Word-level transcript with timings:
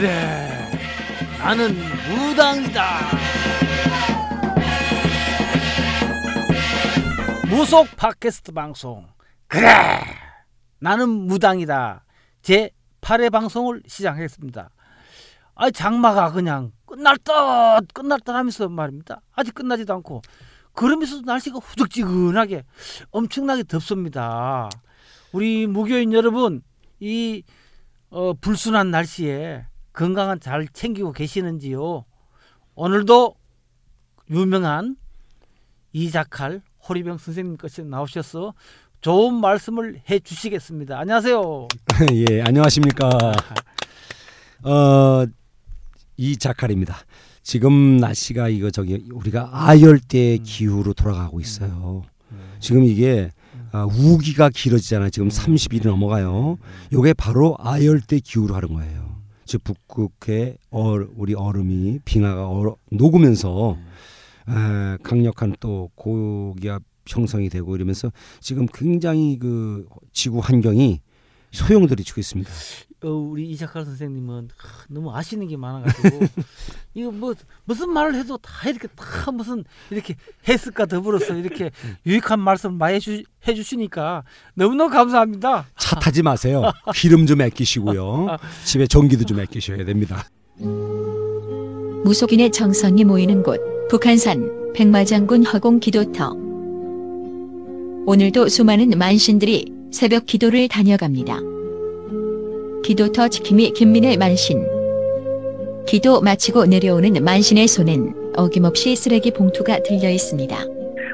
그래 0.00 0.48
나는 1.38 1.74
무당이다. 2.08 3.00
무속 7.50 7.86
팟캐스트 7.96 8.52
방송. 8.52 9.06
그래. 9.46 9.68
나는 10.78 11.10
무당이다. 11.10 12.06
제 12.40 12.70
8회 13.02 13.30
방송을 13.30 13.82
시작했습니다. 13.86 14.70
아 15.54 15.70
장마가 15.70 16.32
그냥 16.32 16.72
끝날 16.86 17.18
듯 17.18 17.32
끝날 17.92 18.20
듯 18.20 18.32
하면서 18.32 18.70
말입니다. 18.70 19.20
아직 19.32 19.54
끝나지도 19.54 19.92
않고. 19.96 20.22
그러면서도 20.72 21.24
날씨가 21.26 21.58
후적지근하게 21.58 22.64
엄청나게 23.10 23.64
덥습니다. 23.64 24.70
우리 25.32 25.66
무교인 25.66 26.14
여러분 26.14 26.62
이 27.00 27.42
어, 28.08 28.32
불순한 28.32 28.90
날씨에 28.90 29.66
건강은 29.92 30.40
잘 30.40 30.68
챙기고 30.68 31.12
계시는지요? 31.12 32.04
오늘도 32.74 33.34
유명한 34.30 34.96
이자칼 35.92 36.62
호리병 36.88 37.18
선생님께서 37.18 37.82
나오셔서 37.82 38.54
좋은 39.00 39.34
말씀을 39.34 40.02
해 40.08 40.18
주시겠습니다. 40.20 40.98
안녕하세요. 40.98 41.68
예, 42.30 42.42
안녕하십니까. 42.42 43.08
어, 44.62 45.26
이자칼입니다. 46.16 46.96
지금 47.42 47.96
날씨가 47.96 48.48
이거 48.48 48.70
저기 48.70 49.08
우리가 49.12 49.48
아열대 49.52 50.38
기후로 50.38 50.92
돌아가고 50.94 51.40
있어요. 51.40 52.02
지금 52.60 52.84
이게 52.84 53.32
아, 53.72 53.84
우기가 53.84 54.50
길어지잖아요. 54.50 55.10
지금 55.10 55.28
30일이 55.28 55.86
넘어가요. 55.86 56.58
요게 56.92 57.14
바로 57.14 57.56
아열대 57.58 58.20
기후로 58.20 58.54
하는 58.54 58.74
거예요. 58.74 59.09
즉 59.50 59.64
북극의 59.64 60.58
얼, 60.70 61.10
우리 61.16 61.34
얼음이 61.34 61.98
빙하가 62.04 62.48
얼어, 62.48 62.76
녹으면서 62.92 63.76
에, 64.48 64.96
강력한 65.02 65.56
또 65.58 65.90
고기압 65.96 66.84
형성이 67.04 67.48
되고 67.48 67.74
이러면서 67.74 68.12
지금 68.38 68.66
굉장히 68.72 69.40
그 69.40 69.88
지구 70.12 70.38
환경이 70.38 71.00
소용돌이 71.50 72.04
치고 72.04 72.20
있습니다. 72.20 72.48
어, 73.02 73.08
우리 73.08 73.48
이자칼 73.50 73.84
선생님은 73.84 74.48
하, 74.56 74.68
너무 74.88 75.14
아시는 75.14 75.48
게 75.48 75.56
많아가지고 75.56 76.20
이거 76.94 77.10
뭐 77.10 77.34
무슨 77.64 77.90
말을 77.90 78.14
해도 78.14 78.36
다 78.38 78.68
이렇게 78.68 78.88
다 78.88 79.30
무슨 79.30 79.64
이렇게 79.90 80.16
해석과 80.46 80.86
더불어서 80.86 81.34
이렇게 81.34 81.70
유익한 82.04 82.40
말씀 82.40 82.74
많이 82.74 82.96
해주, 82.96 83.22
해주시니까 83.48 84.24
너무너무 84.54 84.90
감사합니다. 84.90 85.66
차 85.78 85.98
타지 85.98 86.22
마세요. 86.22 86.62
기름 86.94 87.26
좀 87.26 87.40
아끼시고요. 87.40 88.36
집에 88.64 88.86
전기도 88.86 89.24
좀 89.24 89.40
아끼셔야 89.40 89.84
됩니다. 89.84 90.26
무속인의 92.04 92.52
정성이 92.52 93.04
모이는 93.04 93.42
곳 93.42 93.60
북한산 93.88 94.72
백마장군 94.74 95.44
허공 95.46 95.80
기도터 95.80 96.30
오늘도 98.06 98.48
수많은 98.48 98.90
만신들이 98.90 99.72
새벽 99.92 100.26
기도를 100.26 100.68
다녀갑니다. 100.68 101.59
기도터 102.82 103.28
지킴이 103.28 103.72
김민의 103.72 104.16
만신 104.16 104.66
기도 105.86 106.20
마치고 106.20 106.66
내려오는 106.66 107.12
만신의 107.22 107.68
손엔 107.68 108.32
어김없이 108.36 108.96
쓰레기 108.96 109.30
봉투가 109.32 109.82
들려 109.82 110.08
있습니다. 110.08 110.56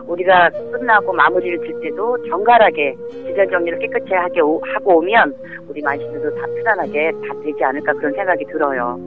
우리가 0.06 0.50
끝나고 0.50 1.12
마무리를 1.12 1.58
질 1.58 1.80
때도 1.82 2.16
정갈하게 2.28 2.94
지전 3.26 3.50
정리를 3.50 3.78
깨끗이 3.80 4.12
하게 4.14 4.40
오- 4.40 4.60
하고 4.74 4.98
오면 4.98 5.34
우리 5.68 5.82
만신들도 5.82 6.34
다 6.36 6.46
편안하게 6.46 7.10
다 7.26 7.34
되지 7.44 7.64
않을까 7.64 7.92
그런 7.94 8.12
생각이 8.14 8.44
들어요. 8.46 8.98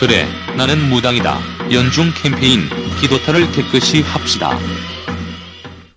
그래, 0.00 0.24
나는 0.56 0.78
무당이다. 0.88 1.34
연중 1.74 2.04
캠페인 2.22 2.60
기도터를 3.00 3.40
깨끗이 3.52 4.00
합시다. 4.02 4.50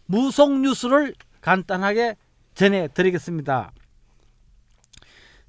무속 0.07 0.59
뉴스를 0.59 1.13
간단하게 1.39 2.15
전해드리겠습니다. 2.55 3.71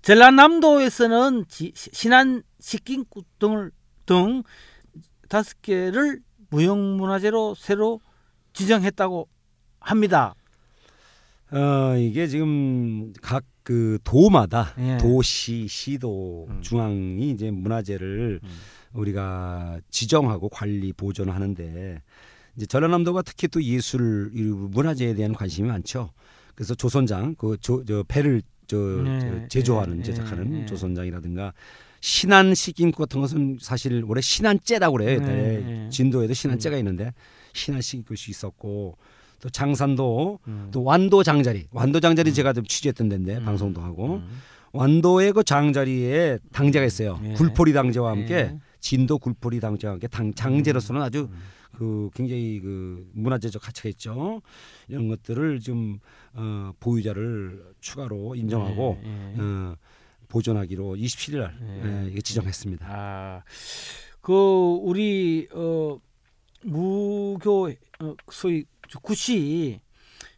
전라남도에서는 0.03 1.45
지- 1.49 1.73
신안 1.75 2.43
식긴국 2.61 3.39
등을 3.39 3.71
등 4.07 4.43
다섯 5.29 5.61
개를 5.63 6.21
무형문화재로 6.51 7.55
새로 7.57 8.01
지정했다고 8.53 9.29
합니다. 9.81 10.35
어, 11.51 11.97
이게 11.97 12.27
지금 12.27 13.13
각 13.23 13.45
그 13.63 13.99
도마다 14.03 14.75
예. 14.79 14.99
도시, 14.99 15.69
시도, 15.69 16.47
음. 16.51 16.61
중앙이 16.63 17.31
이제 17.31 17.51
문화재를 17.51 18.41
음. 18.43 18.49
우리가 18.93 19.79
지정하고 19.89 20.49
관리 20.49 20.93
보존하는데 20.93 22.03
이제 22.57 22.67
전라남도가 22.67 23.23
특히 23.23 23.47
또 23.49 23.63
예술 23.63 24.31
이 24.35 24.43
문화재에 24.43 25.15
대한 25.15 25.33
관심이 25.33 25.69
많죠. 25.69 26.11
그래서 26.57 26.75
조선장 26.75 27.37
그저 27.37 27.85
저 27.87 28.03
배를 28.09 28.43
저, 28.67 28.77
네, 28.77 29.19
저 29.21 29.49
제조하는 29.49 29.99
예, 29.99 30.03
제작하는 30.03 30.55
예, 30.55 30.61
예. 30.63 30.67
조선장이라든가 30.67 31.53
신안 32.01 32.55
식김 32.55 32.91
같은 32.91 33.21
것은 33.21 33.59
사실 33.61 34.05
원래 34.07 34.21
신안째라고 34.21 34.97
그래요. 34.97 35.21
네, 35.21 35.27
네, 35.27 35.61
네. 35.61 35.89
진도에도 35.91 36.35
신안째가 36.35 36.77
있는데 36.79 37.13
신안 37.53 37.81
식김이 37.81 38.17
있었고 38.29 38.97
또 39.41 39.51
장산도 39.51 40.39
음. 40.47 40.69
또 40.73 40.85
완도 40.85 41.23
장자리 41.23 41.67
완도 41.71 42.01
장자리 42.01 42.33
제가 42.33 42.53
좀 42.53 42.65
취재했던 42.65 43.09
데인데 43.09 43.37
음. 43.37 43.45
방송도 43.45 43.81
하고 43.81 44.17
음. 44.17 44.41
완도의 44.73 45.33
그 45.33 45.45
장자리에 45.45 46.39
당제가 46.53 46.85
있어요. 46.87 47.21
예. 47.25 47.35
굴포리 47.35 47.73
당제와 47.73 48.13
함께 48.13 48.35
예. 48.35 48.59
진도 48.81 49.19
굴포리 49.19 49.61
당제와 49.61 49.93
함께 49.95 50.09
당, 50.09 50.33
장제로서는 50.35 51.03
아주 51.03 51.29
음. 51.31 51.39
그 51.73 52.11
굉장히 52.15 52.61
그 52.61 53.09
문화재적 53.15 53.63
가치가 53.63 53.89
있죠. 53.91 54.41
이런 54.89 55.09
것들을 55.09 55.61
좀 55.61 55.99
어, 56.35 56.73
보유자를 56.81 57.75
추가로 57.81 58.35
인정하고 58.35 59.01
예, 59.05 59.35
예. 59.37 59.41
어, 59.41 59.77
보존하기로 60.29 60.97
27일 60.97 61.39
날 61.41 61.59
예. 61.63 62.05
예, 62.05 62.11
이게 62.11 62.21
지정했습니다. 62.21 62.87
아, 62.89 63.43
그 64.21 64.33
우리 64.83 65.49
어 65.53 65.99
무교 66.65 67.69
어, 68.01 68.15
소위 68.31 68.65
구시 69.03 69.81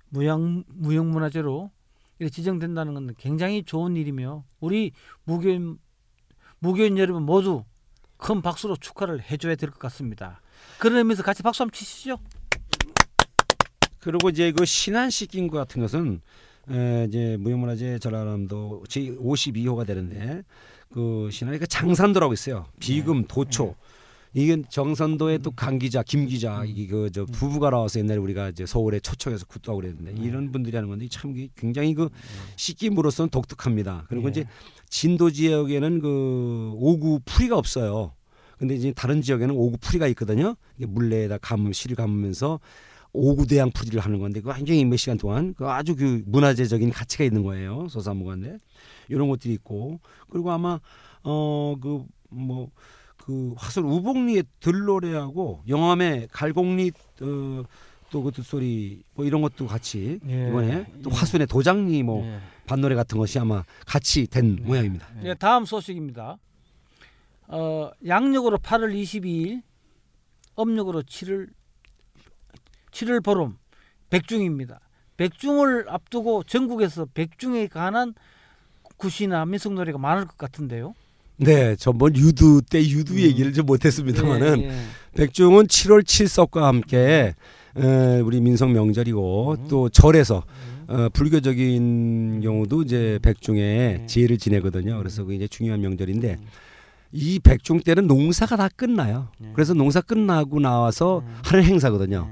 무형 0.09 0.65
무형 0.69 1.11
문화재로 1.11 1.71
이렇게 2.19 2.33
지정된다는 2.33 2.95
건 2.95 3.15
굉장히 3.19 3.63
좋은 3.65 3.97
일이며 3.97 4.45
우리 4.61 4.93
무교인 5.25 5.79
무교인 6.61 6.97
여러분 6.99 7.25
모두 7.25 7.65
큰 8.17 8.41
박수로 8.41 8.77
축하를 8.77 9.21
해줘야 9.31 9.55
될 9.57 9.71
것 9.71 9.79
같습니다. 9.81 10.41
그런 10.79 10.99
의미에서 10.99 11.23
같이 11.23 11.43
박수 11.43 11.63
한번 11.63 11.73
치시죠. 11.75 12.19
그리고 14.01 14.29
이제 14.29 14.53
그 14.53 14.65
신안 14.65 15.11
식긴구 15.11 15.57
같은 15.57 15.81
것은 15.81 16.21
에, 16.71 17.07
이제 17.09 17.37
무형문화재 17.41 17.99
전라남도 17.99 18.85
제 18.89 19.01
52호가 19.03 19.87
되는데 19.87 20.43
그 20.93 21.29
신안에 21.33 21.59
그 21.59 21.67
장산도라고 21.67 22.33
있어요. 22.35 22.67
비금 22.81 23.25
도초. 23.27 23.75
이게 24.37 24.61
정선도의 24.69 25.39
또 25.39 25.53
강 25.53 25.79
기자, 25.79 26.03
김 26.03 26.27
기자 26.27 26.65
이게 26.65 26.89
그 26.89 27.09
저 27.13 27.25
부부가 27.25 27.71
나와서 27.71 28.01
옛날에 28.01 28.19
우리가 28.19 28.49
이제 28.49 28.67
서울에 28.67 28.99
초청해서 28.99 29.47
굿도하고 29.47 29.81
그랬는데 29.83 30.21
이런 30.21 30.51
분들이 30.51 30.77
하는 30.77 30.89
건데 30.89 31.07
참 31.09 31.33
굉장히 31.55 31.95
그 31.95 32.09
식김으로서는 32.57 33.31
독특합니다. 33.31 34.07
그리고 34.09 34.27
예. 34.27 34.31
이제 34.31 34.45
진도 34.91 35.31
지역에는 35.31 36.01
그 36.01 36.73
오구 36.75 37.21
풀이가 37.25 37.57
없어요. 37.57 38.13
근데 38.65 38.77
이제 38.77 38.93
다른 38.93 39.21
지역에는 39.21 39.55
오구 39.55 39.77
풀이가 39.79 40.07
있거든요. 40.09 40.57
이게 40.79 40.87
물레에다 40.87 41.39
감으 41.39 41.73
실을 41.75 41.97
감으면서 41.97 42.61
오구 43.13 43.47
대양 43.47 43.71
풀이를 43.71 44.01
하는 44.01 44.19
건데 44.19 44.41
그 44.41 44.53
굉장히 44.55 44.85
몇 44.87 44.97
시간 44.97 45.19
동안 45.19 45.53
그 45.55 45.69
아주 45.69 45.95
그 45.95 46.23
문화재적인 46.27 46.91
가치가 46.91 47.25
있는 47.25 47.43
거예요. 47.43 47.87
소사무관데 47.89 48.59
이런 49.09 49.29
것들이 49.29 49.53
있고 49.55 50.01
그리고 50.31 50.51
아마 50.51 50.81
어 51.23 51.77
그 51.81 52.05
뭐 52.31 52.71
그 53.19 53.55
화술 53.57 53.85
우복리의 53.85 54.45
들노래하고 54.61 55.63
영암의 55.67 56.29
갈곡리 56.31 56.93
어, 57.23 57.63
또그 58.11 58.33
듣소리 58.33 59.03
뭐 59.15 59.25
이런 59.25 59.41
것도 59.41 59.67
같이 59.67 60.21
예. 60.29 60.49
이번에 60.49 60.87
또 61.03 61.11
예. 61.11 61.15
화순의 61.15 61.47
도장리 61.47 62.03
뭐 62.03 62.23
예. 62.25 62.39
반노래 62.67 62.95
같은 62.95 63.17
것이 63.17 63.39
아마 63.39 63.65
같이 63.87 64.27
된 64.27 64.59
모양입니다. 64.63 65.07
네, 65.23 65.35
다음 65.35 65.65
소식입니다. 65.65 66.37
어, 67.49 67.91
양력으로 68.07 68.59
8월 68.59 68.95
22일, 68.95 69.63
음력으로 70.59 71.03
7월 71.03 71.49
7월 72.93 73.23
보름 73.23 73.57
백중입니다. 74.11 74.81
백중을 75.17 75.87
앞두고 75.89 76.45
전국에서 76.45 77.07
백중에 77.13 77.67
관한 77.69 78.15
굿이나 78.97 79.45
민속 79.45 79.75
노래가 79.75 79.99
많을 79.99 80.27
것 80.27 80.39
같은데요. 80.39 80.95
네, 81.37 81.75
전번 81.77 82.15
유두 82.15 82.63
때 82.69 82.81
유두 82.81 83.21
얘기를 83.21 83.53
좀 83.53 83.67
못했습니다만은 83.67 84.61
예, 84.61 84.69
예. 84.69 84.73
백중은 85.17 85.67
7월 85.67 86.07
칠석과 86.07 86.67
함께 86.67 87.35
에, 87.77 88.21
우리 88.21 88.41
민속 88.41 88.71
명절이고 88.71 89.67
또 89.69 89.89
절에서 89.89 90.45
어, 90.87 91.09
불교적인 91.13 92.41
경우도 92.43 92.83
이제 92.83 93.19
백중에 93.23 94.05
제를 94.07 94.39
지내거든요. 94.39 94.99
그래서 94.99 95.25
그게 95.25 95.37
이제 95.37 95.49
중요한 95.49 95.81
명절인데 95.81 96.39
이 97.17 97.39
백중 97.39 97.81
때는 97.81 98.09
농사가 98.09 98.57
다 98.57 98.69
끝나요. 98.75 99.29
그래서 99.55 99.73
농사 99.73 100.01
끝나고 100.01 100.59
나와서 100.61 101.23
하는 101.45 101.65
행사거든요. 101.65 102.29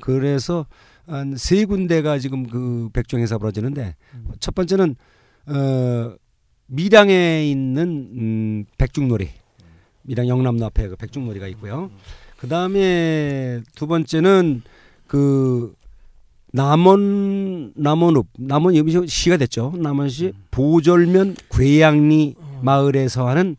그래서 0.00 0.66
한 1.06 1.34
세 1.36 1.64
군데가 1.64 2.18
지금 2.18 2.46
그 2.46 2.88
백중 2.92 3.20
행사 3.20 3.36
벌어지는데 3.36 3.94
첫 4.40 4.54
번째는 4.54 4.96
어 5.46 6.14
밀양에 6.66 7.44
있는 7.50 8.08
음 8.16 8.64
백중놀이 8.78 9.28
밀양 10.02 10.28
영남로 10.28 10.64
앞에 10.66 10.88
그 10.88 10.96
백중놀이가 10.96 11.46
있고요. 11.48 11.90
그 12.38 12.48
다음에 12.48 13.60
두 13.74 13.86
번째는 13.86 14.62
그 15.06 15.74
남원 16.52 17.72
남원읍 17.76 18.26
남원 18.38 18.76
여기 18.76 19.06
시가 19.06 19.36
됐죠. 19.36 19.74
남원시 19.76 20.32
보절면 20.50 21.36
괴양리 21.50 22.34
마을에서 22.62 23.28
하는 23.28 23.56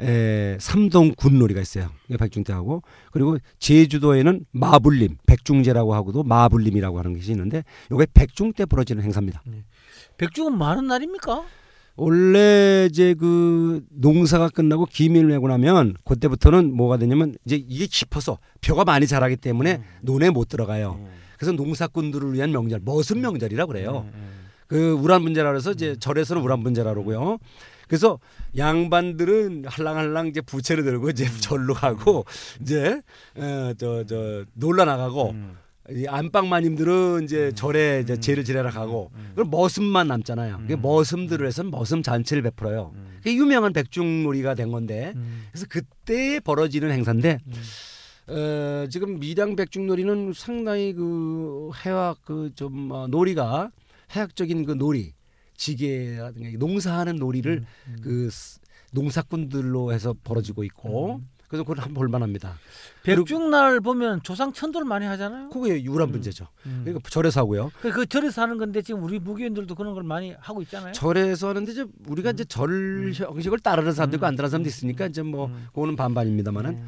에, 0.00 0.56
삼동 0.60 1.14
군놀이가 1.16 1.60
있어요. 1.60 1.90
이게 2.08 2.16
백중 2.16 2.44
때하고 2.44 2.82
그리고 3.12 3.38
제주도에는 3.58 4.44
마불림 4.52 5.16
백중제라고 5.26 5.94
하고도 5.94 6.22
마불림이라고 6.24 6.98
하는 6.98 7.14
것이 7.14 7.30
있는데 7.32 7.64
이게 7.92 8.06
백중 8.12 8.52
때 8.52 8.66
벌어지는 8.66 9.02
행사입니다. 9.02 9.42
백중은 10.16 10.56
많은 10.58 10.86
날입니까? 10.86 11.44
원래 11.96 12.88
이제 12.90 13.14
그 13.14 13.84
농사가 13.90 14.48
끝나고 14.48 14.86
기밀을 14.86 15.28
내고 15.28 15.46
나면 15.46 15.94
그때부터는 16.04 16.74
뭐가 16.74 16.96
되냐면 16.96 17.36
이제 17.44 17.56
이게 17.68 17.86
깊어서 17.86 18.38
벼가 18.60 18.84
많이 18.84 19.06
자라기 19.06 19.36
때문에 19.36 19.80
논에 20.02 20.30
못 20.30 20.48
들어가요. 20.48 21.00
그래서 21.38 21.52
농사꾼들을 21.52 22.32
위한 22.32 22.50
명절, 22.50 22.80
머슴 22.84 23.20
명절이라 23.20 23.66
그래요. 23.66 24.08
그 24.66 24.92
우란 24.92 25.22
분제라 25.22 25.50
그래서 25.50 25.70
이제 25.72 25.96
절에서는 25.98 26.42
우란 26.42 26.64
분제라 26.64 26.92
그러고요. 26.94 27.38
그래서 27.88 28.18
양반들은 28.56 29.64
할랑할랑 29.66 30.28
이제 30.28 30.40
부채를 30.40 30.84
들고 30.84 31.10
이제 31.10 31.26
절로 31.40 31.74
가고 31.74 32.24
이제 32.60 33.00
어저저 33.36 34.44
놀러 34.54 34.84
나가고 34.84 35.34
이 35.90 36.06
안방마님들은 36.06 37.24
이제 37.24 37.52
절에 37.54 38.00
이제 38.02 38.18
제를 38.18 38.44
지내러 38.44 38.70
가고 38.70 39.10
그럼 39.34 39.50
머슴만 39.50 40.08
남잖아요. 40.08 40.62
그 40.66 40.72
머슴들을 40.74 41.46
해서 41.46 41.62
머슴 41.62 42.02
잔치를 42.02 42.42
베풀어요. 42.42 42.92
그게 43.18 43.34
유명한 43.36 43.72
백중놀이가 43.72 44.54
된 44.54 44.70
건데 44.70 45.12
그래서 45.50 45.66
그때 45.68 46.40
벌어지는 46.40 46.90
행사인데 46.90 47.38
어, 48.26 48.86
지금 48.88 49.18
미량 49.18 49.56
백중놀이는 49.56 50.32
상당히 50.34 50.94
그 50.94 51.70
해학 51.84 52.22
그좀 52.22 52.90
어, 52.90 53.06
놀이가 53.06 53.70
해학적인 54.14 54.64
그 54.64 54.72
놀이 54.72 55.12
지게라든가 55.56 56.50
농사하는 56.58 57.16
놀이를 57.16 57.64
그 58.02 58.28
스- 58.30 58.58
농사꾼들로 58.92 59.92
해서 59.92 60.14
벌어지고 60.24 60.64
있고 60.64 61.20
그래서 61.48 61.62
그걸 61.62 61.78
한번 61.78 61.94
볼만합니다. 61.94 62.54
백중날 63.02 63.80
보면 63.80 64.22
조상 64.22 64.52
천도를 64.52 64.86
많이 64.86 65.04
하잖아요. 65.06 65.50
그게 65.50 65.82
유란 65.84 66.10
문제죠. 66.10 66.48
음. 66.66 66.80
그러니까 66.84 67.08
절에서 67.10 67.40
하고요. 67.40 67.70
그, 67.80 67.90
그 67.92 68.06
절에서 68.06 68.42
하는 68.42 68.56
건데 68.56 68.82
지금 68.82 69.02
우리 69.04 69.18
무교인들도 69.18 69.74
그런 69.74 69.94
걸 69.94 70.02
많이 70.02 70.34
하고 70.40 70.62
있잖아요. 70.62 70.92
절에서 70.92 71.48
하는데 71.50 71.70
이제 71.70 71.84
우리가 72.08 72.30
이제 72.30 72.44
절 72.44 73.12
형식을 73.14 73.58
따르는 73.60 73.92
사람도 73.92 74.16
있고 74.16 74.26
안 74.26 74.34
따르는 74.36 74.50
사람도 74.50 74.68
있으니까 74.68 75.06
이제 75.06 75.22
뭐 75.22 75.48
그거는 75.74 75.96
반반입니다만은 75.96 76.82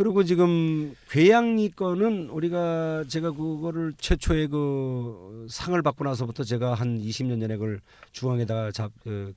그리고 0.00 0.24
지금 0.24 0.94
괴양리 1.10 1.72
거는 1.72 2.30
우리가 2.30 3.04
제가 3.06 3.32
그거를 3.32 3.92
최초에 3.98 4.46
그 4.46 5.46
상을 5.50 5.82
받고 5.82 6.04
나서부터 6.04 6.42
제가 6.42 6.72
한 6.72 6.98
20년 6.98 7.38
전에 7.38 7.58
그걸 7.58 7.82
중앙에다가 8.12 8.72
잡 8.72 8.92
어, 9.06 9.30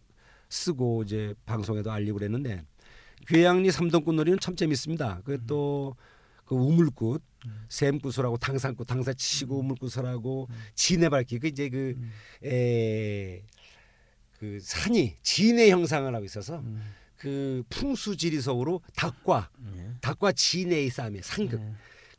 쓰고 0.48 1.04
이제 1.04 1.34
방송에도 1.46 1.92
알리고 1.92 2.18
그랬는데 2.18 2.64
괴양리 3.28 3.72
삼동꽃놀이는 3.72 4.40
참 4.40 4.56
재밌습니다. 4.56 5.20
그또 5.26 5.98
그 6.46 6.56
우물꽃, 6.56 7.22
샘구슬하고 7.68 8.38
당산꽃, 8.38 8.88
당사 8.88 9.12
치고 9.12 9.60
우물구슬하고 9.60 10.48
진해밟기. 10.76 11.40
그 11.40 11.48
이제 11.48 11.68
그 11.68 11.98
에, 12.42 13.44
그 14.40 14.60
산이 14.62 15.18
진해 15.22 15.72
형상을 15.72 16.16
하고 16.16 16.24
있어서 16.24 16.64
그 17.24 17.64
풍수지리석으로 17.70 18.82
닭과 18.98 19.50
닭과 20.02 20.34
진해의 20.34 20.90
싸움이 20.90 21.22
상극. 21.24 21.62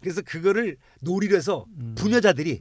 그래서 0.01 0.23
그거를 0.23 0.77
놀이를 1.01 1.37
해서 1.37 1.67
부녀자들이 1.95 2.59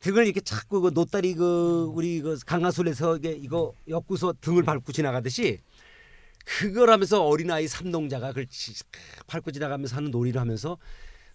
등을 0.00 0.24
이렇게 0.24 0.40
자꾸 0.40 0.80
그 0.80 0.90
노다리 0.94 1.34
그 1.34 1.90
우리 1.92 2.20
그 2.20 2.38
강화술에서 2.46 3.16
이게 3.18 3.32
이거 3.32 3.74
엮고서 3.88 4.34
등을 4.40 4.62
밟고 4.62 4.92
지나가듯이 4.92 5.58
그걸 6.44 6.90
하면서 6.90 7.24
어린아이 7.24 7.66
삼동자가 7.68 8.28
그걸 8.28 8.46
지- 8.46 8.72
밟고 9.26 9.50
지나가면서 9.52 9.96
하는 9.96 10.10
놀이를 10.10 10.40
하면서 10.40 10.78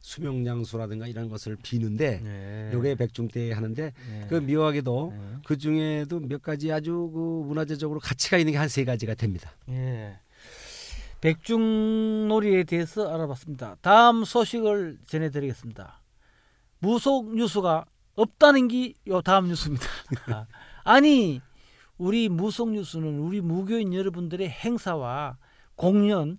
수명장수라든가 0.01 1.07
이런 1.07 1.29
것을 1.29 1.57
비는데 1.61 2.19
네. 2.23 2.69
요게 2.73 2.95
백중 2.95 3.27
때 3.27 3.51
하는데 3.51 3.91
그 4.29 4.35
묘하게도 4.35 5.13
그 5.45 5.57
중에도 5.57 6.19
몇 6.19 6.41
가지 6.41 6.71
아주 6.71 7.09
그 7.13 7.19
문화재적으로 7.47 7.99
가치가 7.99 8.37
있는 8.37 8.53
게 8.53 8.57
한 8.59 8.69
세 8.69 8.83
가지가 8.85 9.15
됩니다. 9.15 9.55
예. 9.69 10.19
백중놀이에 11.25 12.66
대해서 12.66 13.12
알아봤습니다. 13.12 13.77
다음 13.81 14.24
소식을 14.24 15.00
전해드리겠습니다. 15.07 16.04
무속 16.77 17.33
뉴스가 17.33 17.86
없다는 18.13 18.68
게 18.68 18.94
요 19.07 19.24
다음 19.24 19.48
뉴스입니다. 19.48 19.88
아니 20.86 21.42
우리 21.98 22.30
무속 22.30 22.69
뉴스는 22.69 23.18
우리 23.18 23.42
무교인 23.42 23.92
여러분들의 23.92 24.48
행사와 24.48 25.39
공연 25.74 26.38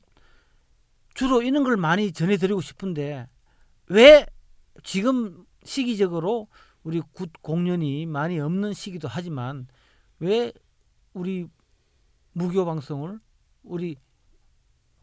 주로 1.15 1.43
이런 1.43 1.65
걸 1.65 1.77
많이 1.77 2.13
전해드리고 2.13 2.61
싶은데 2.61 3.29
왜 3.89 4.25
지금 4.85 5.45
시기적으로 5.65 6.47
우리 6.85 7.03
굿 7.13 7.33
공연이 7.43 8.07
많이 8.07 8.39
없는 8.39 8.73
시기도 8.73 9.09
하지만 9.09 9.67
왜 10.21 10.53
우리 11.13 11.49
무교 12.35 12.65
방송을 12.65 13.19
우리 13.65 13.97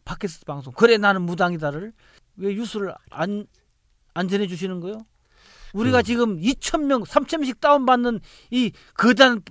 팟캐스트 0.06 0.46
방송 0.46 0.74
그래 0.74 0.98
나는 0.98 1.22
무당이다를 1.24 1.94
왜 2.38 2.54
뉴스를 2.56 2.94
안, 3.10 3.46
안 4.14 4.28
전해 4.28 4.48
주시는 4.48 4.80
거요? 4.80 5.06
우리가 5.74 6.02
지금 6.02 6.40
2천 6.40 6.86
명, 6.86 7.04
3천 7.04 7.40
명씩 7.40 7.60
다운 7.60 7.86
받는 7.86 8.20
이 8.52 8.72
거대한 8.94 9.42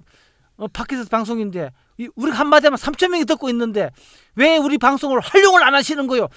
어, 0.57 0.69
팟캐스트 0.69 1.11
방송인데 1.11 1.71
이 1.99 2.09
우리가 2.15 2.39
한마디 2.39 2.67
하면 2.67 2.79
3천 2.79 3.09
명이 3.09 3.25
듣고 3.25 3.49
있는데 3.51 3.91
왜 4.37 4.57
우리 4.57 4.79
방송을 4.79 5.21
활용을 5.21 5.63
안 5.65 5.75
하시는 5.75 6.07
거요? 6.07 6.29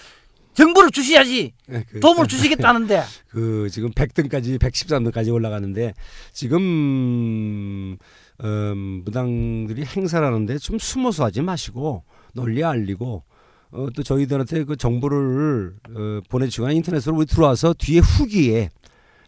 정보를 0.54 0.90
주셔야지 0.90 1.54
도움을 2.02 2.28
주시겠다는데 2.30 3.04
그 3.28 3.68
지금 3.70 3.92
100등까지 3.92 4.58
113등까지 4.58 5.32
올라가는데 5.34 5.94
지금 6.32 7.98
음, 8.44 9.02
무당들이 9.04 9.84
행사를 9.84 10.26
하는데 10.26 10.58
좀 10.58 10.80
숨어서 10.80 11.26
하지 11.26 11.42
마시고 11.42 12.04
널리 12.34 12.64
알리고 12.64 13.24
어, 13.72 13.88
또 13.96 14.04
저희들한테 14.04 14.64
그 14.64 14.76
정보를 14.76 15.76
어, 15.90 16.22
보내주거나 16.30 16.74
인터넷으로 16.74 17.18
우리 17.18 17.26
들어와서 17.26 17.74
뒤에 17.74 18.00
후기에 18.00 18.70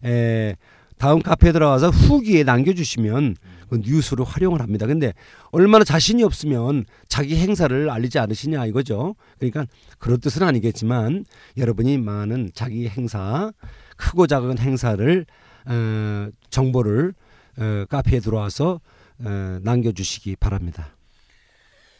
에, 0.04 0.56
다음 0.96 1.20
카페에 1.20 1.52
들어가서 1.52 1.90
후기에 1.90 2.44
남겨주시면 2.44 3.36
그 3.68 3.80
뉴스로 3.84 4.24
활용을 4.24 4.60
합니다. 4.60 4.86
근데 4.86 5.12
얼마나 5.50 5.84
자신이 5.84 6.22
없으면 6.24 6.86
자기 7.06 7.36
행사를 7.36 7.90
알리지 7.90 8.18
않으시냐 8.18 8.66
이거죠. 8.66 9.14
그러니까 9.38 9.66
그런 9.98 10.20
뜻은 10.20 10.42
아니겠지만 10.42 11.24
여러분이 11.56 11.98
많은 11.98 12.50
자기 12.54 12.88
행사 12.88 13.52
크고 13.96 14.26
작은 14.26 14.58
행사를 14.58 15.26
어, 15.66 16.28
정보를 16.50 17.14
어, 17.58 17.84
카페에 17.88 18.20
들어와서 18.20 18.80
어, 19.20 19.58
남겨주시기 19.62 20.36
바랍니다. 20.36 20.96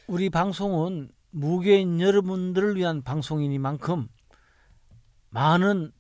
우리 0.07 0.31
방송은 0.31 1.11
무교인 1.31 2.01
여러분들을 2.01 2.77
위한 2.77 3.03
방송이니만큼 3.03 4.09
많은 5.31 5.93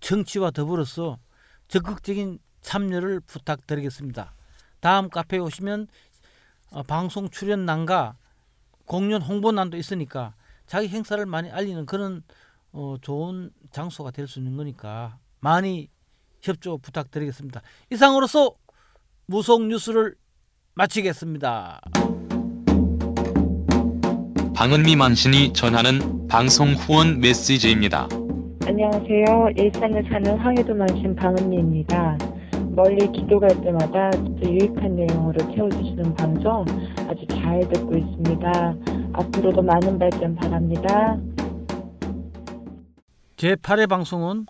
정치와 0.00 0.50
더불어서 0.50 1.18
적극적인 1.68 2.38
참여를 2.60 3.20
부탁드리겠습니다. 3.20 4.34
다음 4.80 5.08
카페에 5.08 5.38
오시면 5.40 5.88
어, 6.70 6.82
방송 6.82 7.28
출연난과 7.28 8.16
공연 8.86 9.22
홍보난도 9.22 9.76
있으니까 9.76 10.34
자기 10.66 10.88
행사를 10.88 11.24
많이 11.26 11.50
알리는 11.50 11.86
그런 11.86 12.22
어, 12.72 12.96
좋은 13.00 13.50
장소가 13.70 14.10
될 14.10 14.26
수 14.26 14.38
있는 14.38 14.56
거니까 14.56 15.18
많이 15.40 15.90
협조 16.40 16.78
부탁드리겠습니다. 16.78 17.62
이상으로서 17.90 18.54
무속 19.26 19.66
뉴스를 19.66 20.16
마치겠습니다. 20.74 21.80
방은미 24.62 24.94
만신이 24.94 25.54
전하는 25.54 26.28
방송 26.28 26.68
후원 26.74 27.18
메시지입니다. 27.18 28.06
안녕하세요. 28.64 29.48
일산에 29.56 30.00
사는 30.08 30.38
황해도 30.38 30.72
만신 30.72 31.16
방은미입니다. 31.16 32.16
멀리 32.70 33.10
기도 33.10 33.40
갈 33.40 33.50
때마다 33.60 34.12
유익한 34.40 34.94
내용으로 34.94 35.52
채워주시는 35.52 36.14
방송 36.14 36.64
아주 37.08 37.26
잘 37.26 37.68
듣고 37.72 37.96
있습니다. 37.96 38.76
앞으로도 39.14 39.62
많은 39.62 39.98
발전 39.98 40.36
바랍니다. 40.36 41.18
제 43.36 43.56
8회 43.56 43.88
방송은 43.88 44.46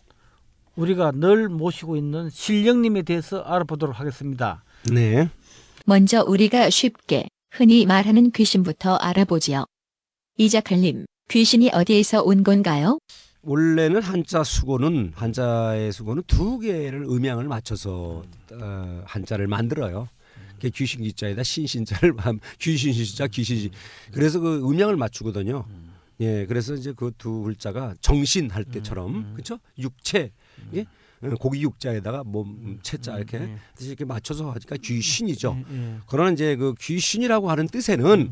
우리가 0.77 1.13
늘 1.13 1.49
모시고 1.49 1.97
있는 1.97 2.29
신령님에 2.29 3.01
대해서 3.01 3.41
알아보도록 3.41 3.99
하겠습니다. 3.99 4.63
네. 4.93 5.31
먼저 5.87 6.23
우리가 6.23 6.69
쉽게 6.69 7.29
흔히 7.51 7.87
말하는 7.87 8.31
귀신부터 8.31 8.97
알아보지요. 8.97 9.65
이자칼님, 10.39 11.05
귀신이 11.29 11.71
어디에서 11.73 12.23
온 12.23 12.43
건가요? 12.43 12.99
원래는 13.43 14.03
한자 14.03 14.45
수고는 14.45 15.13
한자의 15.15 15.93
수고는 15.93 16.23
두 16.27 16.59
개를 16.59 17.05
음양을 17.05 17.49
맞춰서 17.49 18.23
어, 18.53 19.03
한자를 19.05 19.47
만들어요. 19.47 20.09
그게 20.55 20.71
귀신 20.71 21.03
기자에다 21.03 21.43
신신자를 21.43 22.15
함- 22.19 22.39
귀신 22.61 22.93
신자 22.93 23.27
귀신 23.27 23.71
그래서 24.13 24.39
그 24.41 24.59
음양을 24.69 24.97
맞추거든요. 24.97 25.65
예, 26.21 26.47
그래서 26.47 26.75
이제 26.75 26.93
그 26.93 27.11
두 27.19 27.43
글자가 27.43 27.95
정신 28.01 28.49
할 28.51 28.65
때처럼 28.65 29.33
그렇죠? 29.35 29.59
육체 29.79 30.31
예? 30.75 30.85
어, 31.23 31.31
고기 31.41 31.63
육자에다가 31.63 32.23
몸 32.25 32.79
체자 32.83 33.17
이렇게 33.17 33.39
음. 33.39 33.59
이렇게 33.81 34.05
맞춰서 34.05 34.51
하니까 34.53 34.77
귀신이죠. 34.77 35.57
예, 35.69 35.75
예. 35.77 35.97
그러나 36.07 36.31
이제 36.31 36.55
그 36.55 36.75
귀신이라고 36.81 37.51
하는 37.51 37.67
뜻에는 37.67 38.21
에, 38.21 38.31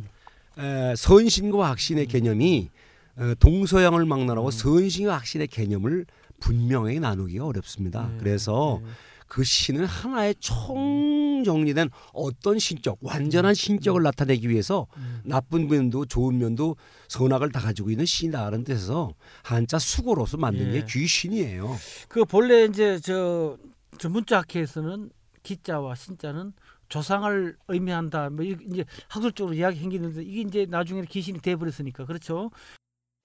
선신과 0.97 1.69
악신의 1.71 2.07
개념이 2.07 2.71
어, 3.17 3.35
동서양을 3.39 4.05
막론하고 4.05 4.51
선신과 4.51 5.15
악신의 5.17 5.49
개념을 5.49 6.07
분명히 6.41 6.99
나누기가 7.01 7.47
어렵습니다. 7.47 8.09
네, 8.09 8.17
그래서 8.19 8.81
네. 8.83 8.91
그 9.31 9.45
신은 9.45 9.85
하나의 9.85 10.35
총 10.41 11.45
정리된 11.45 11.89
어떤 12.13 12.59
신적, 12.59 12.99
완전한 13.01 13.55
신적을 13.55 14.03
나타내기 14.03 14.49
위해서 14.49 14.89
음. 14.97 15.21
나쁜 15.25 15.69
면도 15.69 16.05
좋은 16.05 16.37
면도 16.39 16.77
선악을 17.09 17.53
다 17.53 17.61
가지고 17.61 17.91
있는 17.91 18.05
신이라는 18.07 18.65
뜻에서 18.65 19.15
한자 19.43 19.79
수고로서 19.79 20.37
만든 20.37 20.69
예. 20.75 20.81
게 20.81 20.87
귀신이에요. 20.87 21.77
그 22.09 22.25
본래 22.25 22.65
이제 22.65 22.99
저, 22.99 23.57
저 23.99 24.09
문자 24.09 24.39
학회에서는 24.39 25.11
기자와 25.43 25.95
신자는 25.95 26.53
조상을 26.91 27.57
의미한다. 27.69 28.29
뭐 28.31 28.45
이- 28.45 28.57
이제 28.71 28.85
학술적으로 29.09 29.55
이야기 29.55 29.79
행기는데 29.81 30.23
이게 30.23 30.41
이제 30.43 30.67
나중에 30.69 31.03
귀신이 31.09 31.41
돼 31.41 31.57
버렸으니까 31.57 32.05
그렇죠. 32.05 32.51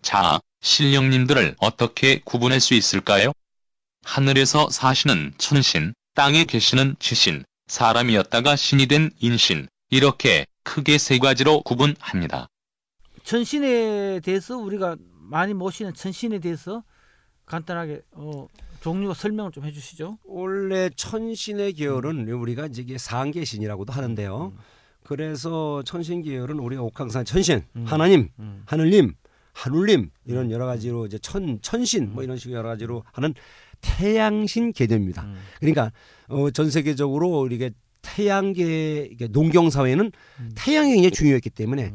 자, 0.02 0.40
신령님들을 0.62 1.56
어떻게 1.60 2.20
구분할 2.24 2.62
수 2.62 2.76
있을까요? 2.76 3.34
하늘에서 4.04 4.70
사시는 4.70 5.34
천신, 5.40 5.94
땅에 6.14 6.46
계시는 6.46 6.96
지신, 7.00 7.44
사람이었다가 7.68 8.56
신이 8.56 8.86
된 8.86 9.10
인신, 9.20 9.68
이렇게 9.90 10.46
크게 10.64 11.00
세 11.00 11.18
가지로 11.18 11.64
구분합니다. 11.64 12.48
천신에 13.24 14.20
대해서 14.20 14.58
우리가 14.58 14.96
많이 15.12 15.56
모시는 15.56 15.96
천신에 15.96 16.38
대해서 16.38 16.84
간단하게 17.48 18.02
어, 18.12 18.48
종류와 18.86 19.16
설명을 19.16 19.52
좀 19.52 19.66
해주시죠. 19.66 20.20
원래 20.26 20.92
천신의 20.96 21.74
계열은 21.74 22.30
우리가 22.30 22.68
이제 22.68 22.84
이게 22.84 23.00
상계신이라고도 23.00 23.92
하는데요. 23.92 24.54
그래서 25.04 25.82
천신 25.84 26.22
계열은 26.22 26.60
우리가 26.60 26.84
옥황산 26.84 27.26
천신, 27.26 27.64
음. 27.76 27.86
하나님, 27.88 28.30
음. 28.38 28.62
하늘님, 28.68 29.16
하늘님 29.54 30.12
이런 30.26 30.52
여러 30.52 30.68
가지로 30.68 31.08
이제 31.08 31.18
천 31.18 31.60
천신 31.64 32.14
뭐 32.14 32.22
이런 32.22 32.38
식으로 32.38 32.60
여러 32.60 32.70
가지로 32.70 33.04
하는 33.12 33.34
태양신 33.82 34.72
개념입니다. 34.72 35.24
음. 35.24 35.36
그러니까 35.60 35.92
어, 36.28 36.52
전 36.52 36.70
세계적으로 36.70 37.40
우리가 37.40 37.72
태양계 38.04 39.10
이게 39.12 39.28
농경 39.28 39.72
사회는 39.72 40.12
음. 40.42 40.52
태양이 40.54 40.94
굉장히 40.94 41.10
중요했기 41.10 41.50
때문에 41.50 41.92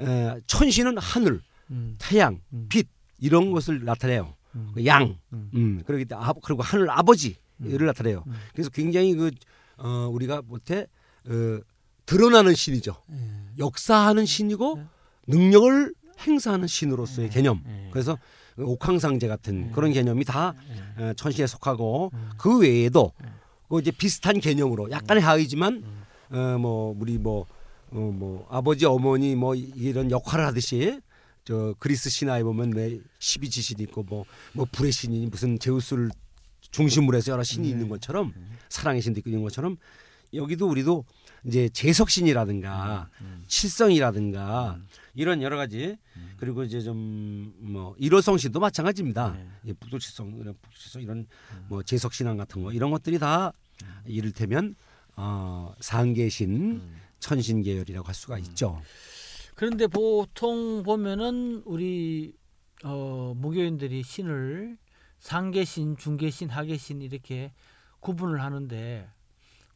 음. 0.00 0.06
에, 0.06 0.40
천신은 0.46 0.98
하늘, 0.98 1.40
음. 1.70 1.96
태양, 1.98 2.42
음. 2.52 2.66
빛 2.68 2.86
이런 3.18 3.50
것을 3.50 3.82
나타내요. 3.86 4.34
음. 4.54 4.70
그 4.74 4.84
양, 4.86 5.18
음. 5.32 5.50
음, 5.54 5.82
그러기 5.86 6.04
때문에 6.04 6.26
아, 6.26 6.32
그리고 6.42 6.62
하늘 6.62 6.90
아버지를 6.90 7.36
음. 7.60 7.86
나타내요. 7.86 8.24
음. 8.26 8.32
그래서 8.52 8.70
굉장히 8.70 9.14
그 9.14 9.30
어, 9.76 10.08
우리가 10.12 10.42
못해 10.42 10.86
어, 11.28 11.60
드러나는 12.06 12.54
신이죠. 12.54 12.96
예. 13.10 13.16
역사하는 13.58 14.26
신이고 14.26 14.76
네. 14.76 14.84
능력을 15.26 15.94
행사하는 16.20 16.66
신으로서의 16.66 17.28
네. 17.28 17.34
개념. 17.34 17.62
네. 17.64 17.88
그래서 17.92 18.18
그 18.56 18.64
옥황상제 18.64 19.26
같은 19.26 19.66
네. 19.66 19.70
그런 19.74 19.92
개념이 19.92 20.24
다 20.24 20.54
예. 20.98 21.02
어, 21.02 21.12
천신에 21.14 21.46
속하고 21.46 22.10
음. 22.12 22.30
그 22.38 22.58
외에도 22.58 23.12
네. 23.20 23.28
그 23.68 23.80
이제 23.80 23.90
비슷한 23.90 24.38
개념으로 24.38 24.90
약간의 24.90 25.22
하이지만 25.22 25.82
음. 26.30 26.64
어뭐 26.64 26.96
우리 26.98 27.18
뭐 27.18 27.46
어, 27.90 27.96
뭐 27.96 28.46
아버지 28.50 28.86
어머니 28.86 29.34
뭐 29.34 29.54
이런 29.54 30.10
역할을 30.10 30.46
하듯이 30.46 31.00
저 31.44 31.74
그리스 31.78 32.08
신화에 32.10 32.42
보면 32.42 32.72
왜 32.74 33.00
십이 33.18 33.50
지신 33.50 33.78
있고 33.80 34.02
뭐뭐 34.02 34.66
불의 34.72 34.92
신이 34.92 35.26
무슨 35.26 35.58
제우스를 35.58 36.10
중심으로 36.70 37.16
해서 37.16 37.32
여러 37.32 37.42
신이 37.42 37.66
네. 37.68 37.72
있는 37.72 37.88
것처럼 37.88 38.32
사랑의 38.68 39.02
신도 39.02 39.20
있는 39.26 39.42
것처럼 39.42 39.76
여기도 40.32 40.68
우리도 40.68 41.04
이제 41.44 41.68
재석신이라든가 41.68 43.10
음. 43.20 43.44
칠성이라든가 43.46 44.78
이런 45.14 45.42
여러 45.42 45.56
가지 45.56 45.96
그리고 46.38 46.64
이제 46.64 46.80
좀 46.80 47.34
뭐 47.74 47.94
일호성 47.98 48.38
신도 48.38 48.60
마찬가지입니다. 48.60 49.32
네. 49.32 49.46
예, 49.66 49.72
북도칠성 49.74 50.38
이런 50.40 50.54
북도칠성 50.62 51.02
이런 51.02 51.26
뭐 51.68 51.82
재석신앙 51.82 52.36
같은 52.36 52.62
거 52.62 52.72
이런 52.72 52.90
것들이 52.90 53.18
다 53.18 53.52
이를테면 54.06 54.74
어, 55.16 55.74
상계신 55.80 56.80
천신 57.20 57.62
계열이라고 57.62 58.06
할 58.06 58.14
수가 58.14 58.38
있죠. 58.38 58.80
그런데 59.54 59.86
보통 59.86 60.82
보면은 60.82 61.62
우리 61.64 62.34
어, 62.84 63.34
무교인들이 63.36 64.02
신을 64.02 64.76
상계신, 65.20 65.96
중계신, 65.96 66.50
하계신 66.50 67.00
이렇게 67.02 67.52
구분을 68.00 68.42
하는데 68.42 69.08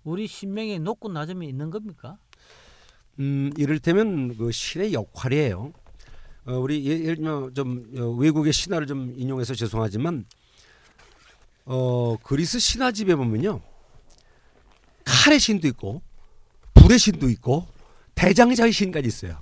우리 0.04 0.26
신명에 0.26 0.78
높고 0.78 1.08
낮음이 1.10 1.48
있는 1.48 1.70
겁니까? 1.70 2.18
음, 3.20 3.50
이를테면 3.56 4.36
그 4.36 4.52
신의 4.52 4.92
역할이에요. 4.92 5.72
어, 6.46 6.52
우리 6.54 6.84
예- 6.86 7.00
예를 7.00 7.16
들면 7.16 7.54
좀 7.54 7.90
어, 7.96 8.08
외국의 8.10 8.52
신화를 8.52 8.86
좀 8.86 9.14
인용해서 9.16 9.54
죄송하지만 9.54 10.26
어, 11.64 12.16
그리스 12.22 12.58
신화집에 12.58 13.14
보면요. 13.14 13.60
칼의 15.04 15.38
신도 15.40 15.68
있고 15.68 16.02
불의 16.74 16.98
신도 16.98 17.28
있고 17.30 17.66
대장장의 18.14 18.72
신까지 18.72 19.06
있어요. 19.08 19.38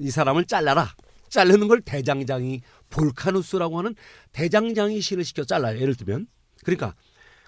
이 0.00 0.10
사람을 0.10 0.46
잘라라. 0.46 0.94
자르는 1.28 1.68
걸 1.68 1.80
대장장이 1.82 2.62
볼카누스라고 2.88 3.78
하는 3.78 3.94
대장장이 4.32 5.00
신을 5.00 5.24
시켜 5.24 5.44
잘라요. 5.44 5.78
예를 5.80 5.94
들면. 5.94 6.26
그러니까 6.64 6.94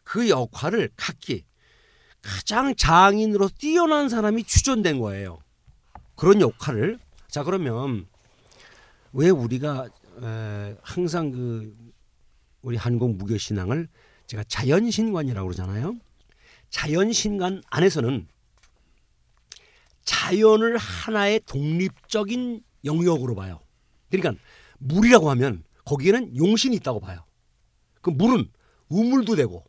그 0.05 0.29
역할을 0.29 0.91
각기 0.97 1.45
가장 2.21 2.75
장인으로 2.77 3.49
뛰어난 3.59 4.09
사람이 4.09 4.45
추천된 4.45 5.01
거예요. 5.01 5.41
그런 6.15 6.41
역할을 6.41 6.99
자 7.29 7.43
그러면 7.43 8.07
왜 9.13 9.31
우리가 9.31 9.89
에, 10.23 10.77
항상 10.83 11.33
그 11.33 11.75
우리 12.61 12.77
한국 12.77 13.17
무교 13.17 13.39
신앙을 13.39 13.89
제가 14.27 14.45
자연신관이라고 14.45 15.49
그러잖아요. 15.49 15.97
자연신관 16.71 17.63
안에서는 17.69 18.29
자연을 20.33 20.79
하나의 20.79 21.41
독립적인 21.45 22.63
영역으로 22.85 23.35
봐요. 23.35 23.61
그러니까 24.11 24.43
물이라고 24.79 25.29
하면 25.31 25.63
거기에는 25.85 26.37
용신이 26.37 26.77
있다고 26.77 27.01
봐요. 27.01 27.25
그 28.01 28.11
물은 28.11 28.51
우물도 28.89 29.37
되고 29.37 29.65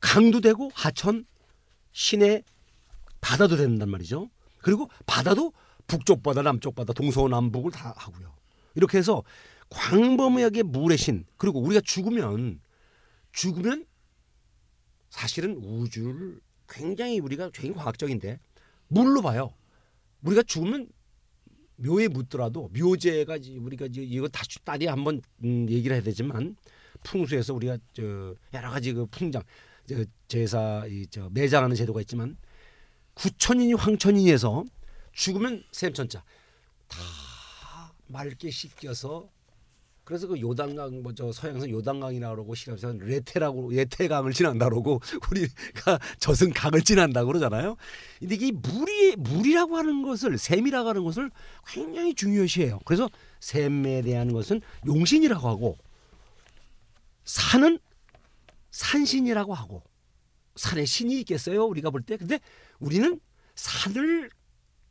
강도 0.00 0.40
되고 0.40 0.70
하천 0.74 1.26
시내 1.90 2.42
바다도 3.20 3.56
된단 3.56 3.90
말이죠. 3.90 4.30
그리고 4.58 4.88
바다도 5.06 5.52
북쪽 5.86 6.22
바다, 6.22 6.42
남쪽 6.42 6.74
바다, 6.74 6.92
동서남북을 6.92 7.72
다 7.72 7.92
하고요. 7.96 8.34
이렇게 8.76 8.98
해서 8.98 9.22
광범위하게 9.68 10.62
물의 10.62 10.96
신 10.96 11.24
그리고 11.36 11.60
우리가 11.60 11.80
죽으면 11.84 12.60
죽으면 13.32 13.86
사실은 15.10 15.56
우주를 15.56 16.40
굉장히 16.68 17.18
우리가 17.18 17.50
굉장히 17.50 17.76
과학적인데 17.76 18.38
물로 18.88 19.20
봐요. 19.22 19.52
우리가 20.22 20.42
죽으면 20.42 20.88
묘에 21.76 22.08
묻더라도 22.08 22.68
묘제가 22.76 23.38
우리가 23.58 23.88
이거 23.90 24.28
다시 24.28 24.62
딸이 24.64 24.86
한번 24.86 25.20
음, 25.44 25.68
얘기를 25.68 25.94
해야 25.96 26.02
되지만 26.02 26.56
풍수에서 27.02 27.54
우리가 27.54 27.78
저 27.92 28.34
여러 28.54 28.70
가지 28.70 28.92
그 28.92 29.06
풍장 29.06 29.42
저 29.88 30.04
제사 30.28 30.84
이 30.86 31.06
저 31.10 31.28
매장하는 31.30 31.74
제도가 31.74 32.00
있지만 32.02 32.36
구천인이 33.14 33.74
황천인에서 33.74 34.64
죽으면 35.12 35.64
샘천자 35.72 36.22
다 36.88 36.98
맑게 38.06 38.50
씻겨서 38.50 39.28
그래서 40.12 40.26
그 40.26 40.38
요단강 40.38 41.02
뭐저 41.02 41.32
서양에서 41.32 41.70
요단강이라 41.70 42.28
그러고 42.32 42.54
시랍에서는 42.54 42.98
레테라고 43.06 43.70
레테강을 43.70 44.34
지난다 44.34 44.68
그러고 44.68 45.00
우리가 45.30 45.98
젖은 46.18 46.52
강을 46.52 46.82
지난다 46.82 47.24
그러잖아요. 47.24 47.76
근데 48.20 48.34
이게 48.34 48.52
물이 48.52 49.16
물이라고 49.16 49.74
하는 49.78 50.02
것을 50.02 50.36
샘이라고 50.36 50.90
하는 50.90 51.02
것을 51.02 51.30
굉장히 51.66 52.14
중요시해요. 52.14 52.80
그래서 52.84 53.08
샘에 53.40 54.02
대한 54.02 54.34
것은 54.34 54.60
용신이라고 54.84 55.48
하고 55.48 55.78
산은 57.24 57.78
산신이라고 58.70 59.54
하고 59.54 59.82
산에 60.56 60.84
신이 60.84 61.20
있겠어요 61.20 61.64
우리가 61.64 61.88
볼 61.88 62.02
때 62.02 62.18
근데 62.18 62.38
우리는 62.80 63.18
산을 63.54 64.28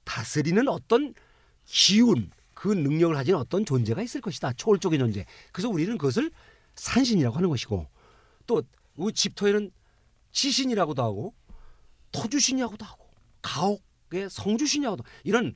다스리는 0.03 0.67
어떤 0.67 1.13
기운 1.65 2.31
그 2.62 2.68
능력을 2.68 3.15
가진 3.15 3.34
어떤 3.34 3.65
존재가 3.65 4.03
있을 4.03 4.22
것이다 4.22 4.53
초월적인 4.53 5.00
존재 5.00 5.25
그래서 5.51 5.68
우리는 5.68 5.98
그것을 5.98 6.30
산신이라고 6.75 7.36
하는 7.36 7.50
것이고 7.50 7.88
또 8.46 8.62
우리 8.98 9.12
집터에는 9.13 9.72
지신이라고도 10.32 11.01
하고 11.01 11.34
토주신이라고도 12.12 12.86
하고 12.86 13.10
가옥의 13.41 14.30
성주신이라고도 14.30 15.03
이런 15.24 15.56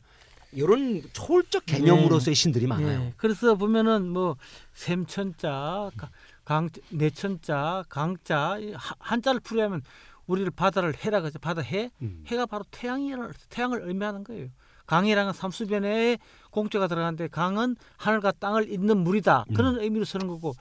이런 0.51 1.03
초월적 1.13 1.67
개념으로서의 1.67 2.33
신들이 2.33 2.65
많아요. 2.65 3.01
예. 3.01 3.13
그래서 3.17 3.53
보면은 3.55 4.07
뭐 4.09 4.35
샘천자, 4.73 5.91
가- 5.95 6.09
강 6.43 6.69
내천자, 6.89 7.83
강자 7.87 8.57
한자를 8.97 9.41
풀이하면 9.41 9.83
우리를 10.25 10.49
바다를 10.51 10.95
해라 11.05 11.21
그죠. 11.21 11.37
바다 11.37 11.61
해. 11.61 11.91
음. 12.01 12.23
해가 12.25 12.47
바로 12.47 12.63
태양을 12.71 13.31
태양을 13.49 13.81
의미하는 13.87 14.23
거예요. 14.23 14.47
강이랑은 14.85 15.33
삼수변에 15.33 16.17
공자가 16.51 16.87
들어가는데 16.87 17.27
강은 17.27 17.75
하늘과 17.97 18.33
땅을 18.33 18.71
잇는 18.71 18.97
물이다. 18.97 19.45
그런 19.55 19.79
의미로 19.79 20.05
쓰는 20.05 20.27
거고 20.27 20.53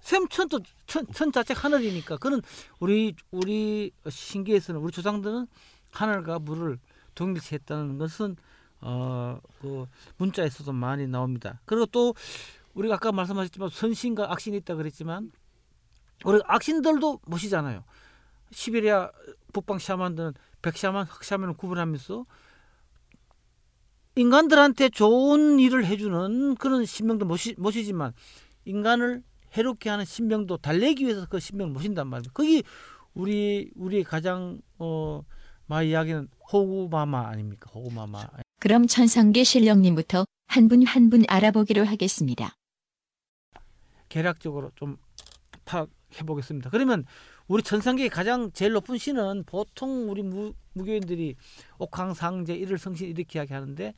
샘천도 0.00 0.60
천, 0.86 1.06
천 1.12 1.32
자체 1.32 1.54
하늘이니까 1.54 2.16
그는 2.16 2.40
우리 2.80 3.14
우리 3.30 3.90
신기에서는 4.08 4.80
우리 4.80 4.92
조상들은 4.92 5.46
하늘과 5.92 6.38
물을 6.38 6.78
동일시했다는 7.14 7.98
것은 7.98 8.36
어그 8.80 9.86
문자에서도 10.16 10.72
많이 10.72 11.06
나옵니다. 11.06 11.60
그리고 11.64 11.86
또 11.86 12.14
우리가 12.74 12.94
아까 12.94 13.12
말씀하셨지만 13.12 13.70
선신과 13.70 14.30
악신이 14.32 14.56
있다 14.58 14.76
그랬지만 14.76 15.32
우리 16.24 16.40
악신들도 16.44 17.20
모시잖아요. 17.26 17.84
시베리아 18.50 19.10
북방 19.52 19.78
샤만들은 19.78 20.34
백샤만, 20.62 21.06
흑샤만을 21.06 21.54
구분하면서 21.54 22.24
인간들한테 24.18 24.88
좋은 24.88 25.60
일을 25.60 25.86
해주는 25.86 26.56
그런 26.56 26.84
신명도 26.84 27.24
모시, 27.26 27.54
모시지만 27.56 28.12
인간을 28.64 29.22
해롭게 29.56 29.88
하는 29.90 30.04
신명도 30.04 30.58
달래기 30.58 31.04
위해서 31.04 31.26
그 31.26 31.38
신명을 31.40 31.72
모신단 31.72 32.06
말이에요. 32.08 32.30
거기 32.34 32.62
우리 33.14 33.70
우리 33.76 34.02
가장 34.04 34.60
어 34.78 35.22
마이 35.66 35.90
이야기는 35.90 36.28
호구마마 36.52 37.28
아닙니까? 37.28 37.70
호구마마. 37.72 38.26
그럼 38.60 38.86
천성계 38.86 39.44
신령님부터 39.44 40.24
한 40.48 40.68
분 40.68 40.82
한 40.86 41.10
분 41.10 41.24
알아보기로 41.28 41.84
하겠습니다. 41.84 42.54
개략적으로 44.08 44.70
좀 44.74 44.96
파악해 45.64 46.24
보겠습니다. 46.26 46.70
그러면 46.70 47.04
우리 47.48 47.62
천상계의 47.62 48.10
가장 48.10 48.50
제일 48.52 48.72
높은 48.72 48.98
신은 48.98 49.44
보통 49.44 50.10
우리 50.10 50.22
무, 50.22 50.52
무교인들이 50.74 51.34
옥황상제 51.78 52.54
일월성신 52.54 53.08
이렇게 53.08 53.38
이야기 53.38 53.54
하는데 53.54 53.94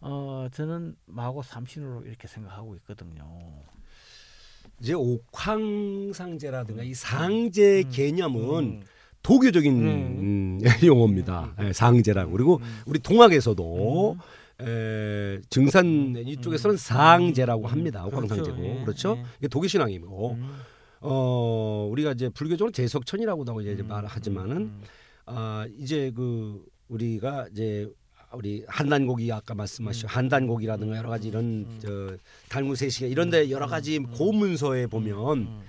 어 0.00 0.48
저는 0.52 0.96
마고 1.06 1.42
삼신으로 1.42 2.02
이렇게 2.02 2.26
생각하고 2.26 2.74
있거든요. 2.76 3.24
이제 4.80 4.94
옥황상제라든가 4.94 6.82
이 6.82 6.92
상제 6.94 7.84
음. 7.84 7.90
개념은 7.90 8.64
음. 8.64 8.82
도교적인 9.22 9.72
음. 9.86 10.58
음, 10.60 10.60
용어입니다. 10.84 11.54
예, 11.60 11.72
상제라고 11.72 12.32
그리고 12.32 12.56
음. 12.56 12.80
우리 12.86 12.98
동학에서도 12.98 14.16
에, 14.60 15.40
증산 15.50 16.16
이쪽에서는 16.16 16.76
상제라고 16.76 17.68
합니다. 17.68 18.02
음. 18.02 18.08
옥황상제고 18.08 18.56
그렇죠. 18.56 18.68
예, 18.68 18.82
그렇죠. 18.84 19.16
예. 19.18 19.24
이게 19.38 19.46
도교 19.48 19.68
신앙이고 19.68 20.32
음. 20.32 20.50
어 21.00 21.88
우리가 21.90 22.12
이제 22.12 22.28
불교적으로 22.28 22.72
제석천이라고도 22.72 23.60
이제 23.60 23.76
음. 23.82 23.88
말하지만은 23.88 24.56
음. 24.56 24.82
아 25.26 25.66
이제 25.78 26.10
그 26.14 26.64
우리가 26.88 27.48
이제 27.52 27.88
우리 28.32 28.64
한단고기 28.66 29.32
아까 29.32 29.54
말씀하신 29.54 30.08
한단고기라든가 30.08 30.96
여러 30.96 31.08
가지 31.08 31.28
이런 31.28 31.44
음. 31.44 31.78
저 31.80 32.16
달무세시가 32.48 33.06
이런데 33.06 33.50
여러 33.50 33.66
가지 33.66 33.98
음. 33.98 34.10
고문서에 34.12 34.86
보면 34.86 35.38
음. 35.38 35.62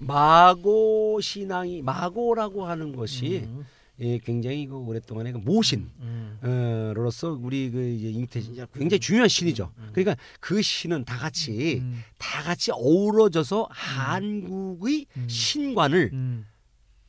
마고 0.00 1.20
신앙이 1.20 1.82
마고라고 1.82 2.64
하는 2.64 2.96
것이 2.96 3.42
음. 3.44 3.66
예, 4.00 4.18
굉장히 4.18 4.66
그 4.66 4.76
오랫동안에 4.76 5.32
그 5.32 5.38
모신 5.38 5.88
음. 6.00 6.38
어 6.42 6.92
로서 6.94 7.38
우리 7.40 7.70
그 7.70 7.80
이제 7.80 8.10
잉태신 8.10 8.56
굉장히 8.74 8.98
중요한 8.98 9.28
신이죠. 9.28 9.72
그러니까 9.92 10.16
그 10.40 10.60
신은 10.62 11.04
다 11.04 11.16
같이 11.16 11.78
음. 11.80 12.02
다 12.18 12.42
같이 12.42 12.72
어우러져서 12.72 13.68
한국의 13.70 15.06
음. 15.16 15.28
신관을 15.28 16.10
음. 16.12 16.46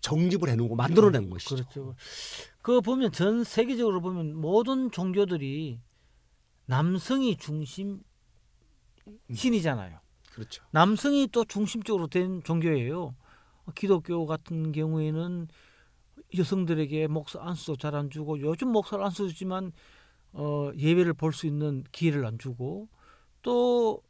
정립을 0.02 0.50
해놓고 0.50 0.76
만들어낸 0.76 1.32
것이죠. 1.32 1.56
그렇죠. 1.56 1.95
그 2.62 2.82
보면 2.82 3.12
전 3.12 3.43
세계적으로 3.43 4.02
보면 4.02 4.36
모든 4.36 4.91
종교들이 4.91 5.80
남성이 6.67 7.36
중심 7.38 8.02
신이잖아요. 9.34 10.00
그렇죠. 10.32 10.63
남성이 10.69 11.28
또 11.32 11.45
중심적으로 11.45 12.08
된 12.08 12.43
종교예요. 12.43 13.15
기독교 13.74 14.28
같은 14.28 14.71
경우에는 14.71 15.48
여성들에게 16.38 17.07
목사 17.07 17.41
안수도 17.41 17.77
잘안 17.77 18.09
주고 18.09 18.39
요즘 18.39 18.69
목사를 18.69 19.03
안수 19.03 19.27
주지만 19.29 19.71
어, 20.33 20.71
예배를 20.77 21.13
볼 21.13 21.31
수 21.33 21.47
있는 21.47 21.83
기회를 21.91 22.25
안 22.25 22.38
주고 22.38 22.89
또, 23.41 24.01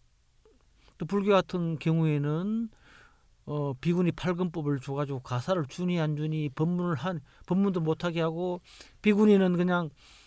또 0.97 1.06
불교 1.06 1.32
같은 1.32 1.78
경우에는 1.78 2.69
어, 3.47 3.73
비군이 3.80 4.12
팔근법을 4.13 4.80
줘가지고 4.80 5.19
가사를 5.19 5.65
주니 5.67 5.99
안 5.99 6.15
주니 6.15 6.49
법문을 6.49 6.95
한 6.95 7.21
법문도 7.45 7.82
못하게 7.82 8.21
하고 8.21 8.62
비군이는 9.04 9.56
그냥 9.56 9.86
어, 9.86 10.25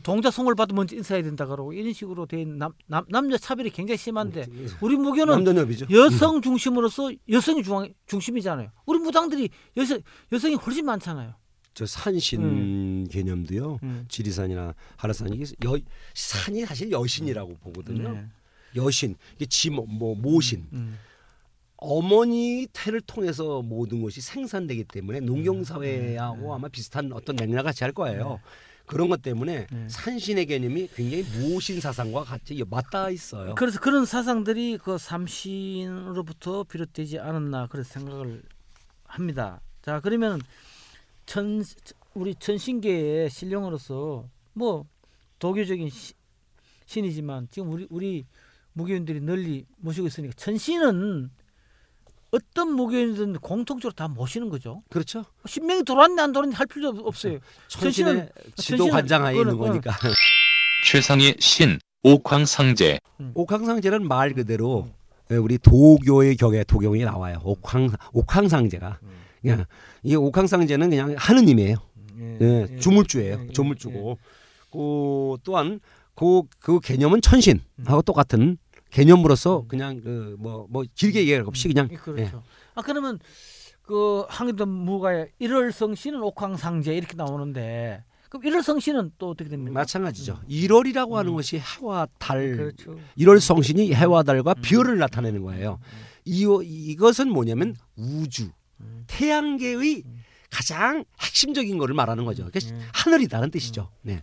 동자 0.00 0.30
송을 0.30 0.54
받으면 0.54 0.76
먼저 0.76 0.96
인사해야 0.96 1.22
된다 1.22 1.46
그러고 1.46 1.72
이런 1.72 1.92
식으로 1.92 2.26
된 2.26 2.58
남, 2.58 2.72
남, 2.86 3.04
남녀 3.08 3.36
차별이 3.36 3.70
굉장히 3.70 3.98
심한데 3.98 4.46
우리 4.80 4.96
무교는. 4.96 5.34
여성 5.90 6.40
중심으로서 6.40 7.12
여성이 7.28 7.62
중앙, 7.62 7.92
중심이잖아요. 8.06 8.70
우리 8.86 8.98
무당들이 8.98 9.50
여성 9.76 10.00
여성이 10.32 10.54
훨씬 10.54 10.84
많잖아요. 10.86 11.34
저 11.74 11.86
산신 11.86 12.42
음. 12.42 13.06
개념도요. 13.10 13.80
음. 13.82 14.04
지리산이나 14.08 14.74
하라산이 14.96 15.36
이게 15.36 15.44
여 15.66 15.78
산이 16.14 16.64
사실 16.64 16.90
여신이라고 16.90 17.56
보거든요. 17.56 18.12
네. 18.12 18.26
여신 18.76 19.16
이게 19.36 19.46
지뭐 19.46 19.84
뭐 19.86 20.14
모신 20.14 20.66
음. 20.72 20.98
어머니 21.76 22.66
태를 22.72 23.00
통해서 23.00 23.60
모든 23.60 24.02
것이 24.02 24.20
생산되기 24.20 24.84
때문에 24.84 25.18
음. 25.18 25.26
농경사회하고 25.26 26.42
네. 26.42 26.52
아마 26.52 26.68
비슷한 26.68 27.12
어떤 27.12 27.36
맥락 27.36 27.64
같이 27.64 27.84
할 27.84 27.92
거예요. 27.92 28.40
그런 28.86 29.08
것 29.08 29.22
때문에 29.22 29.66
네. 29.70 29.88
산신의 29.88 30.46
개념이 30.46 30.88
굉장히 30.94 31.22
무신 31.38 31.80
사상과 31.80 32.24
같이 32.24 32.62
맞닿아 32.68 33.10
있어요. 33.10 33.54
그래서 33.54 33.80
그런 33.80 34.04
사상들이 34.04 34.78
그 34.78 34.98
삼신으로부터 34.98 36.64
비롯되지 36.64 37.18
않았나 37.18 37.66
그런 37.68 37.84
생각을 37.84 38.42
합니다. 39.04 39.60
자 39.82 40.00
그러면 40.00 40.40
천 41.26 41.64
우리 42.14 42.34
천신계의 42.34 43.30
신령으로서 43.30 44.28
뭐 44.52 44.86
도교적인 45.38 45.88
시- 45.88 46.14
신이지만 46.86 47.48
지금 47.50 47.70
우리 47.72 47.86
우리 47.90 48.26
무교인들이 48.74 49.20
널리 49.20 49.66
모시고 49.78 50.06
있으니까 50.08 50.34
천신은 50.36 51.30
어떤 52.34 52.72
무교인든 52.72 53.34
공통적으로 53.34 53.94
다 53.94 54.08
모시는 54.08 54.48
거죠. 54.48 54.82
그렇죠. 54.90 55.24
신명이 55.46 55.84
돌아왔네 55.84 56.20
안 56.20 56.32
돌아왔네 56.32 56.56
할 56.56 56.66
필요 56.66 56.88
없어요. 56.88 57.38
천신의 57.68 58.28
지도 58.56 58.88
관장하에 58.88 59.36
있는 59.36 59.56
거니까. 59.56 59.92
최상의 60.90 61.36
신, 61.38 61.78
옥황상제, 62.02 62.98
옥황상제는 63.34 64.08
말 64.08 64.34
그대로 64.34 64.88
예, 65.30 65.36
우리 65.36 65.58
도교의 65.58 66.36
경에 66.36 66.64
도경에 66.64 67.04
나와요. 67.04 67.40
옥황 67.44 67.88
옥황상제가 68.12 68.98
그냥 69.40 69.64
이 70.02 70.16
옥황상제는 70.16 70.90
그냥 70.90 71.14
하느님이에요. 71.16 71.76
예, 72.40 72.76
주물주예요. 72.80 73.52
조물주고. 73.52 74.18
그 74.72 75.36
또한 75.44 75.78
그, 76.16 76.42
그 76.58 76.80
개념은 76.80 77.20
천신하고 77.20 78.02
똑같은 78.02 78.58
개념으로서 78.94 79.64
그냥 79.66 80.00
그뭐뭐 80.00 80.84
길게 80.94 81.20
얘기할 81.20 81.42
없이 81.42 81.66
그냥 81.66 81.88
예, 81.90 81.94
예. 81.94 81.98
그렇죠. 81.98 82.42
아 82.74 82.82
그러면 82.82 83.18
그 83.82 84.24
항해도 84.28 84.66
무가에 84.66 85.28
일월성 85.40 85.96
씨는 85.96 86.22
옥황상제 86.22 86.94
이렇게 86.94 87.16
나오는데 87.16 88.04
그럼 88.28 88.46
일월 88.46 88.62
성신은 88.64 89.12
또 89.18 89.30
어떻게 89.30 89.48
됩니까? 89.48 89.72
마찬가지죠. 89.72 90.40
1월이라고 90.48 91.12
하는 91.12 91.34
것이 91.34 91.60
해와 91.60 92.08
달, 92.18 92.56
그렇죠. 92.56 92.98
1월 93.16 93.38
성 93.38 93.62
신이 93.62 93.94
해와 93.94 94.24
달과 94.24 94.54
별을 94.54 94.98
나타내는 94.98 95.42
거예요. 95.42 95.78
이 96.24 96.44
이것은 96.64 97.28
뭐냐면 97.28 97.76
우주, 97.96 98.50
태양계의 99.06 100.02
가장 100.50 101.04
핵심적인 101.20 101.78
것을 101.78 101.94
말하는 101.94 102.24
거죠. 102.24 102.48
그러니까 102.50 102.88
하늘이다는 102.92 103.52
뜻이죠. 103.52 103.90
네. 104.02 104.20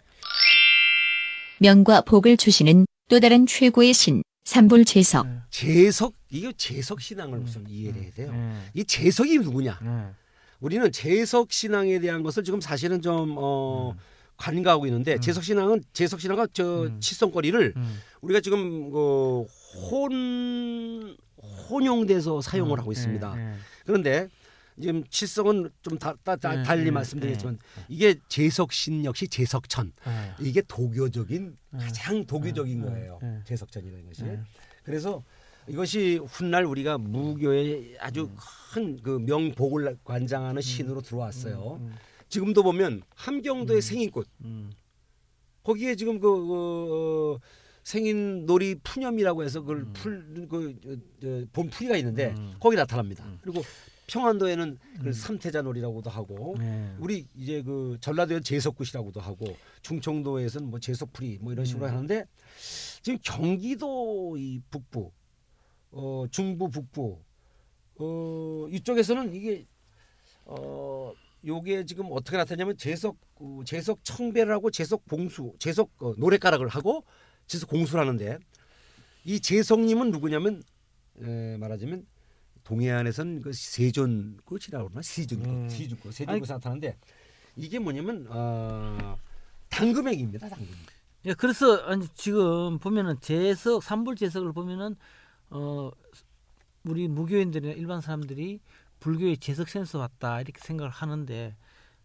명과 1.60 2.02
복을 2.02 2.36
주시는 2.36 2.86
또 3.08 3.20
다른 3.22 3.46
최고의 3.46 3.94
신 3.94 4.24
삼불제석. 4.44 5.28
재석 5.50 6.14
이게 6.30 6.52
재석 6.54 7.02
신앙을 7.02 7.40
우선 7.40 7.66
이해를 7.68 8.02
해야 8.02 8.12
돼요. 8.12 8.32
네. 8.32 8.56
이 8.74 8.84
재석이 8.84 9.40
누구냐? 9.40 9.80
네. 9.82 10.06
우리는 10.60 10.92
재석 10.92 11.52
신앙에 11.52 12.00
대한 12.00 12.24
것을 12.24 12.44
지금 12.44 12.62
사실은 12.62 13.02
좀 13.02 13.36
어, 13.38 13.96
관가하고 14.38 14.86
있는데 14.88 15.20
재석 15.20 15.44
신앙은 15.44 15.84
재석 15.94 16.22
신앙과 16.22 16.48
저 16.54 16.84
음. 16.84 17.00
칠성거리를 17.00 17.74
음. 17.76 18.00
우리가 18.22 18.42
지금 18.42 18.92
그혼 18.92 21.18
혼용돼서 21.70 22.42
사용을 22.42 22.80
하고 22.80 22.92
있습니다. 22.92 23.36
네, 23.36 23.44
네. 23.44 23.54
그런데 23.86 24.28
지금 24.82 25.04
칠성은 25.10 25.70
좀 25.82 25.98
다, 25.98 26.13
다, 26.24 26.36
다- 26.36 26.56
네, 26.56 26.63
달리 26.63 26.86
네, 26.86 26.91
말씀드리겠지만 26.91 27.60
이게 27.88 28.15
재석신 28.28 29.06
역시 29.06 29.28
재석천 29.28 29.94
네. 30.06 30.32
이게 30.41 30.62
도교적인 30.67 31.58
네. 31.72 31.80
가장 31.80 32.26
도교적인 32.26 32.82
네, 32.82 32.88
거예요. 32.88 33.20
네. 33.22 33.39
재석천이라는 33.46 34.06
것이. 34.08 34.24
네. 34.24 34.39
그래서 34.84 35.24
이것이 35.67 36.20
훗날 36.28 36.65
우리가 36.65 36.98
무교의 36.98 37.96
아주 38.00 38.30
큰 38.74 39.00
그 39.04 39.20
명복을 39.20 39.98
관장하는 40.04 40.62
신으로 40.62 41.02
들어왔어요. 41.02 41.78
음, 41.82 41.94
지금도 42.30 42.63
보면 42.63 43.04
함경도의 43.15 43.82
생인꽃 43.82 44.28
음. 44.46 44.72
거기에 45.63 45.96
지금 45.96 46.20
그, 46.20 46.48
그 46.48 47.36
어, 47.36 47.39
생인 47.84 48.46
놀이 48.46 48.76
푸념이라고 48.84 49.44
해서 49.44 49.60
그걸 49.62 49.78
음. 49.78 49.94
풀그 49.94 51.48
봄풀이가 51.54 51.98
있는데 51.98 52.34
음. 52.38 52.54
거기 52.60 52.76
나타납니다. 52.76 53.24
음. 53.26 53.38
그리고 53.41 53.62
평안도에는 54.12 54.78
그 55.00 55.08
음. 55.08 55.13
삼태자 55.13 55.62
놀이라고도 55.62 56.10
하고 56.10 56.56
네. 56.60 56.95
우리 57.00 57.28
이제 57.34 57.62
그 57.62 57.97
전라도에 58.02 58.41
제석굿이라고도 58.41 59.21
하고 59.21 59.45
충청도에서는 59.84 60.69
뭐 60.69 60.80
제석풀이 60.80 61.39
뭐 61.41 61.54
이런 61.54 61.65
식으로 61.65 61.86
음. 61.86 61.91
하는데 61.91 62.26
지금 63.02 63.17
경기도 63.24 64.36
이 64.38 64.62
북부 64.69 65.12
어 65.91 66.26
중부 66.30 66.69
북부 66.69 67.19
어 68.00 68.67
이쪽에서는 68.69 69.34
이게 69.34 69.65
어 70.43 71.13
요게 71.45 71.86
지금 71.86 72.08
어떻게 72.12 72.36
나타나냐면 72.36 72.76
제석 72.76 73.15
어, 73.36 73.62
제석 73.65 74.04
청배라고 74.04 74.71
제석 74.71 75.06
봉수 75.06 75.54
제석 75.58 75.89
어, 76.00 76.13
노래가락을 76.17 76.67
하고 76.67 77.06
제석 77.47 77.69
공수를 77.69 78.02
하는데 78.02 78.39
이 79.24 79.39
제석님은 79.39 80.12
누구냐면 80.12 80.62
에, 81.21 81.56
말하자면 81.58 82.06
동해안에선 82.72 83.42
그 83.42 83.52
세존꽃이라고 83.52 84.88
그러나 84.88 85.02
세존꽃 85.02 85.48
음. 85.48 85.70
세존꽃 85.70 86.14
세존꽃이 86.14 86.48
나타나는데 86.48 86.98
이게 87.58 87.80
뭐냐면 87.80 88.26
어, 88.30 89.18
당금액입니다 89.68 90.48
당금 90.48 90.70
예, 91.26 91.34
그래서 91.34 91.76
아니, 91.86 92.08
지금 92.16 92.80
보면은 92.80 93.20
재석 93.20 93.84
삼불 93.84 94.16
재석을 94.16 94.54
보면은 94.54 94.96
어 95.50 95.92
우리 96.86 97.10
무교인들이나 97.10 97.74
일반 97.74 98.00
사람들이 98.00 98.62
불교의 99.02 99.38
재석 99.38 99.68
센서 99.68 100.00
왔다 100.00 100.40
이렇게 100.40 100.60
생각을 100.62 100.90
하는데 100.90 101.56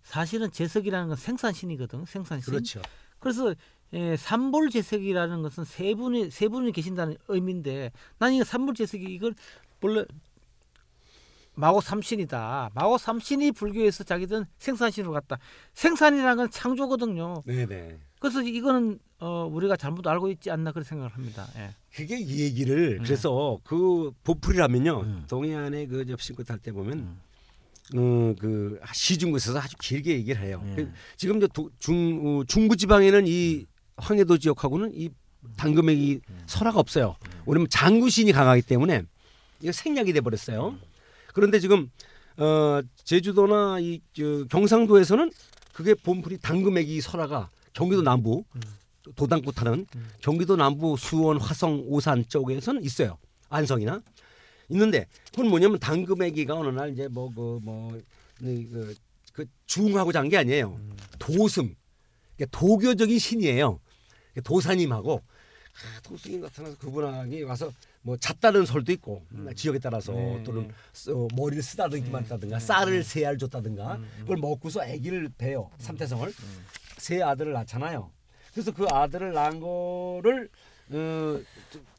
사실은 0.02 0.50
재석이라는 0.50 1.08
건 1.08 1.16
생산신이거든 1.16 2.06
생산신. 2.06 2.52
그렇죠 2.52 2.82
그래서 3.20 3.54
예, 3.92 4.16
삼불 4.16 4.70
재석이라는 4.70 5.42
것은 5.42 5.64
세 5.64 5.94
분이 5.94 6.32
세 6.32 6.48
분이 6.48 6.72
계신다는 6.72 7.16
의미인데 7.28 7.92
난 8.18 8.32
이거 8.32 8.42
삼불 8.42 8.74
재석이 8.74 9.04
이걸 9.04 9.34
원래 9.80 10.04
마고 11.56 11.80
삼신이다. 11.80 12.70
마고 12.74 12.98
삼신이 12.98 13.52
불교에서 13.52 14.04
자기들은 14.04 14.44
생산신으로 14.58 15.12
갔다. 15.12 15.38
생산이라는 15.74 16.36
건 16.36 16.50
창조거든요. 16.50 17.42
네네 17.46 17.98
그래서 18.20 18.42
이거는 18.42 18.98
어, 19.18 19.48
우리가 19.50 19.76
잘못 19.76 20.06
알고 20.06 20.28
있지 20.30 20.50
않나 20.50 20.72
그런 20.72 20.84
생각을 20.84 21.10
합니다. 21.12 21.46
예. 21.56 21.70
그게 21.94 22.18
이 22.18 22.40
얘기를 22.42 22.98
음. 23.00 23.04
그래서 23.04 23.58
그 23.64 24.12
보풀이라면요 24.24 25.00
음. 25.00 25.24
동해안에 25.28 25.86
그 25.86 26.04
접신꽃 26.06 26.50
할때 26.50 26.72
보면 26.72 26.98
음. 26.98 27.20
어 27.96 28.34
그 28.38 28.78
시중국에서 28.92 29.58
아주 29.58 29.76
길게 29.80 30.12
얘기를 30.12 30.42
해요. 30.42 30.60
음. 30.64 30.72
그 30.76 30.92
지금 31.16 31.38
도- 31.48 31.70
중 31.78 32.20
어, 32.40 32.44
중부 32.44 32.76
지방에는 32.76 33.24
이 33.26 33.64
황해도 33.96 34.36
지역하고는 34.36 34.90
이 34.94 35.08
당금액이 35.56 36.20
음. 36.28 36.42
설화가 36.46 36.78
없어요. 36.80 37.16
왜냐면 37.46 37.68
장구신이 37.70 38.32
강하기 38.32 38.62
때문에 38.62 39.02
이거 39.62 39.72
생략이 39.72 40.12
돼 40.12 40.20
버렸어요. 40.20 40.76
음. 41.36 41.40
그런데 41.40 41.58
지금 41.60 41.90
어 42.38 42.80
제주도나 43.04 43.78
이 43.80 44.00
저, 44.12 44.44
경상도에서는 44.50 45.30
그게 45.72 45.94
봄풀이 45.94 46.38
당금액이 46.38 47.00
설화가 47.02 47.50
경기도 47.74 48.02
남부 48.02 48.44
음. 48.54 48.60
도당꽃 49.14 49.60
하는 49.60 49.86
음. 49.94 50.08
경기도 50.20 50.56
남부 50.56 50.96
수원 50.96 51.38
화성 51.38 51.84
오산 51.86 52.26
쪽에서는 52.28 52.82
있어요. 52.84 53.18
안성이나 53.48 54.02
있는데 54.70 55.06
그건 55.30 55.48
뭐냐면 55.48 55.78
당금애기가 55.78 56.54
어느 56.54 56.68
날 56.68 56.92
이제 56.92 57.06
뭐 57.08 57.30
그 57.30 57.60
뭐 57.62 57.92
그 58.38 58.94
그 59.32 59.44
중하고 59.66 60.12
잔 60.12 60.28
게 60.30 60.38
아니에요. 60.38 60.76
음. 60.80 60.96
도승 61.18 61.74
그러니까 62.36 62.58
도교적인 62.58 63.18
신이에요. 63.18 63.78
도사님하고 64.44 65.22
아, 65.22 66.00
도승이 66.00 66.38
나타나서 66.38 66.76
그분에게 66.78 67.42
와서 67.42 67.70
뭐 68.06 68.16
잤다는 68.16 68.64
설도 68.66 68.92
있고 68.92 69.26
지역에 69.56 69.80
따라서 69.80 70.12
네. 70.12 70.40
또는 70.44 70.70
어, 71.10 71.26
머리를 71.34 71.60
쓰다듬기만 71.60 72.22
했다든가 72.22 72.60
쌀을 72.60 73.02
세 73.02 73.24
알 73.26 73.36
줬다든가 73.36 73.98
그걸 74.20 74.36
먹고서 74.36 74.80
아기를 74.82 75.30
배요 75.36 75.70
삼태성을. 75.78 76.32
세 76.98 77.20
아들을 77.20 77.52
낳잖아요. 77.52 78.12
그래서 78.52 78.70
그 78.72 78.86
아들을 78.88 79.32
낳은 79.32 79.58
거를 79.58 80.48
어, 80.92 81.40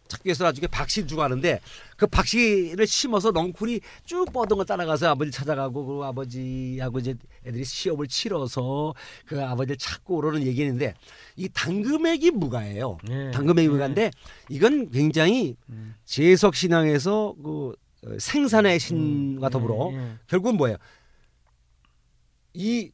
찾기 0.08 0.28
위해서 0.28 0.44
나중에 0.44 0.68
박씨를 0.68 1.08
주고 1.08 1.22
하는데 1.24 1.60
그 1.96 2.08
박씨를 2.08 2.88
심어서 2.88 3.32
넝쿨이 3.32 3.82
쭉 4.06 4.32
뻗은 4.32 4.58
거 4.58 4.64
따라가서 4.64 5.10
아버지 5.10 5.32
찾아가고 5.32 5.86
그 5.86 6.04
아버지하고 6.06 7.00
이제 7.00 7.16
애들이 7.46 7.64
시험을 7.64 8.08
치러서 8.08 8.94
그 9.26 9.44
아버지를 9.44 9.78
찾고 9.78 10.18
오르는 10.18 10.44
얘기인데 10.46 10.94
이 11.36 11.50
당금액이 11.50 12.32
무가예요. 12.32 12.98
네. 13.08 13.32
당금액이 13.32 13.70
무가인데 13.70 14.12
이건 14.50 14.90
굉장히 14.92 15.56
음. 15.70 15.96
제석 16.06 16.56
신앙에서 16.56 17.36
그 17.44 17.74
어, 18.06 18.20
생산의 18.20 18.80
신과 18.80 19.50
더불어 19.50 19.90
예, 19.92 19.98
예. 19.98 20.14
결국은 20.28 20.58
뭐예요? 20.58 20.78
이 22.54 22.92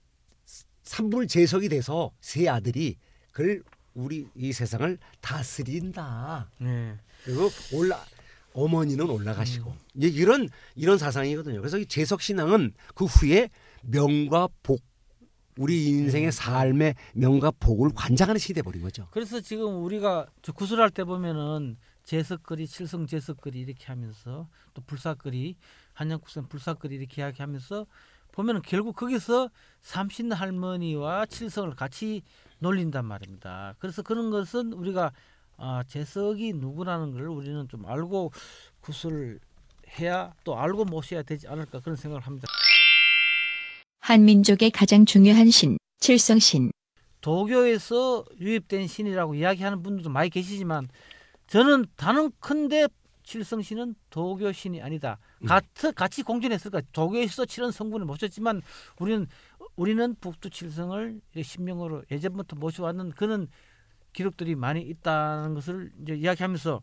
삼불 0.83 1.27
제석이 1.27 1.69
돼서 1.69 2.11
세 2.21 2.47
아들이 2.47 2.97
그걸 3.31 3.63
우리 3.93 4.27
이 4.35 4.53
세상을 4.53 4.97
다스린다. 5.21 6.49
예. 6.61 6.97
그리고 7.23 7.49
올라 7.73 8.03
어머니는 8.53 9.09
올라가시고 9.09 9.71
음. 9.71 9.77
이런 9.95 10.49
이런 10.75 10.97
사상이거든요. 10.97 11.59
그래서 11.59 11.77
이 11.77 11.85
제석 11.85 12.21
신앙은 12.21 12.73
그 12.95 13.05
후에 13.05 13.49
명과 13.81 14.49
복 14.61 14.81
우리 15.57 15.85
인생의 15.85 16.31
삶의 16.31 16.95
명과 17.13 17.51
복을 17.59 17.91
관장하는 17.93 18.39
시대 18.39 18.61
버린 18.61 18.81
거죠. 18.81 19.07
그래서 19.11 19.39
지금 19.39 19.83
우리가 19.83 20.27
저 20.41 20.51
구슬할 20.51 20.89
때 20.89 21.03
보면은 21.03 21.77
제석거리, 22.03 22.67
칠성 22.67 23.07
제석거리 23.07 23.59
이렇게 23.59 23.85
하면서 23.85 24.47
또 24.73 24.81
불사거리, 24.85 25.55
한양국산 25.93 26.49
불사거리 26.49 26.95
이렇게 26.95 27.21
이야기하면서 27.21 27.85
보면은 28.31 28.61
결국 28.63 28.95
거기서 28.95 29.49
삼신 29.81 30.31
할머니와 30.31 31.27
칠성을 31.27 31.73
같이 31.75 32.23
놀린단 32.63 33.05
말입니다. 33.05 33.75
그래서 33.77 34.01
그런 34.01 34.31
것은 34.31 34.73
우리가 34.73 35.11
아, 35.57 35.83
제석이 35.87 36.53
누구라는 36.53 37.11
걸 37.11 37.27
우리는 37.27 37.67
좀 37.67 37.85
알고 37.85 38.31
구슬 38.79 39.39
해야 39.99 40.33
또 40.43 40.57
알고 40.57 40.85
모셔야 40.85 41.21
되지 41.21 41.47
않을까 41.47 41.81
그런 41.81 41.95
생각을 41.95 42.25
합니다. 42.25 42.47
한민족의 43.99 44.71
가장 44.71 45.05
중요한 45.05 45.51
신 45.51 45.77
칠성신. 45.99 46.71
도교에서 47.21 48.25
유입된 48.39 48.87
신이라고 48.87 49.35
이야기하는 49.35 49.83
분들도 49.83 50.09
많이 50.09 50.29
계시지만 50.29 50.89
저는 51.47 51.85
단언컨대 51.95 52.87
칠성신은 53.23 53.95
도교 54.09 54.51
신이 54.51 54.81
아니다. 54.81 55.17
음. 55.41 55.47
같이 55.47 55.91
같이 55.93 56.23
공존했을까? 56.23 56.81
도교에서 56.91 57.45
칠은 57.45 57.71
성분을 57.71 58.05
모셨지만 58.05 58.61
우리는 58.99 59.27
우리는 59.75 60.15
북두 60.21 60.49
칠성을 60.49 61.21
신명으로 61.41 62.03
예전부터 62.11 62.55
모셔왔는 62.55 63.11
그런 63.11 63.47
기록들이 64.13 64.55
많이 64.55 64.81
있다는 64.81 65.55
것을 65.55 65.91
이제 66.01 66.13
이야기하면서 66.15 66.81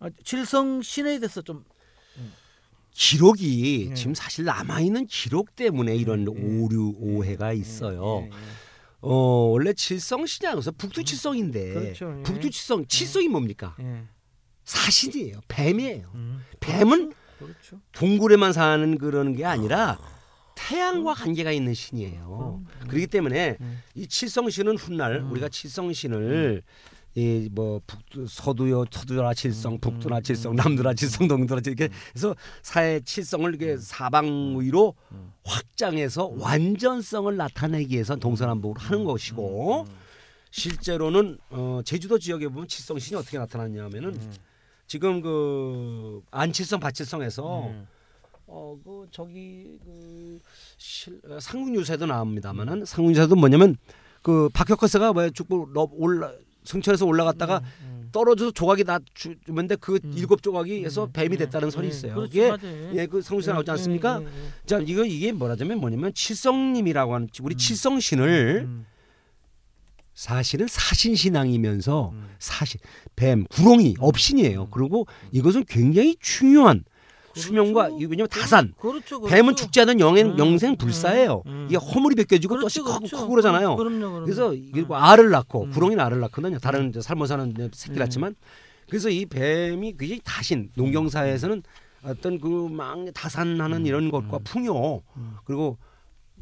아, 0.00 0.10
칠성 0.24 0.82
신에 0.82 1.18
대해서 1.18 1.42
좀 1.42 1.64
기록이 2.92 3.86
네. 3.88 3.94
지금 3.94 4.14
사실 4.14 4.44
남아 4.44 4.80
있는 4.80 5.06
기록 5.06 5.56
때문에 5.56 5.96
이런 5.96 6.24
네. 6.24 6.30
오류 6.30 6.94
오해가 6.98 7.52
있어요. 7.52 8.22
예, 8.22 8.26
예, 8.26 8.30
어 9.00 9.14
원래 9.14 9.72
칠성신앙에서 9.72 10.72
북두 10.72 11.04
칠성인데 11.04 11.74
그렇죠. 11.74 12.14
예. 12.18 12.22
북두 12.22 12.50
칠성 12.50 12.86
칠성이 12.86 13.28
뭡니까? 13.28 13.76
예. 13.80 14.04
사신이에요. 14.64 15.40
뱀이에요. 15.48 16.10
음. 16.14 16.44
뱀은 16.60 17.12
그렇죠. 17.38 17.80
동굴에만 17.92 18.52
사는 18.52 18.98
그런 18.98 19.34
게 19.34 19.44
아니라 19.44 19.98
태양과 20.68 21.14
관계가 21.14 21.52
있는 21.52 21.74
신이에요. 21.74 22.62
그렇기 22.88 23.06
때문에 23.06 23.56
음. 23.60 23.82
이 23.94 24.06
칠성신은 24.06 24.76
훗날 24.76 25.20
우리가 25.22 25.48
칠성신을 25.48 26.62
이뭐 27.16 27.80
서두요 28.28 28.84
서두라 28.88 29.34
칠성 29.34 29.80
북두나 29.80 30.20
칠성 30.20 30.54
남두나 30.54 30.94
칠성 30.94 31.26
동두나 31.26 31.60
칠성 31.60 31.72
이렇게 31.76 31.94
해서 32.14 32.36
사회 32.62 33.00
칠성을 33.00 33.48
이렇게 33.52 33.76
사방위로 33.78 34.94
확장해서 35.44 36.32
완전성을 36.36 37.36
나타내기 37.36 37.94
위해서 37.94 38.14
동서남북으로 38.14 38.80
하는 38.80 39.04
것이고 39.04 39.86
실제로는 40.52 41.38
어 41.50 41.80
제주도 41.84 42.18
지역에 42.18 42.46
보면 42.46 42.68
칠성신이 42.68 43.18
어떻게 43.18 43.38
나타났냐면은 43.38 44.16
지금 44.86 45.20
그 45.20 46.22
안칠성 46.30 46.78
바칠성에서 46.78 47.68
음. 47.68 47.88
어그 48.52 49.06
저기 49.12 49.78
그 49.84 50.40
실, 50.76 51.20
어, 51.28 51.38
상국유사에도 51.38 52.06
나옵니다만은 52.06 52.84
상국유사도 52.84 53.36
뭐냐면 53.36 53.76
그 54.22 54.48
박혁거세가 54.52 55.12
왜 55.12 55.30
죽고 55.30 55.68
러- 55.72 55.88
올라 55.92 56.32
승천에서 56.64 57.06
올라갔다가 57.06 57.62
음. 57.82 58.08
떨어져서 58.12 58.50
조각이 58.50 58.82
나 58.84 58.98
주- 59.14 59.36
주는데 59.46 59.76
그 59.76 60.00
일곱 60.16 60.42
조각이 60.42 60.84
해서 60.84 61.08
뱀이 61.12 61.36
됐다는 61.36 61.70
설이 61.70 61.88
있어요. 61.88 62.14
그렇죠. 62.16 62.28
그게 62.30 62.48
맞아요. 62.50 62.92
예, 62.96 63.06
그 63.06 63.22
삼국유사 63.22 63.52
나오지 63.52 63.70
예, 63.70 63.72
않습니까? 63.72 64.20
예, 64.20 64.24
예, 64.26 64.28
예. 64.28 64.66
자, 64.66 64.78
이거 64.84 65.04
이게 65.04 65.30
뭐라자면 65.32 65.78
뭐냐면 65.78 66.12
칠성님이라고 66.12 67.14
하는 67.14 67.28
우리 67.40 67.54
칠성신을 67.54 68.64
음. 68.66 68.86
사실은 70.12 70.66
사신 70.68 71.14
신앙이면서 71.14 72.10
음. 72.12 72.28
사신 72.38 72.80
뱀 73.16 73.44
구렁이 73.44 73.96
업신이에요. 74.00 74.68
그리고 74.70 75.06
이것은 75.32 75.64
굉장히 75.64 76.16
중요한 76.20 76.84
수명과 77.40 77.88
그렇죠. 77.88 78.02
이 78.02 78.06
왜냐면 78.06 78.28
다산 78.28 78.72
그렇죠. 78.78 79.20
그렇죠. 79.20 79.34
뱀은 79.34 79.56
죽지 79.56 79.80
않은 79.80 80.00
영생, 80.00 80.32
음, 80.32 80.38
영생 80.38 80.72
음, 80.72 80.76
불사예요. 80.76 81.42
음. 81.46 81.66
이게 81.68 81.76
허물이 81.76 82.16
벗겨지고 82.16 82.56
그렇죠, 82.56 82.84
또 82.84 82.98
그렇죠. 82.98 83.16
크고 83.16 83.30
그러잖아요. 83.30 83.76
그럼요, 83.76 83.98
그럼요. 83.98 84.24
그래서 84.24 84.50
그리고 84.72 84.96
알을 84.96 85.30
낳고 85.30 85.64
음. 85.64 85.70
구렁이는 85.70 86.04
알을 86.04 86.20
낳거든요. 86.20 86.58
다른 86.58 86.92
살모 86.92 87.26
사는 87.26 87.54
새끼 87.72 87.98
음. 87.98 88.00
낳지만 88.00 88.34
그래서 88.88 89.08
이 89.08 89.26
뱀이 89.26 89.96
굉장히 89.96 90.20
다신 90.24 90.70
농경사에서는 90.74 91.62
어떤 92.02 92.40
그막 92.40 93.12
다산하는 93.14 93.86
이런 93.86 94.10
것과 94.10 94.38
풍요 94.44 95.02
음. 95.16 95.36
그리고 95.44 95.78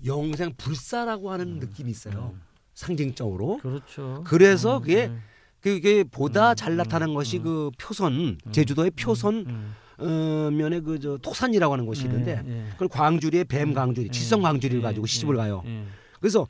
영생 0.04 0.54
불사라고 0.56 1.30
하는 1.30 1.58
느낌이 1.58 1.90
있어요. 1.90 2.34
상징적으로. 2.74 3.58
그렇죠. 3.60 4.22
그래서 4.24 4.76
음, 4.76 4.82
그게 4.82 5.06
음, 5.06 5.20
그게 5.60 6.04
보다 6.04 6.50
음, 6.50 6.56
잘 6.56 6.76
나타난 6.76 7.12
것이 7.12 7.38
음. 7.38 7.42
그 7.42 7.70
표선 7.78 8.38
제주도의 8.52 8.92
표선 8.92 9.44
음. 9.48 9.74
어, 9.98 10.50
면에 10.52 10.80
그 10.80 10.98
저 11.00 11.16
토산이라고 11.18 11.72
하는 11.72 11.86
곳이 11.86 12.04
있는데 12.04 12.42
예, 12.46 12.50
예. 12.66 12.70
그걸 12.72 12.88
광주리의 12.88 13.44
뱀 13.44 13.74
광주리, 13.74 14.06
예, 14.06 14.10
칠성 14.10 14.42
광주리를 14.42 14.78
예, 14.80 14.82
가지고 14.82 15.06
시집을 15.06 15.34
예, 15.34 15.38
가요. 15.38 15.62
예. 15.66 15.84
그래서 16.20 16.46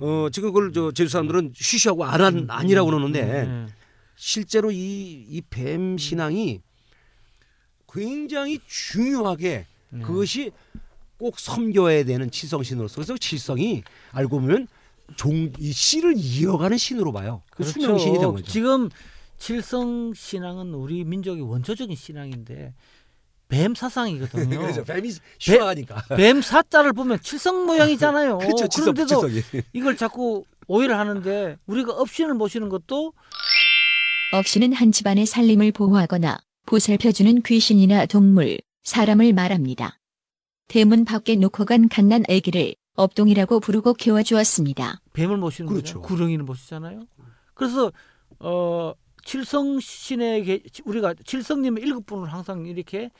어 0.00 0.28
지금 0.32 0.50
그걸 0.52 0.72
저 0.72 0.92
제주 0.92 1.10
사람들은 1.10 1.52
쉬쉬하고 1.54 2.04
아란 2.04 2.46
아니라고 2.50 2.86
그러는데 2.90 3.20
예. 3.20 3.66
실제로 4.16 4.70
이 4.70 5.26
이 5.28 5.42
뱀 5.50 5.98
신앙이 5.98 6.60
굉장히 7.92 8.60
중요하게 8.66 9.66
예. 9.94 9.98
그것이 10.00 10.52
꼭 11.18 11.38
섬겨야 11.38 12.04
되는 12.04 12.30
칠성신으로서 12.30 12.94
그래서 12.96 13.16
칠성이 13.16 13.82
알고 14.12 14.40
보면 14.40 14.68
종 15.16 15.50
이 15.58 15.72
씨를 15.72 16.14
이어가는 16.16 16.76
신으로 16.76 17.12
봐요. 17.12 17.42
그 17.50 17.62
그렇죠. 17.64 17.72
수명신이 17.80 18.18
된 18.18 18.30
거죠. 18.32 18.44
지금 18.44 18.90
칠성 19.38 20.12
신앙은 20.14 20.74
우리 20.74 21.04
민족의 21.04 21.42
원초적인 21.42 21.96
신앙인데 21.96 22.74
뱀 23.48 23.74
사상이거든요. 23.74 24.58
그렇죠. 24.60 24.84
뱀이 24.84 25.10
쉬어가니까. 25.38 26.02
뱀 26.16 26.42
사자를 26.42 26.92
보면 26.92 27.20
칠성 27.22 27.64
모양이잖아요. 27.66 28.38
그렇죠. 28.38 28.68
칠성 28.68 28.94
그런데도 28.94 29.28
칠성이. 29.28 29.62
이걸 29.72 29.96
자꾸 29.96 30.44
오해를 30.66 30.98
하는데 30.98 31.56
우리가 31.66 31.92
업신을 31.92 32.34
모시는 32.34 32.68
것도 32.68 33.14
없이는 34.32 34.74
한 34.74 34.92
집안의 34.92 35.24
살림을 35.24 35.72
보호하거나 35.72 36.38
보살펴주는 36.66 37.40
귀신이나 37.42 38.04
동물, 38.04 38.58
사람을 38.82 39.32
말합니다. 39.32 39.98
대문 40.66 41.06
밖에 41.06 41.34
놓고 41.36 41.64
간 41.64 41.88
갓난 41.88 42.24
아기를 42.28 42.74
업동이라고 42.94 43.60
부르고 43.60 43.94
키워주었습니다. 43.94 45.00
뱀을 45.14 45.38
모시는 45.38 45.70
그렇죠. 45.72 46.02
거죠. 46.02 46.14
구렁이는 46.14 46.44
모시잖아요. 46.44 47.06
그래서 47.54 47.90
어 48.40 48.92
칠성 49.28 49.78
신에게 49.80 50.62
우리가 50.86 51.12
칠성님의 51.22 51.82
일곱 51.82 52.06
분을 52.06 52.32
항상 52.32 52.64
이렇게 52.64 53.10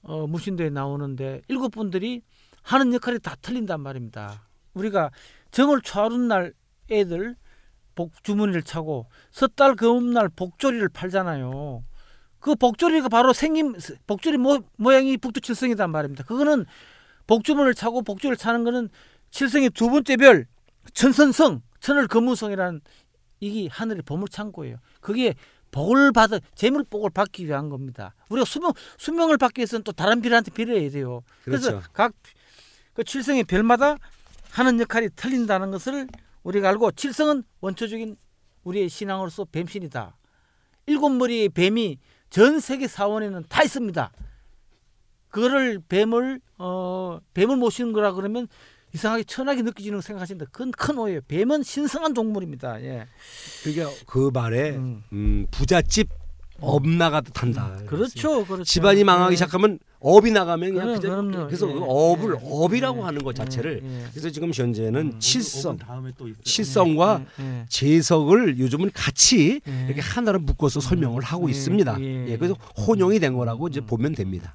어 0.00 0.26
무신도에 0.26 0.70
나오는데 0.70 1.42
일곱 1.48 1.68
분들이 1.68 2.22
하는 2.62 2.94
역할이 2.94 3.18
다 3.18 3.36
틀린단 3.42 3.78
말입니다. 3.82 4.48
우리가 4.72 5.10
정월 5.50 5.82
초하룻 5.82 6.18
날 6.18 6.54
애들 6.90 7.36
복 7.94 8.24
주머니를 8.24 8.62
차고 8.62 9.04
섣달 9.32 9.74
금날 9.74 10.30
복조리를 10.30 10.88
팔잖아요. 10.88 11.84
그 12.38 12.54
복조리가 12.54 13.10
바로 13.10 13.34
생김 13.34 13.74
복조리 14.06 14.38
모, 14.38 14.60
모양이 14.76 15.18
북두칠성이단 15.18 15.90
말입니다. 15.90 16.24
그거는 16.24 16.64
복주머니를 17.26 17.74
차고 17.74 18.00
복조리를 18.00 18.38
차는 18.38 18.64
거는 18.64 18.88
칠성의 19.30 19.70
두 19.70 19.90
번째 19.90 20.16
별 20.16 20.46
천선성 20.94 21.60
천을 21.80 22.08
거무성이라는 22.08 22.80
이게 23.44 23.68
하늘의 23.68 24.02
보물 24.02 24.28
창고예요. 24.28 24.76
그게 25.00 25.34
복을 25.70 26.12
받아 26.12 26.38
재물 26.54 26.84
복을 26.84 27.10
받기 27.10 27.46
위한 27.46 27.68
겁니다. 27.68 28.14
우리가 28.28 28.44
수명 28.44 28.72
수명을 28.96 29.38
받기 29.38 29.60
위해서는 29.60 29.82
또 29.82 29.92
다른 29.92 30.22
별한테 30.22 30.50
빌어야 30.52 30.88
돼요. 30.90 31.22
그래서 31.42 31.70
그렇죠. 31.70 31.88
각그 31.92 33.04
칠성의 33.04 33.44
별마다 33.44 33.96
하는 34.52 34.78
역할이 34.78 35.08
틀린다는 35.16 35.72
것을 35.72 36.06
우리가 36.44 36.68
알고 36.68 36.92
칠성은 36.92 37.42
원초적인 37.60 38.16
우리의 38.62 38.88
신앙으로서 38.88 39.46
뱀신이다. 39.46 40.16
일곱 40.86 41.10
머리의 41.10 41.48
뱀이 41.48 41.98
전 42.30 42.60
세계 42.60 42.86
사원에는 42.86 43.44
다 43.48 43.62
있습니다. 43.62 44.12
그거를 45.28 45.80
뱀을 45.88 46.40
어 46.58 47.18
뱀을 47.34 47.56
모시는 47.56 47.92
거라 47.92 48.12
그러면 48.12 48.46
이상하게 48.94 49.24
천하게 49.24 49.62
느껴지는 49.62 49.98
거 49.98 50.02
생각하시는데 50.02 50.46
그건 50.52 50.70
큰 50.72 50.98
오해예요. 50.98 51.20
뱀은 51.26 51.62
신성한 51.64 52.14
동물입니다. 52.14 52.80
예. 52.82 53.06
그러니까 53.64 53.90
그 54.06 54.30
말에 54.32 54.70
음. 54.76 55.02
음, 55.12 55.46
부잣집 55.50 56.08
업 56.60 56.86
나가듯 56.86 57.32
한다. 57.32 57.78
그렇죠, 57.86 58.44
그렇죠. 58.44 58.62
집안이 58.62 59.02
망하기 59.02 59.32
예. 59.32 59.36
시작하면 59.36 59.80
업이 59.98 60.30
나가면 60.30 60.74
그냥 60.74 60.86
그럼, 60.86 61.00
그냥 61.00 61.30
그럼요. 61.30 61.46
그래서 61.48 61.68
예, 61.68 61.72
그 61.72 61.80
업을 61.82 62.36
예, 62.40 62.48
업이라고 62.48 63.00
예, 63.00 63.02
하는 63.02 63.24
것 63.24 63.30
예, 63.30 63.34
자체를 63.44 63.80
예. 63.82 64.06
그래서 64.12 64.30
지금 64.30 64.52
현재는 64.54 65.18
칠성 65.18 65.78
다음에 65.78 66.12
또 66.16 66.28
있어요. 66.28 66.42
칠성과. 66.44 67.24
재석을 67.68 68.58
요즘은 68.60 68.92
같이 68.94 69.60
예. 69.66 69.84
이렇게 69.86 70.00
하나로 70.00 70.38
묶어서 70.38 70.78
설명을 70.78 71.22
하고 71.24 71.48
예, 71.48 71.50
있습니다. 71.50 71.96
예. 72.00 72.28
예, 72.30 72.36
그래서 72.36 72.54
혼용이 72.86 73.18
된 73.18 73.34
거라고 73.34 73.66
이제 73.66 73.80
보면 73.80 74.14
됩니다. 74.14 74.54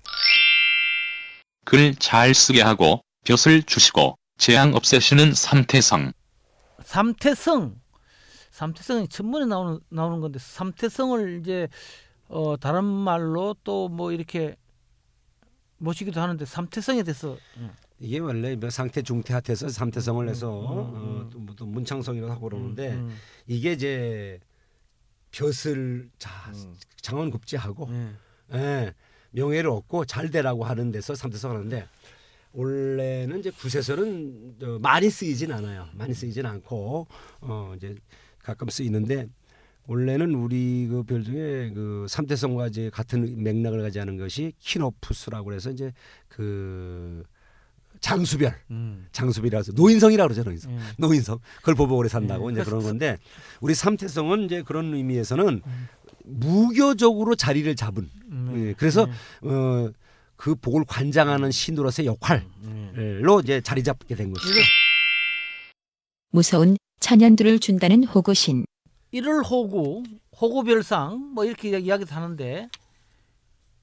글 1.65 1.93
잘 1.99 2.33
쓰게 2.33 2.61
하고 2.61 3.01
벼슬 3.25 3.61
주시고 3.61 4.17
재앙 4.39 4.73
없애시는 4.73 5.33
삼태성. 5.33 6.13
삼태성. 6.83 7.75
삼태성이 8.51 9.07
천문에 9.09 9.45
나오는 9.45 9.79
나오는 9.89 10.21
건데 10.21 10.39
삼태성을 10.39 11.39
이제 11.41 11.67
어 12.29 12.55
다른 12.57 12.83
말로 12.85 13.53
또 13.63 13.89
뭐 13.89 14.11
이렇게 14.13 14.55
모시기도 15.77 16.19
하는데 16.21 16.43
삼태성에 16.45 17.03
대해서 17.03 17.37
이게 17.99 18.19
원래 18.19 18.55
뭐 18.55 18.69
상태 18.69 19.01
중태 19.01 19.33
하태에서 19.33 19.67
삼태성을 19.69 20.27
해서 20.29 20.49
음, 20.49 20.65
어, 20.65 20.91
음. 20.93 21.29
또, 21.31 21.39
뭐또 21.39 21.65
문창성이라고 21.65 22.31
하고 22.31 22.49
그러는데 22.49 22.93
음, 22.93 23.15
이게 23.45 23.73
이제 23.73 24.39
벼슬 25.31 26.09
자 26.17 26.31
장원급제하고 27.01 27.87
음, 27.87 28.17
예, 28.53 28.93
명예를 29.31 29.69
얻고 29.69 30.05
잘 30.05 30.29
되라고 30.31 30.63
하는 30.65 30.91
데서 30.91 31.13
삼태성 31.13 31.51
하는데 31.51 31.87
원래는 32.53 33.39
이제 33.39 33.51
구세설은 33.51 34.55
어, 34.63 34.79
많이 34.81 35.09
쓰이진 35.09 35.51
않아요. 35.51 35.87
많이 35.93 36.13
쓰이진 36.13 36.45
않고 36.45 37.07
어 37.41 37.73
이제 37.77 37.95
가끔 38.39 38.69
쓰이는데 38.69 39.27
원래는 39.87 40.33
우리 40.35 40.87
그 40.87 41.03
별 41.03 41.23
중에 41.23 41.71
그 41.73 42.05
삼태성과 42.09 42.67
이제 42.67 42.89
같은 42.91 43.43
맥락을 43.43 43.81
가지는 43.81 44.17
것이 44.17 44.53
키노푸스라고 44.59 45.45
그래서 45.45 45.69
이제 45.71 45.93
그 46.27 47.23
장수별 47.99 48.55
음, 48.71 49.07
장수별이라서 49.11 49.73
노인성이라고 49.73 50.29
그러죠 50.29 50.43
노인성. 50.43 50.71
음. 50.71 50.79
노인성 50.97 51.39
그걸 51.57 51.75
보복 51.75 51.97
오래 51.97 52.07
산다고 52.09 52.49
예. 52.49 52.53
이제 52.53 52.63
그런 52.63 52.81
건데 52.83 53.17
우리 53.61 53.73
삼태성은 53.75 54.45
이제 54.45 54.61
그런 54.63 54.93
의미에서는 54.93 55.61
무교적으로 56.23 57.35
자리를 57.35 57.75
잡은 57.75 58.09
음, 58.31 58.53
예, 58.55 58.73
그래서 58.73 59.07
예, 59.43 59.49
어, 59.49 59.91
그 60.39 60.55
복을 60.55 60.85
관장하는 60.87 61.51
신으로서의 61.51 62.05
역할로 62.07 62.41
예. 62.97 63.43
이제 63.43 63.59
자리 63.59 63.83
잡게 63.83 64.15
된 64.15 64.31
것이죠. 64.31 64.53
무서운 66.31 66.77
천연두를 67.01 67.59
준다는 67.59 68.05
호구신. 68.05 68.63
일을 69.11 69.43
호구, 69.43 70.03
호구별상 70.39 71.31
뭐 71.35 71.43
이렇게 71.43 71.77
이야기도 71.77 72.15
하는데 72.15 72.69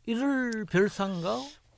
일을 0.06 0.64
별상가 0.70 1.36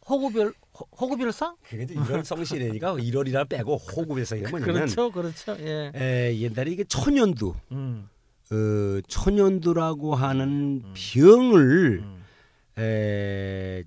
호구별 0.08 0.54
호- 0.78 0.86
호구별상? 1.00 1.56
그게 1.68 1.82
이제 1.82 1.94
1월 1.96 2.22
성신이니까 2.22 2.94
1월이라 2.94 3.48
빼고 3.48 3.78
호구별상이 3.78 4.42
뭐냐면 4.42 4.74
그렇죠, 4.74 5.10
그렇죠. 5.10 5.56
예. 5.58 5.90
에, 5.92 6.38
옛날에 6.38 6.70
이게 6.70 6.84
천연두, 6.84 7.52
음, 7.72 8.08
어, 8.52 9.00
천연두라고 9.08 10.14
하는 10.14 10.84
병을 10.94 12.00
음. 12.04 12.24
에, 12.78 13.82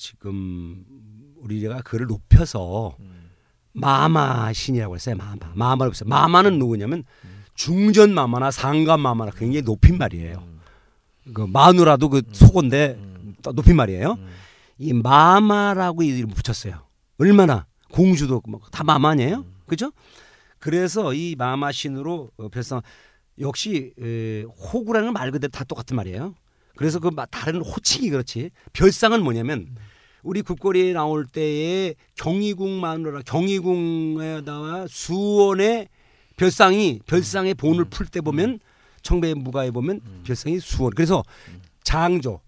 지금 0.00 0.84
우리가 1.36 1.80
그를 1.80 2.06
높여서 2.06 2.94
음. 3.00 3.30
마마 3.72 4.52
신이라고 4.52 4.94
했어요. 4.94 5.16
마마. 5.16 5.36
마마를 5.54 5.92
했어요. 5.92 6.08
마마는 6.08 6.58
누구냐면 6.58 7.02
중전 7.54 8.12
마마나 8.12 8.50
상간 8.50 9.00
마마나 9.00 9.30
굉장히 9.30 9.62
높인 9.62 9.96
말이에요. 9.96 10.46
그 11.32 11.40
마누라도 11.42 12.10
그 12.10 12.22
속어인데 12.30 13.00
또 13.42 13.52
높인 13.52 13.74
말이에요. 13.76 14.18
이 14.78 14.92
마마라고 14.92 16.02
이름 16.02 16.28
붙였어요. 16.30 16.86
얼마나 17.18 17.66
공주도 17.90 18.42
뭐다 18.46 18.84
마마 18.84 19.10
아니에요? 19.10 19.46
그죠? 19.66 19.92
그래서 20.58 21.14
이 21.14 21.34
마마 21.38 21.72
신으로 21.72 22.30
어, 22.36 22.48
별상 22.50 22.82
역시 23.38 23.94
에, 24.00 24.42
호구라는 24.42 25.14
말 25.14 25.30
그대로 25.30 25.50
다 25.50 25.64
똑같은 25.64 25.96
말이에요. 25.96 26.34
그래서 26.76 26.98
그 26.98 27.08
마- 27.08 27.24
다른 27.26 27.62
호칭이 27.62 28.10
그렇지. 28.10 28.50
별상은 28.74 29.22
뭐냐면 29.24 29.74
우리 30.26 30.42
국거리에 30.42 30.92
나올 30.92 31.24
때에 31.24 31.94
경희궁 32.16 32.80
마누라 32.80 33.22
경희궁에다가 33.22 34.86
수원의 34.88 35.88
별상이 36.36 36.98
별상의 37.06 37.54
본을 37.54 37.84
풀 37.86 38.06
때 38.08 38.20
보면 38.20 38.58
청배 39.02 39.34
무가에 39.34 39.70
보면 39.70 40.00
별상이 40.24 40.58
수원. 40.58 40.90
그래서 40.94 41.22
장조 41.84 42.40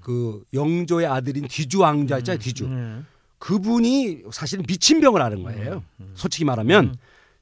그 0.00 0.42
영조의 0.52 1.06
아들인 1.06 1.46
뒤주 1.46 1.78
왕자 1.80 2.18
있잖아요. 2.18 2.40
뒤주. 2.40 2.64
음. 2.64 3.06
그분이 3.38 4.24
사실은 4.32 4.64
미친 4.66 5.00
병을 5.00 5.22
앓은 5.22 5.44
거예요. 5.44 5.84
솔직히 6.14 6.44
말하면 6.44 6.96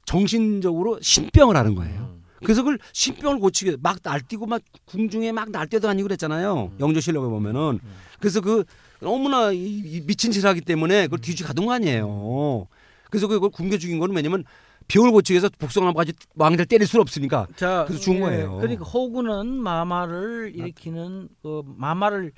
정신적으로 0.05 0.99
신병을 1.01 1.57
앓은 1.57 1.73
거예요. 1.73 2.19
그래서 2.43 2.61
그걸 2.61 2.77
신병을 2.93 3.39
고치게 3.39 3.77
막 3.81 3.97
날뛰고 4.03 4.45
막 4.45 4.61
궁중에 4.85 5.31
막 5.31 5.49
날뛰어도 5.49 5.87
다니고 5.87 6.07
그랬잖아요. 6.07 6.73
영조실록에 6.79 7.27
보면은 7.27 7.79
그래서 8.19 8.39
그 8.39 8.63
너무나 9.01 9.51
이, 9.51 9.57
이 9.85 10.01
미친 10.01 10.31
짓을 10.31 10.49
하기 10.49 10.61
때문에 10.61 11.03
그걸 11.03 11.19
뒤지 11.19 11.43
가둔 11.43 11.65
거 11.65 11.73
아니에요. 11.73 12.67
그래서 13.09 13.27
그걸 13.27 13.49
굶겨 13.49 13.77
죽인 13.77 13.99
거는 13.99 14.15
왜냐면 14.15 14.43
병을 14.87 15.11
고치기 15.11 15.35
위해서 15.35 15.49
복숭아나무까지 15.57 16.13
왕자를 16.35 16.65
때릴 16.65 16.87
수는 16.87 17.01
없으니까 17.01 17.47
자, 17.55 17.85
그래서 17.87 18.01
죽은 18.01 18.17
예, 18.17 18.21
거예요. 18.21 18.57
그러니까 18.57 18.83
호구는 18.83 19.47
마마를 19.47 20.51
일으키는 20.55 21.29
그 21.41 21.61
마마를 21.65 22.31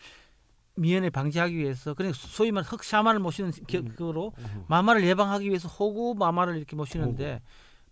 미연에 0.75 1.09
방지하기 1.09 1.55
위해서 1.55 1.93
그러니까 1.93 2.17
소위 2.21 2.51
말 2.51 2.63
흑샤만을 2.63 3.19
모시는 3.19 3.51
격으로 3.67 4.33
마마를 4.67 5.05
예방하기 5.05 5.47
위해서 5.47 5.67
호구 5.67 6.15
마마를 6.17 6.57
이렇게 6.57 6.75
모시는데 6.75 7.41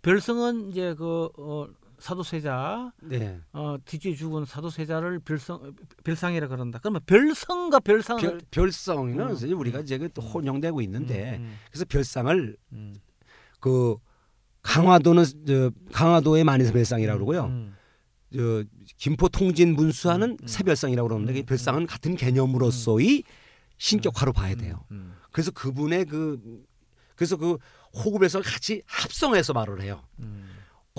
별성은 0.02 0.70
이제 0.70 0.94
그 0.98 1.30
어, 1.38 1.68
사도세자 2.00 2.94
네. 3.04 3.40
어, 3.54 3.78
뒤에 3.86 4.16
죽은 4.16 4.46
사도세자를 4.46 5.20
별성 5.20 5.74
별상이라 6.04 6.48
그런다. 6.48 6.80
그러면 6.80 7.02
별성과 7.06 7.80
별상은 7.82 8.22
별, 8.22 8.42
별성은 8.52 9.20
음. 9.20 9.34
이제 9.34 9.52
우리가 9.52 9.82
이제 9.82 9.98
그 9.98 10.10
혼용되고 10.22 10.82
있는데 10.82 11.38
음, 11.38 11.58
그래서 11.70 11.86
별상을 11.88 12.58
음, 12.72 12.96
그 13.60 13.98
강화도는 14.62 15.24
저 15.46 15.72
강화도의 15.92 16.44
만에서 16.44 16.72
별상이라고 16.72 17.26
그러고요. 17.26 17.46
음, 17.46 17.76
저 18.34 18.64
김포 18.98 19.28
통진 19.28 19.76
문수하는 19.76 20.38
음, 20.42 20.48
새별상이라고 20.48 21.08
그러는데 21.08 21.34
그 21.34 21.40
음, 21.40 21.46
별상은 21.46 21.86
같은 21.86 22.16
개념으로서의 22.16 23.24
신격화로 23.78 24.34
봐야 24.34 24.56
돼요. 24.56 24.86
음, 24.92 25.14
그래서 25.32 25.52
그분의 25.52 26.06
그 26.06 26.64
그래서 27.16 27.36
그 27.36 27.58
호구별성을 27.94 28.46
같이 28.46 28.82
합성해서 28.86 29.54
말을 29.54 29.82
해요. 29.82 30.04
음, 30.20 30.49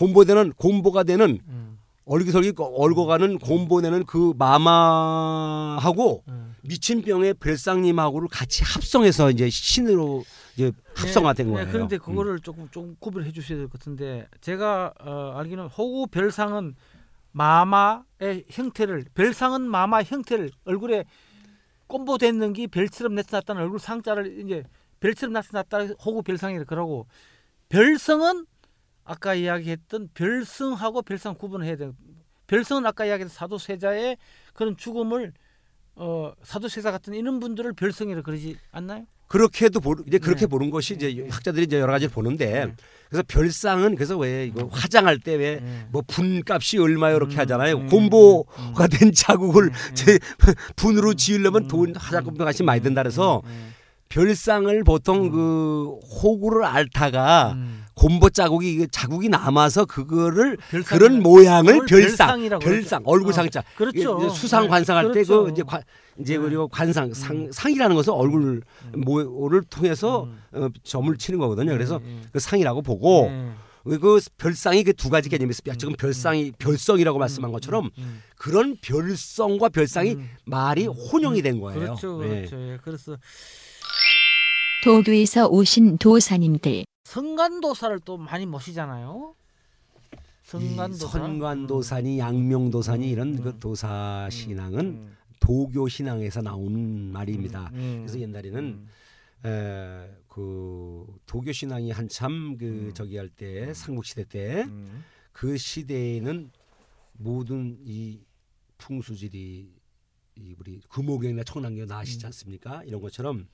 곰보되는 0.04 0.52
곰보가 0.54 1.02
되는 1.02 1.38
음, 1.46 1.78
얼기설기 2.06 2.54
얼고가는 2.58 3.38
곰보내는 3.38 4.04
그 4.06 4.32
마마하고 4.38 6.24
음. 6.28 6.54
미친병의 6.62 7.34
별상님하고를 7.34 8.28
같이 8.28 8.64
합성해서 8.64 9.30
이제 9.30 9.50
신으로 9.50 10.24
이제 10.54 10.72
합성화된 10.96 11.46
네, 11.46 11.52
거예요. 11.52 11.66
네, 11.66 11.72
그런데 11.72 11.96
음. 11.96 12.00
그거를 12.00 12.40
조금 12.40 12.68
좀 12.70 12.96
구별해 12.98 13.30
주셔야 13.30 13.58
될 13.58 13.68
것 13.68 13.78
같은데 13.78 14.26
제가 14.40 14.94
어, 15.00 15.34
알기는 15.36 15.66
호구 15.66 16.06
별상은 16.10 16.74
마마의 17.32 18.44
형태를 18.48 19.04
별상은 19.14 19.62
마마 19.62 20.02
형태를 20.02 20.50
얼굴에 20.64 21.04
꼼보 21.88 22.18
됐는 22.18 22.54
게 22.54 22.66
별처럼 22.66 23.14
나타났다는 23.14 23.62
얼굴 23.62 23.78
상자를 23.78 24.40
이제 24.44 24.64
별처럼 25.00 25.34
나타났다 25.34 25.94
호구 26.04 26.22
별상이라 26.22 26.64
그러고 26.64 27.06
별성은 27.68 28.46
아까 29.11 29.35
이야기했던 29.35 30.11
별성하고 30.14 31.03
별상 31.03 31.35
구분을 31.35 31.66
해야 31.66 31.77
돼요. 31.77 31.94
별성은 32.46 32.87
아까 32.87 33.05
이야기했던 33.05 33.29
사도세자의 33.35 34.16
그런 34.55 34.77
죽음을 34.77 35.33
어, 35.96 36.33
사도세자 36.44 36.92
같은 36.92 37.14
이런 37.14 37.40
분들을 37.40 37.73
별성이라 37.73 38.23
그러지 38.23 38.57
않나요? 38.70 39.07
그렇게도 39.27 39.81
보 39.81 39.96
이제 40.07 40.18
그렇게 40.18 40.42
네. 40.42 40.46
보는 40.46 40.70
것이 40.70 40.94
이제 40.94 41.27
학자들이 41.29 41.64
이제 41.64 41.81
여러 41.81 41.92
가지를 41.92 42.12
보는데 42.12 42.66
네. 42.66 42.75
그래서 43.09 43.25
별상은 43.27 43.96
그래서 43.96 44.16
왜 44.16 44.46
이거 44.46 44.68
화장할 44.70 45.18
때왜 45.18 45.61
네. 45.61 45.87
뭐 45.90 46.03
분값이 46.07 46.79
얼마 46.79 47.11
이렇게 47.11 47.35
음, 47.35 47.38
하잖아요. 47.40 47.79
음, 47.79 47.88
곰보가 47.88 48.87
된 48.87 49.12
자국을 49.12 49.64
음, 49.64 49.94
제 49.94 50.18
분으로 50.77 51.14
지으려면 51.14 51.64
음, 51.64 51.68
돈 51.68 51.96
화장금도 51.96 52.44
같이 52.44 52.62
많이 52.62 52.81
든다 52.81 53.03
그래서 53.03 53.42
음, 53.44 53.73
별상을 54.09 54.83
보통 54.85 55.31
그 55.31 55.99
호구를 56.23 56.64
앓다가 56.64 57.53
음. 57.53 57.85
곰보 57.94 58.31
자국이 58.31 58.87
자국이 58.90 59.29
남아서 59.29 59.85
그거를 59.85 60.57
별상이라- 60.70 60.85
그런 60.88 61.22
모양을 61.22 61.87
별상 61.87 62.48
별상 62.59 62.61
그러죠. 62.61 63.00
얼굴 63.05 63.31
어, 63.31 63.33
상자 63.33 63.62
그렇죠. 63.76 64.18
이게 64.20 64.29
수상 64.35 64.62
네, 64.64 64.68
관상할 64.68 65.07
때 65.12 65.22
그렇죠. 65.24 65.44
그 65.44 65.50
이제 65.50 65.62
관 65.62 65.83
이제 66.18 66.37
네. 66.37 66.42
그리고 66.42 66.68
관상 66.68 67.12
상 67.14 67.50
상이라는 67.53 67.94
것은 67.96 68.12
얼굴 68.12 68.62
모를 68.94 69.62
통해서 69.62 70.24
음. 70.24 70.38
어, 70.53 70.68
점을 70.83 71.14
치는 71.16 71.38
거거든요. 71.38 71.72
그래서 71.72 71.98
네, 71.98 72.20
그 72.33 72.38
상이라고 72.40 72.83
보고 72.83 73.26
네. 73.31 73.53
그 73.98 74.20
별상이 74.37 74.85
그 74.85 74.92
두 74.92 75.09
가지 75.09 75.29
개념이 75.31 75.50
있어요. 75.50 75.74
지금 75.79 75.94
별상이 75.94 76.53
별성이라고 76.59 77.18
말씀한 77.18 77.50
것처럼 77.50 77.88
음, 77.98 78.22
그런 78.37 78.76
별성과 78.83 79.70
별상이 79.70 80.12
음. 80.16 80.29
말이 80.44 80.87
혼용이 80.87 81.40
된 81.42 81.61
거예요. 81.61 81.81
그렇죠, 81.81 82.20
네. 82.22 82.29
그렇죠. 82.46 82.57
예, 82.61 82.79
그래서 82.83 83.16
도교에서 84.85 85.46
오신 85.48 85.98
도사님들. 85.98 86.85
성간도사를 87.14 87.99
또 88.05 88.16
많이 88.16 88.46
모시잖아요. 88.46 89.35
이 90.12 90.16
성간도사, 90.44 91.18
선관도사니 91.18 92.18
양명도사니 92.20 93.11
이런 93.11 93.37
음. 93.37 93.42
그 93.42 93.59
도사 93.59 94.29
신앙은 94.31 94.81
음, 94.81 95.16
도교 95.40 95.88
신앙에서 95.88 96.40
나온 96.40 97.11
말입니다. 97.12 97.70
음, 97.75 98.05
그래서 98.07 98.20
옛날에는 98.20 98.59
음, 98.64 98.88
에, 99.44 100.09
그 100.29 101.05
도교 101.27 101.51
신앙이 101.53 101.90
한참 101.90 102.57
그 102.57 102.64
음. 102.66 102.94
저기 102.94 103.16
할 103.16 103.29
때 103.29 103.75
삼국 103.75 104.05
시대 104.05 104.23
때그 104.25 105.51
음, 105.51 105.57
시대에는 105.57 106.51
모든 107.14 107.77
이 107.81 108.20
풍수질이 108.79 109.68
이 110.37 110.55
우리 110.59 110.81
금오경이나 110.88 111.42
청량교 111.42 111.87
나시지 111.87 112.25
음. 112.25 112.27
않습니까? 112.29 112.85
이런 112.85 113.01
것처럼 113.01 113.49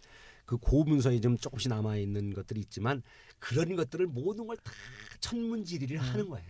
그 0.45 0.57
고문서에 0.59 1.21
좀 1.21 1.37
조금씩 1.37 1.69
남아 1.69 1.97
있는 1.97 2.33
것들이 2.33 2.61
있지만 2.61 3.03
그런 3.39 3.77
것들을 3.77 4.07
모든 4.07 4.47
걸 4.47 4.57
다 4.57 4.73
천문지리를 5.21 5.97
하는 5.99 6.29
거예요. 6.29 6.47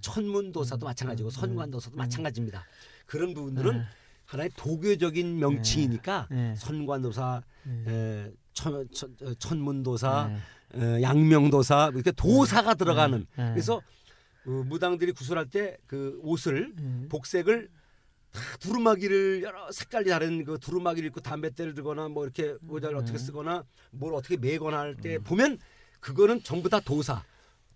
천문도사도 0.00 0.86
마찬가지고 0.86 1.30
선관도사도 1.30 1.96
마찬가지입니다. 1.96 2.64
그런 3.04 3.34
부분들은 3.34 3.78
네. 3.78 3.84
하나의 4.24 4.50
도교적인 4.56 5.38
명칭이니까 5.38 6.28
네. 6.30 6.54
선관도사, 6.56 7.42
네. 7.64 7.84
에, 7.86 8.32
천, 8.52 8.88
천, 8.92 9.16
어, 9.22 9.34
천문도사, 9.34 10.30
네. 10.74 10.98
에, 10.98 11.02
양명도사 11.02 11.90
이렇게 11.94 12.12
도사가 12.12 12.74
들어가는 12.74 13.26
네. 13.36 13.50
그래서 13.52 13.76
어, 14.46 14.50
무당들이 14.50 15.12
구슬할 15.12 15.46
때 15.50 15.76
그 15.86 16.18
옷을 16.22 16.72
네. 16.76 17.08
복색을 17.08 17.68
다 18.30 18.40
두루마기를 18.60 19.42
여러 19.42 19.70
색깔이 19.72 20.10
다른 20.10 20.44
그 20.44 20.58
두루마기를 20.58 21.08
입고 21.08 21.20
담뱃대를 21.20 21.74
들거나 21.74 22.08
뭐 22.08 22.24
이렇게 22.24 22.54
모자를 22.60 22.96
어떻게 22.98 23.18
쓰거나 23.18 23.64
뭘 23.90 24.14
어떻게 24.14 24.36
매거나 24.36 24.78
할때 24.78 25.18
보면 25.18 25.58
그거는 26.06 26.40
전부 26.44 26.68
다 26.68 26.78
도사 26.78 27.24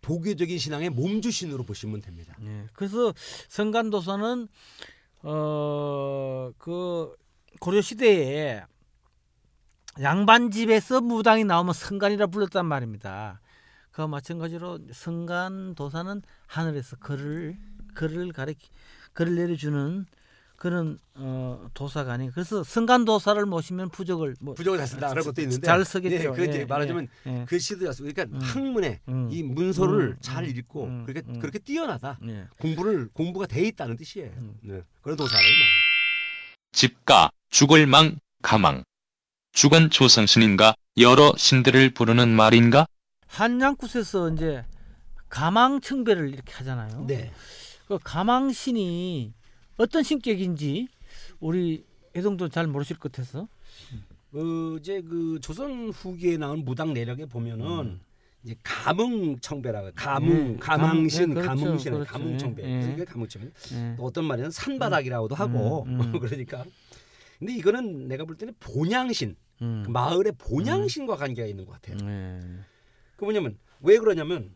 도교적인 0.02 0.56
신앙의 0.58 0.90
몸주신으로 0.90 1.64
보시면 1.64 2.00
됩니다. 2.00 2.36
예. 2.42 2.66
그래서 2.74 3.12
성간도사는 3.48 4.48
어 5.22 6.52
그 6.58 7.14
고려 7.58 7.80
시대에 7.80 8.62
양반 10.00 10.50
집에서 10.50 11.00
무당이 11.00 11.44
나오면 11.44 11.74
성간이라 11.74 12.28
불렀단 12.28 12.64
말입니다. 12.64 13.40
그와 13.90 14.06
마찬가지로 14.06 14.78
성간 14.92 15.74
도사는 15.74 16.22
하늘에서 16.46 16.96
글을 16.96 17.58
글을 17.94 18.32
가리 18.32 18.54
글을 19.12 19.34
내려주는 19.34 20.06
그런 20.60 20.98
어, 21.14 21.70
도사가 21.72 22.12
아닌가. 22.12 22.34
그래서 22.34 22.62
성간 22.62 23.06
도사를 23.06 23.46
모시면 23.46 23.88
부적을 23.88 24.36
뭐 24.42 24.52
부적을 24.52 24.78
잘 24.78 24.88
쓴다라는 24.88 25.22
것도 25.22 25.40
있는데 25.40 25.66
잘 25.66 25.82
쓰겠죠. 25.86 26.14
예, 26.16 26.36
그 26.36 26.44
이제 26.44 26.60
예, 26.60 26.64
말하자면 26.66 27.08
예, 27.24 27.44
글씨도 27.48 27.86
잘 27.86 27.94
쓰고 27.94 28.10
그러니까 28.12 28.36
음. 28.36 28.42
학문에 28.42 29.00
음. 29.08 29.30
이 29.32 29.42
문서를 29.42 30.08
음, 30.08 30.16
잘 30.20 30.44
음, 30.44 30.50
읽고 30.50 30.84
음, 30.84 31.04
그렇게 31.06 31.26
음. 31.26 31.38
그렇게 31.38 31.58
뛰어나다 31.60 32.18
예. 32.26 32.46
공부를 32.58 33.08
공부가 33.14 33.46
돼 33.46 33.62
있다는 33.68 33.96
뜻이에요. 33.96 34.32
음. 34.36 34.54
네. 34.60 34.82
그런 35.00 35.16
도사를. 35.16 35.42
집가, 36.72 37.30
죽을망, 37.48 38.18
가망. 38.42 38.84
죽은 39.52 39.88
조상 39.88 40.26
신인가 40.26 40.74
여러 40.98 41.32
신들을 41.38 41.94
부르는 41.94 42.28
말인가? 42.28 42.86
한양굿에서 43.28 44.34
이제 44.34 44.66
가망 45.30 45.80
청배를 45.80 46.34
이렇게 46.34 46.52
하잖아요. 46.52 47.06
네. 47.06 47.32
그 47.88 47.98
가망신이 48.04 49.39
어떤 49.80 50.02
신격인지 50.02 50.88
우리 51.40 51.84
애동도 52.14 52.50
잘 52.50 52.66
모르실 52.66 52.98
것 52.98 53.10
같아서 53.10 53.48
어, 54.32 54.76
이제 54.78 55.00
그 55.00 55.38
조선 55.40 55.88
후기에 55.88 56.36
나온 56.36 56.64
무당 56.66 56.92
내력에 56.92 57.24
보면은 57.24 57.98
이제 58.44 58.54
음, 58.54 58.60
가망신 58.62 59.40
가뭉, 59.94 60.58
예, 61.10 61.26
그렇죠, 61.26 61.48
가뭉신 61.48 61.92
그렇죠. 61.92 62.12
가뭉청배 62.12 62.62
예, 62.62 62.68
그래서 62.68 62.88
예. 62.88 62.92
이게 62.92 63.04
가뭉청배 63.04 63.50
예. 63.72 63.94
또 63.96 64.04
어떤 64.04 64.24
말에는 64.26 64.50
산바닥이라고도 64.50 65.34
하고 65.34 65.84
음, 65.84 66.00
음. 66.00 66.12
그러니까 66.20 66.64
근데 67.38 67.54
이거는 67.54 68.08
내가 68.08 68.24
볼 68.24 68.36
때는 68.36 68.54
본양신 68.60 69.36
음. 69.62 69.82
그 69.86 69.90
마을의 69.90 70.32
본양신과 70.36 71.16
관계가 71.16 71.48
있는 71.48 71.64
것 71.64 71.72
같아요. 71.80 71.96
예. 72.06 72.40
그 73.16 73.24
뭐냐면 73.24 73.58
왜 73.80 73.98
그러냐면 73.98 74.54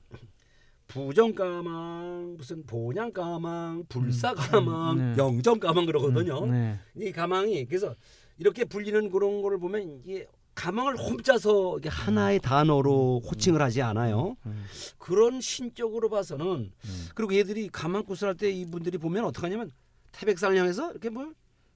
부정가망 0.87 2.35
무슨 2.37 2.65
본양가망 2.67 3.85
불사가망 3.89 4.99
음, 4.99 5.13
네. 5.17 5.23
영정가망 5.23 5.87
그러거든요. 5.87 6.47
네. 6.47 6.79
이 6.97 7.11
가망이 7.13 7.65
그래서 7.67 7.95
이렇게 8.39 8.65
불리는 8.65 9.11
그런 9.11 9.43
거를 9.43 9.59
보면 9.59 10.03
이게 10.05 10.27
가망을 10.55 10.97
홈짜서 10.97 11.79
이게 11.79 11.89
하나의 11.89 12.39
단어로 12.41 13.23
호칭을 13.29 13.61
하지 13.61 13.83
않아요. 13.83 14.37
음. 14.47 14.65
그런 14.99 15.41
신적으로 15.41 16.09
봐서는 16.09 16.47
음. 16.85 17.07
그리고 17.15 17.35
얘들이 17.35 17.69
가망굿을 17.69 18.29
할 18.29 18.35
때 18.37 18.51
이분들이 18.51 18.99
보면 18.99 19.25
어떻게 19.25 19.47
하냐면 19.47 19.71
태백산을 20.13 20.57
향해서 20.57 20.93
이렇게 20.93 21.09
뭐 21.09 21.33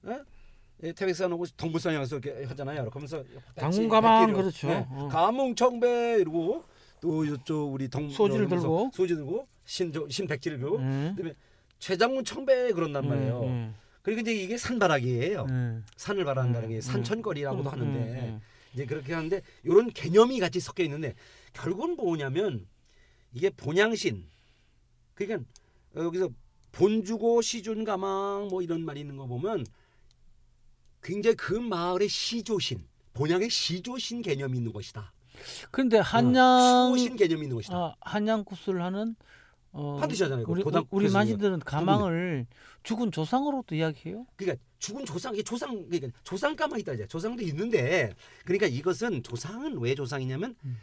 예? 0.07 0.19
예, 0.83 0.93
태백산 0.93 1.33
오고 1.33 1.45
동부산 1.57 1.93
향해서 1.93 2.19
이렇게 2.19 2.45
하잖아요. 2.45 2.89
당군가망 3.55 4.27
백기를, 4.27 4.41
그렇죠. 4.43 4.69
예, 4.69 4.87
어. 4.89 5.09
가뭉청배 5.11 6.19
이러고 6.21 6.63
또 7.01 7.25
이쪽 7.25 7.73
우리 7.73 7.87
동 7.87 8.09
소지를 8.09 8.47
들고. 8.47 8.91
소지 8.93 9.15
들고 9.15 9.47
신 9.65 9.93
신백지를 10.09 10.59
들고 10.59 10.79
예. 10.81 11.13
그다음에 11.15 11.33
최장군 11.79 12.25
청배 12.25 12.73
그런단 12.73 13.07
말이에요. 13.07 13.43
예, 13.45 13.71
그리고 14.01 14.21
이제 14.21 14.33
이게. 14.33 14.57
예. 15.49 15.81
산을 15.95 16.25
바란다는 16.25 16.69
음, 16.69 16.73
게 16.73 16.81
산천거리라고도 16.81 17.69
음, 17.69 17.71
하는데 17.71 17.99
음, 17.99 18.41
이제 18.73 18.85
그렇게 18.85 19.13
하는데 19.13 19.41
이런 19.63 19.89
개념이 19.89 20.39
같이 20.39 20.59
섞여 20.59 20.83
있는데 20.83 21.15
결국은 21.53 21.95
뭐냐면 21.95 22.67
이게 23.33 23.49
본양신 23.49 24.25
그러니까 25.13 25.43
여기서 25.95 26.29
본주고 26.71 27.41
시준 27.41 27.83
가망 27.83 28.47
뭐 28.49 28.61
이런 28.61 28.83
말이 28.83 28.99
있는 28.99 29.17
거 29.17 29.25
보면 29.25 29.65
굉장히 31.01 31.35
그 31.35 31.53
마을의 31.53 32.09
시조신 32.09 32.83
본양의 33.13 33.49
시조신 33.49 34.21
개념이 34.21 34.57
있는 34.57 34.71
것이다. 34.71 35.11
그런데 35.71 35.99
어, 35.99 36.01
한양 36.01 36.87
수호신 36.87 37.15
개념이 37.15 37.43
있는 37.43 37.55
것이다. 37.55 37.75
아, 37.75 37.95
한양굿을 38.01 38.81
하는 38.81 39.15
어, 39.71 39.97
반드시 39.99 40.23
하잖아요. 40.23 40.45
그거 40.45 40.53
우리 40.53 40.63
도당- 40.63 40.85
우리 40.89 41.09
만신들은 41.09 41.59
가망을 41.59 42.47
죽은 42.83 43.11
조상으로도 43.11 43.75
이야기해요. 43.75 44.25
그러니까 44.35 44.63
죽은 44.79 45.05
조상 45.05 45.33
이게 45.35 45.43
조상 45.43 45.85
그러니까 45.89 46.07
조상가만 46.23 46.79
있다 46.79 46.93
이제 46.93 47.05
조상도 47.07 47.43
있는데 47.43 48.13
그러니까 48.45 48.65
이것은 48.67 49.21
조상은 49.23 49.77
왜 49.79 49.93
조상이냐면 49.93 50.55
음. 50.65 50.77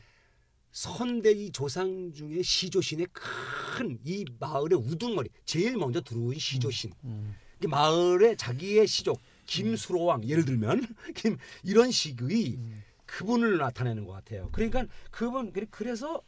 선대 0.70 1.32
이 1.32 1.50
조상 1.50 2.12
중에 2.12 2.42
시조신의 2.42 3.06
큰 3.12 3.98
이 4.04 4.24
마을의 4.38 4.78
우두머리 4.78 5.30
제일 5.46 5.76
먼저 5.76 6.00
들어온 6.00 6.34
시조신 6.38 6.92
음. 7.04 7.34
이 7.64 7.66
마을의 7.66 8.36
자기의 8.36 8.86
시족 8.86 9.20
김수로왕 9.46 10.28
예를 10.28 10.44
들면 10.44 10.82
김 11.16 11.38
이런 11.64 11.90
식의 11.90 12.54
음. 12.56 12.82
그분을 13.06 13.58
나타내는 13.58 14.04
것 14.04 14.12
같아요. 14.12 14.48
그러니까 14.52 14.84
그분 15.10 15.52
그래- 15.52 15.66
그래서 15.70 16.22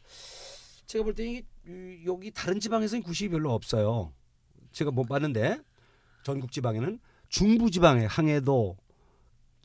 제가 0.85 1.03
볼때이 1.03 1.43
여기 2.05 2.31
다른 2.31 2.59
지방에서는 2.59 3.03
구식이 3.03 3.29
별로 3.29 3.53
없어요. 3.53 4.13
제가 4.71 4.91
못 4.91 5.03
봤는데 5.05 5.59
전국 6.23 6.51
지방에는 6.51 6.99
중부 7.29 7.69
지방에 7.69 8.05
항해도 8.05 8.77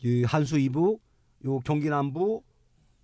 이 0.03 0.25
한수 0.25 0.59
이부 0.59 0.99
요 1.47 1.61
경기 1.61 1.89
남부 1.89 2.43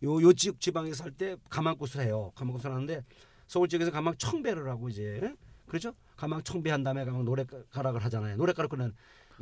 요 0.02 0.20
요 0.22 0.32
지역 0.32 0.60
지방에 0.60 0.92
살때 0.92 1.36
가망굿을 1.48 2.04
해요. 2.04 2.32
가망굿을 2.34 2.74
하는데 2.74 3.04
서울 3.46 3.68
지역에서 3.68 3.90
가망 3.90 4.16
청배를 4.16 4.68
하고 4.68 4.88
이제 4.88 5.34
그렇죠? 5.66 5.94
가망 6.16 6.42
청배한 6.42 6.82
다음에 6.82 7.04
가망 7.04 7.24
노래가락을 7.24 8.02
하잖아요. 8.04 8.36
노래가락은 8.36 8.92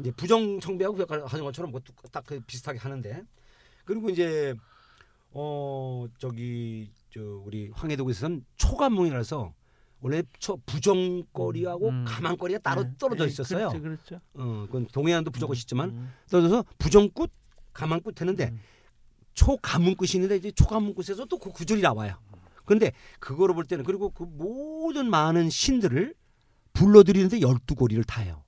이제 0.01 0.11
부정 0.13 0.61
청배하고 0.61 1.05
하는 1.27 1.45
것처럼 1.45 1.73
딱그 2.13 2.41
비슷하게 2.47 2.79
하는데 2.79 3.23
그리고 3.89 4.11
이제 4.11 4.55
어 5.31 6.07
저기 6.19 6.91
저 7.09 7.21
우리 7.23 7.71
황해도에서는 7.73 8.45
초가몽이라서 8.57 9.55
원래 10.01 10.23
초 10.39 10.59
부정거리하고 10.67 11.89
음. 11.89 12.05
가망거리가 12.07 12.61
따로 12.61 12.85
네. 12.85 12.91
떨어져 12.99 13.25
네, 13.25 13.31
있었어요. 13.31 13.71
그렇죠, 13.71 13.83
그렇죠. 13.83 14.21
어, 14.35 14.65
그건 14.67 14.87
동해안도 14.89 15.31
부정꽃이 15.31 15.61
있지만 15.61 15.89
음. 15.89 16.13
떨어져서 16.31 16.67
부정꽃, 16.77 17.31
가망꽃 17.73 18.21
했는데 18.21 18.51
음. 18.51 18.61
초가문꽃이 19.33 20.11
있는데 20.17 20.37
이제 20.37 20.51
초가문꽃에서 20.51 21.25
또 21.25 21.39
그 21.39 21.51
구절이 21.51 21.81
나와요. 21.81 22.17
그런데 22.67 22.93
그거로 23.21 23.55
볼 23.55 23.65
때는 23.65 23.85
그리고 23.85 24.11
그 24.11 24.25
모든 24.25 25.09
많은 25.09 25.49
신들을 25.49 26.15
불러들이는데 26.75 27.41
열두 27.41 27.75
고리를 27.75 28.05
타요. 28.05 28.45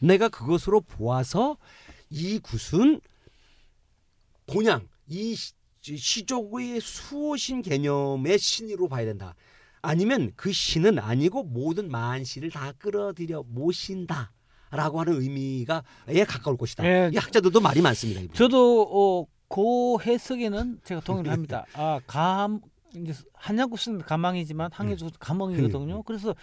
내가 0.00 0.28
그것으로 0.28 0.80
보아서 0.82 1.56
이 2.08 2.38
굿은 2.38 3.00
본양 4.52 4.88
이 5.06 5.34
시- 5.34 5.52
시족의 5.82 6.80
수호신 6.80 7.62
개념의 7.62 8.38
신으로 8.38 8.88
봐야 8.88 9.04
된다. 9.04 9.34
아니면 9.82 10.32
그 10.36 10.52
신은 10.52 10.98
아니고 10.98 11.44
모든 11.44 11.90
만신을 11.90 12.50
다 12.50 12.72
끌어들여 12.78 13.44
모신다. 13.48 14.32
라고 14.72 15.00
하는 15.00 15.20
의미가 15.20 15.82
에 16.08 16.22
가까울 16.24 16.56
것이다. 16.56 16.84
예. 16.86 17.10
이 17.12 17.16
학자들도 17.16 17.58
말이 17.60 17.80
많습니다. 17.80 18.20
이분. 18.20 18.32
저도 18.34 18.82
어, 18.82 19.26
그 19.48 20.00
해석에는 20.04 20.80
제가 20.84 21.00
동의를 21.00 21.32
합니다. 21.32 21.64
아, 21.72 21.98
감 22.06 22.60
이제 22.94 23.12
한양굿은 23.34 23.98
가망이지만 24.02 24.70
항해도 24.72 25.08
가망이거든요. 25.18 26.02
그래서 26.04 26.36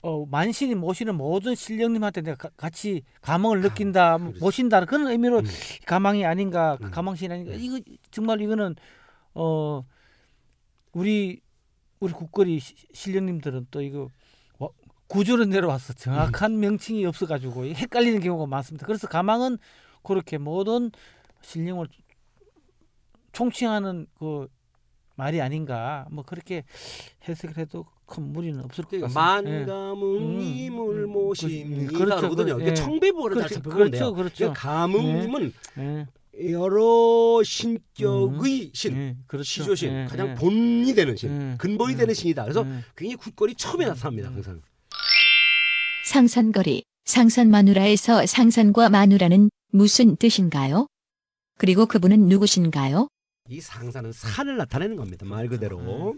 어, 0.00 0.24
만신이 0.26 0.74
모시는 0.76 1.16
모든 1.16 1.54
신령님한테 1.54 2.20
내가 2.22 2.36
가- 2.36 2.50
같이 2.56 3.02
가망을 3.20 3.60
느낀다, 3.62 4.16
그렇지. 4.18 4.38
모신다 4.40 4.84
그런 4.84 5.08
의미로 5.08 5.40
음. 5.40 5.44
가망이 5.86 6.24
아닌가, 6.24 6.78
음. 6.80 6.90
가망신 6.90 7.32
아닌가. 7.32 7.52
이거 7.54 7.80
정말 8.12 8.40
이거는 8.40 8.76
어 9.34 9.84
우리 10.92 11.40
우리 12.00 12.12
국거리 12.12 12.60
시- 12.60 12.76
신령님들은 12.92 13.66
또 13.72 13.82
이거 13.82 14.08
와- 14.58 14.68
구조로 15.08 15.46
내려와서 15.46 15.94
정확한 15.94 16.52
음. 16.52 16.60
명칭이 16.60 17.04
없어가지고 17.04 17.64
헷갈리는 17.66 18.20
경우가 18.20 18.46
많습니다. 18.46 18.86
그래서 18.86 19.08
가망은 19.08 19.58
그렇게 20.04 20.38
모든 20.38 20.92
신령을 21.42 21.88
총칭하는 23.32 24.06
그 24.18 24.48
말이 25.16 25.40
아닌가 25.40 26.06
뭐 26.12 26.22
그렇게 26.24 26.62
해석을 27.28 27.58
해도 27.58 27.84
큰 28.08 28.32
무리는 28.32 28.58
없을 28.64 28.84
것 28.84 28.90
그러니까 28.90 29.20
같습니다. 29.20 29.50
예. 29.58 29.64
만가문님을 29.66 31.04
음, 31.04 31.12
모십니다. 31.12 31.92
그렇죠, 31.98 32.16
그러거든요. 32.16 32.56
그- 32.56 32.62
이게 32.62 32.70
예. 32.70 32.74
청배부를 32.74 33.34
잘 33.36 33.48
그렇죠, 33.48 33.54
살펴보면 33.54 33.90
돼요. 33.90 34.00
그렇죠, 34.12 34.14
그렇죠. 34.14 34.36
그러니까 34.38 34.60
가문님은 34.60 35.52
예, 35.78 36.06
여러 36.52 37.42
신격의 37.44 38.70
신, 38.72 38.96
예, 38.96 39.16
그렇죠. 39.26 39.44
시조신, 39.44 39.92
예, 39.92 40.06
가장 40.08 40.30
예. 40.30 40.34
본이 40.34 40.94
되는 40.94 41.16
신, 41.16 41.52
예. 41.52 41.56
근본이 41.58 41.94
예. 41.94 41.96
되는 41.98 42.14
신이다. 42.14 42.44
그래서 42.44 42.64
예. 42.66 42.84
굉장히 42.96 43.16
굿거리 43.16 43.54
처음에 43.54 43.86
나타납니다. 43.86 44.28
항상. 44.30 44.60
상산거리, 46.06 46.84
상산마누라에서 47.04 48.24
상산과 48.26 48.88
마누라는 48.88 49.50
무슨 49.72 50.16
뜻인가요? 50.16 50.86
그리고 51.58 51.86
그분은 51.86 52.28
누구신가요? 52.28 53.08
이 53.50 53.60
상산은 53.60 54.12
산을 54.12 54.56
나타내는 54.58 54.96
겁니다. 54.96 55.26
말 55.26 55.48
그대로. 55.48 56.14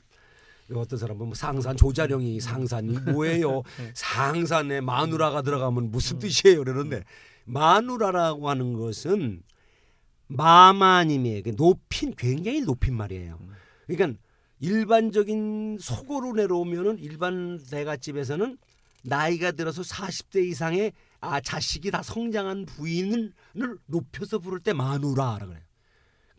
음. 0.70 0.76
어떤 0.76 0.98
사람은 0.98 1.26
뭐 1.26 1.34
상산 1.34 1.76
조자룡이 1.76 2.40
상산이 2.40 2.98
뭐예요? 3.12 3.62
네. 3.78 3.92
상산에 3.94 4.80
마누라가 4.80 5.42
들어가면 5.42 5.90
무슨 5.90 6.16
음. 6.16 6.20
뜻이에요? 6.20 6.64
그러는데 6.64 7.04
마누라라고 7.44 8.48
하는 8.48 8.74
것은 8.74 9.42
마마님의 10.28 11.42
그 11.42 11.52
높인 11.56 12.14
굉장히 12.16 12.60
높인 12.60 12.94
말이에요. 12.96 13.38
음. 13.40 13.50
그러니까 13.86 14.18
일반적인 14.60 15.78
속으로 15.80 16.32
내려오면은 16.32 16.98
일반 16.98 17.58
대갓집에서는 17.70 18.58
나이가 19.02 19.52
들어서 19.52 19.82
40대 19.82 20.44
이상의 20.44 20.92
아 21.20 21.40
자식이 21.40 21.90
다 21.90 22.02
성장한 22.02 22.66
부인을 22.66 23.32
높여서 23.86 24.38
부를 24.38 24.60
때 24.60 24.72
마누라라 24.72 25.46
그래요. 25.46 25.62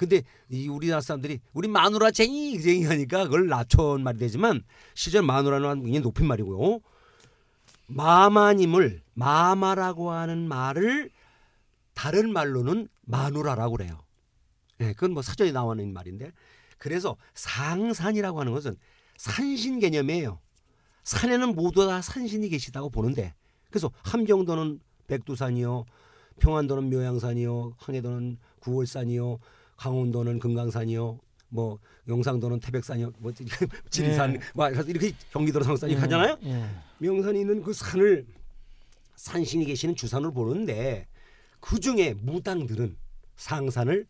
근데 0.01 0.23
이 0.49 0.67
우리나라 0.67 0.99
사람들이 0.99 1.41
우리 1.53 1.67
마누라 1.67 2.09
쟁이 2.09 2.59
쟁이 2.59 2.85
하니까 2.85 3.25
그걸 3.25 3.47
낮춘 3.47 4.01
말이 4.01 4.17
되지만 4.17 4.63
실제 4.95 5.21
마누라는 5.21 5.83
굉장히 5.83 5.99
높인 5.99 6.25
말이고요. 6.25 6.79
마마님을 7.85 9.03
마마라고 9.13 10.09
하는 10.09 10.47
말을 10.47 11.11
다른 11.93 12.33
말로는 12.33 12.87
마누라라고 13.01 13.77
그래요. 13.77 13.99
예, 14.79 14.93
그건 14.93 15.11
뭐 15.11 15.21
사전에 15.21 15.51
나오는 15.51 15.93
말인데 15.93 16.31
그래서 16.79 17.15
상산이라고 17.35 18.39
하는 18.39 18.53
것은 18.53 18.77
산신 19.17 19.77
개념이에요. 19.77 20.39
산에는 21.03 21.53
모두 21.53 21.85
다 21.85 22.01
산신이 22.01 22.49
계시다고 22.49 22.89
보는데 22.89 23.35
그래서 23.69 23.91
함경도는 24.01 24.79
백두산이요, 25.05 25.85
평안도는 26.39 26.89
묘양산이요, 26.89 27.75
황해도는 27.77 28.39
구월산이요, 28.61 29.37
강원도는 29.81 30.37
금강산이요, 30.37 31.19
뭐 31.49 31.79
영상도는 32.07 32.59
태백산이요, 32.59 33.13
뭐 33.17 33.31
지리산, 33.89 34.33
네. 34.33 34.39
뭐 34.53 34.69
이렇게 34.69 35.11
경기도는 35.31 35.65
상산이 35.65 35.93
예, 35.93 35.97
가잖아요. 35.97 36.37
예. 36.43 36.69
명산이 36.99 37.39
있는 37.39 37.63
그 37.63 37.73
산을 37.73 38.27
산신이 39.15 39.65
계시는 39.65 39.95
주산을 39.95 40.33
보는데 40.33 41.07
그 41.59 41.79
중에 41.79 42.13
무당들은 42.13 42.95
상산을 43.37 44.05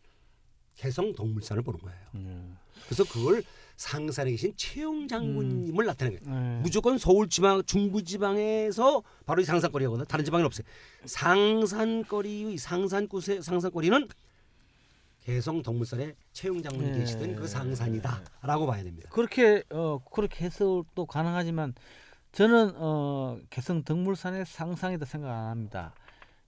개성 0.76 1.14
동물산을 1.14 1.64
보는 1.64 1.80
거예요. 1.80 2.00
음. 2.16 2.58
그래서 2.86 3.06
그걸 3.06 3.42
상산에 3.78 4.30
계신 4.32 4.54
최용 4.58 5.08
장군님을 5.08 5.86
나타내는 5.86 6.20
거예요. 6.22 6.58
예. 6.58 6.62
무조건 6.62 6.98
서울 6.98 7.30
지방, 7.30 7.64
중부 7.64 8.04
지방에서 8.04 9.04
바로 9.26 9.42
이 9.42 9.46
상산거리거든. 9.46 10.06
다른 10.06 10.26
지방은 10.26 10.46
없어요. 10.46 10.66
상산거리, 11.06 12.58
상산곳의 12.58 13.42
상산거리는 13.42 14.10
개성 15.32 15.62
동물산에 15.64 16.14
최용 16.34 16.62
장군이 16.62 16.90
예. 16.90 17.00
계시던 17.00 17.36
그 17.36 17.48
상산이다라고 17.48 18.68
봐야 18.68 18.84
됩니다. 18.84 19.10
그렇게 19.12 19.64
어 19.70 20.00
그렇게 20.12 20.46
해석도 20.46 21.06
가능하지만 21.06 21.74
저는 22.34 22.74
어 22.76 23.40
개성 23.50 23.84
덕물산의 23.84 24.46
상상이다 24.46 25.06
생각 25.06 25.32
안 25.32 25.50
합니다. 25.50 25.94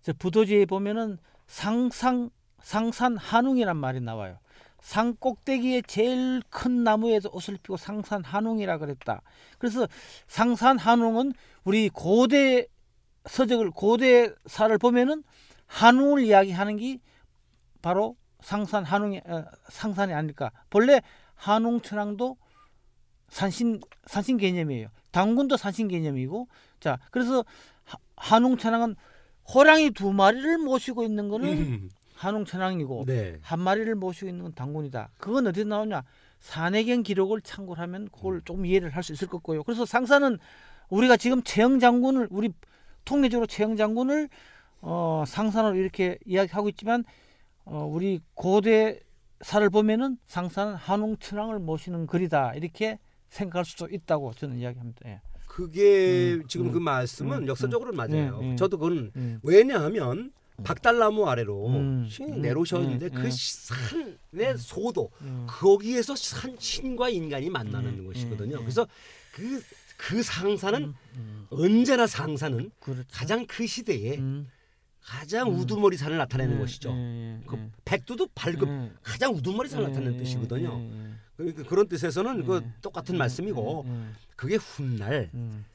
저 0.02 0.12
부도지에 0.12 0.66
보면은 0.66 1.18
상상 1.48 2.30
상산 2.62 3.16
한웅이란 3.16 3.78
말이 3.78 4.02
나와요. 4.02 4.38
산 4.82 5.16
꼭대기에 5.16 5.84
제일 5.88 6.42
큰 6.50 6.84
나무에서 6.84 7.30
옷을 7.32 7.58
피고 7.64 7.78
상산 7.78 8.22
한웅이라 8.22 8.80
그랬다. 8.80 9.22
그래서 9.60 9.88
상산 10.28 10.78
한웅은 10.78 11.32
우리 11.64 11.88
고대 11.88 12.68
서적을 13.26 13.72
고대사를 13.72 14.78
보면은 14.78 15.24
한웅을 15.68 16.24
이야기하는 16.24 16.76
게 16.76 17.00
바로 17.82 18.18
상산 18.44 18.84
한웅이 18.84 19.22
어, 19.26 19.46
상산이 19.70 20.14
아닐까. 20.14 20.52
본래 20.70 21.02
한웅 21.36 21.82
천왕도 21.82 22.38
산신 23.30 23.82
산신 24.06 24.38
개념이에요. 24.38 24.90
당군도 25.12 25.58
산신 25.58 25.88
개념이고 25.88 26.48
자 26.80 27.00
그래서 27.12 27.44
하- 27.86 27.98
한웅 28.16 28.58
천왕은 28.58 28.96
호랑이 29.54 29.92
두 29.92 30.14
마리를 30.14 30.58
모시고 30.60 31.04
있는 31.04 31.30
거는 31.30 31.90
한웅 32.16 32.46
천왕이고 32.46 33.06
네. 33.08 33.40
한 33.42 33.60
마리를 33.60 33.94
모시고 33.96 34.28
있는 34.30 34.44
건 34.44 34.54
당군이다. 34.54 35.10
그건 35.18 35.48
어디서 35.48 35.68
나오냐? 35.68 36.04
산해경 36.40 37.04
기록을 37.04 37.42
참고를 37.42 37.82
하면 37.82 38.10
그걸 38.12 38.42
좀 38.44 38.66
이해를 38.66 38.90
할 38.90 39.04
수 39.04 39.14
있을 39.14 39.28
것 39.28 39.38
같고요. 39.38 39.64
그래서 39.64 39.86
상사는 39.86 40.38
우리가 40.90 41.16
지금 41.18 41.42
최영 41.44 41.80
장군을 41.80 42.28
우리 42.30 42.54
통례적으로 43.06 43.48
최영 43.48 43.76
장군을 43.78 44.30
어, 44.82 45.24
상산으로 45.26 45.76
이렇게 45.76 46.18
이야기하고 46.26 46.68
있지만 46.70 47.04
어, 47.66 47.86
우리 47.86 48.20
고대사를 48.34 49.70
보면은 49.72 50.18
상사는 50.28 50.74
한웅 50.76 51.18
천왕을 51.18 51.60
모시는 51.60 52.08
글이다 52.08 52.56
이렇게 52.56 53.00
생각할 53.30 53.66
수도 53.66 53.88
있다고 53.88 54.34
저는 54.34 54.58
이야기합니다. 54.58 55.02
예. 55.06 55.22
그게 55.48 56.34
음, 56.34 56.48
지금 56.48 56.68
음, 56.68 56.72
그 56.72 56.78
말씀은 56.80 57.44
음, 57.44 57.48
역사적으로는 57.48 57.96
맞아요. 57.96 58.40
음, 58.40 58.52
음. 58.52 58.58
저도 58.58 58.78
그건 58.78 59.12
음. 59.16 59.40
왜냐하면 59.44 60.32
박달나무 60.64 61.28
아래로 61.28 61.68
음, 61.68 62.08
신이 62.10 62.32
음, 62.32 62.42
내려오셨는데 62.42 63.08
음, 63.08 63.12
그 63.14 63.26
음. 63.26 63.30
산의 63.32 64.58
소도 64.58 65.12
음. 65.22 65.46
거기에서 65.48 66.16
산 66.16 66.56
신과 66.58 67.10
인간이 67.10 67.50
만나는 67.50 68.00
음, 68.00 68.08
것이거든요. 68.08 68.56
음, 68.56 68.60
음. 68.60 68.64
그래서 68.64 68.88
그그 69.32 70.24
상사는 70.24 70.84
음, 70.84 70.96
음. 71.16 71.48
언제나 71.50 72.08
상사는 72.08 72.72
그렇죠. 72.80 73.04
가장 73.12 73.46
그 73.48 73.66
시대에 73.66 74.18
음. 74.18 74.48
가장 75.04 75.50
음. 75.50 75.60
우두머리 75.60 75.98
산을 75.98 76.18
나타내는 76.18 76.56
예, 76.56 76.60
것이죠. 76.60 76.90
예, 76.92 77.40
예, 77.40 77.44
그 77.46 77.58
예. 77.58 77.70
백두도 77.86 78.30
발급 78.34 78.70
예. 78.70 78.92
가장 79.02 79.34
우두머리 79.34 79.70
산을 79.70 79.86
예, 79.86 79.88
나타내는 79.90 80.14
예, 80.16 80.18
뜻이거든요. 80.24 80.90
그러니까 81.36 81.64
그런 81.64 81.88
뜻에서는 81.88 82.46
그 82.46 82.62
예. 82.64 82.72
똑같은 82.82 83.16
예, 83.16 83.20
말씀이고. 83.20 83.86
그게 84.36 84.56
훗날 84.56 85.30
음, 85.34 85.66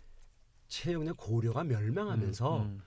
최영의 0.68 1.14
고려가 1.16 1.64
멸망하면서 1.64 2.62
음, 2.62 2.82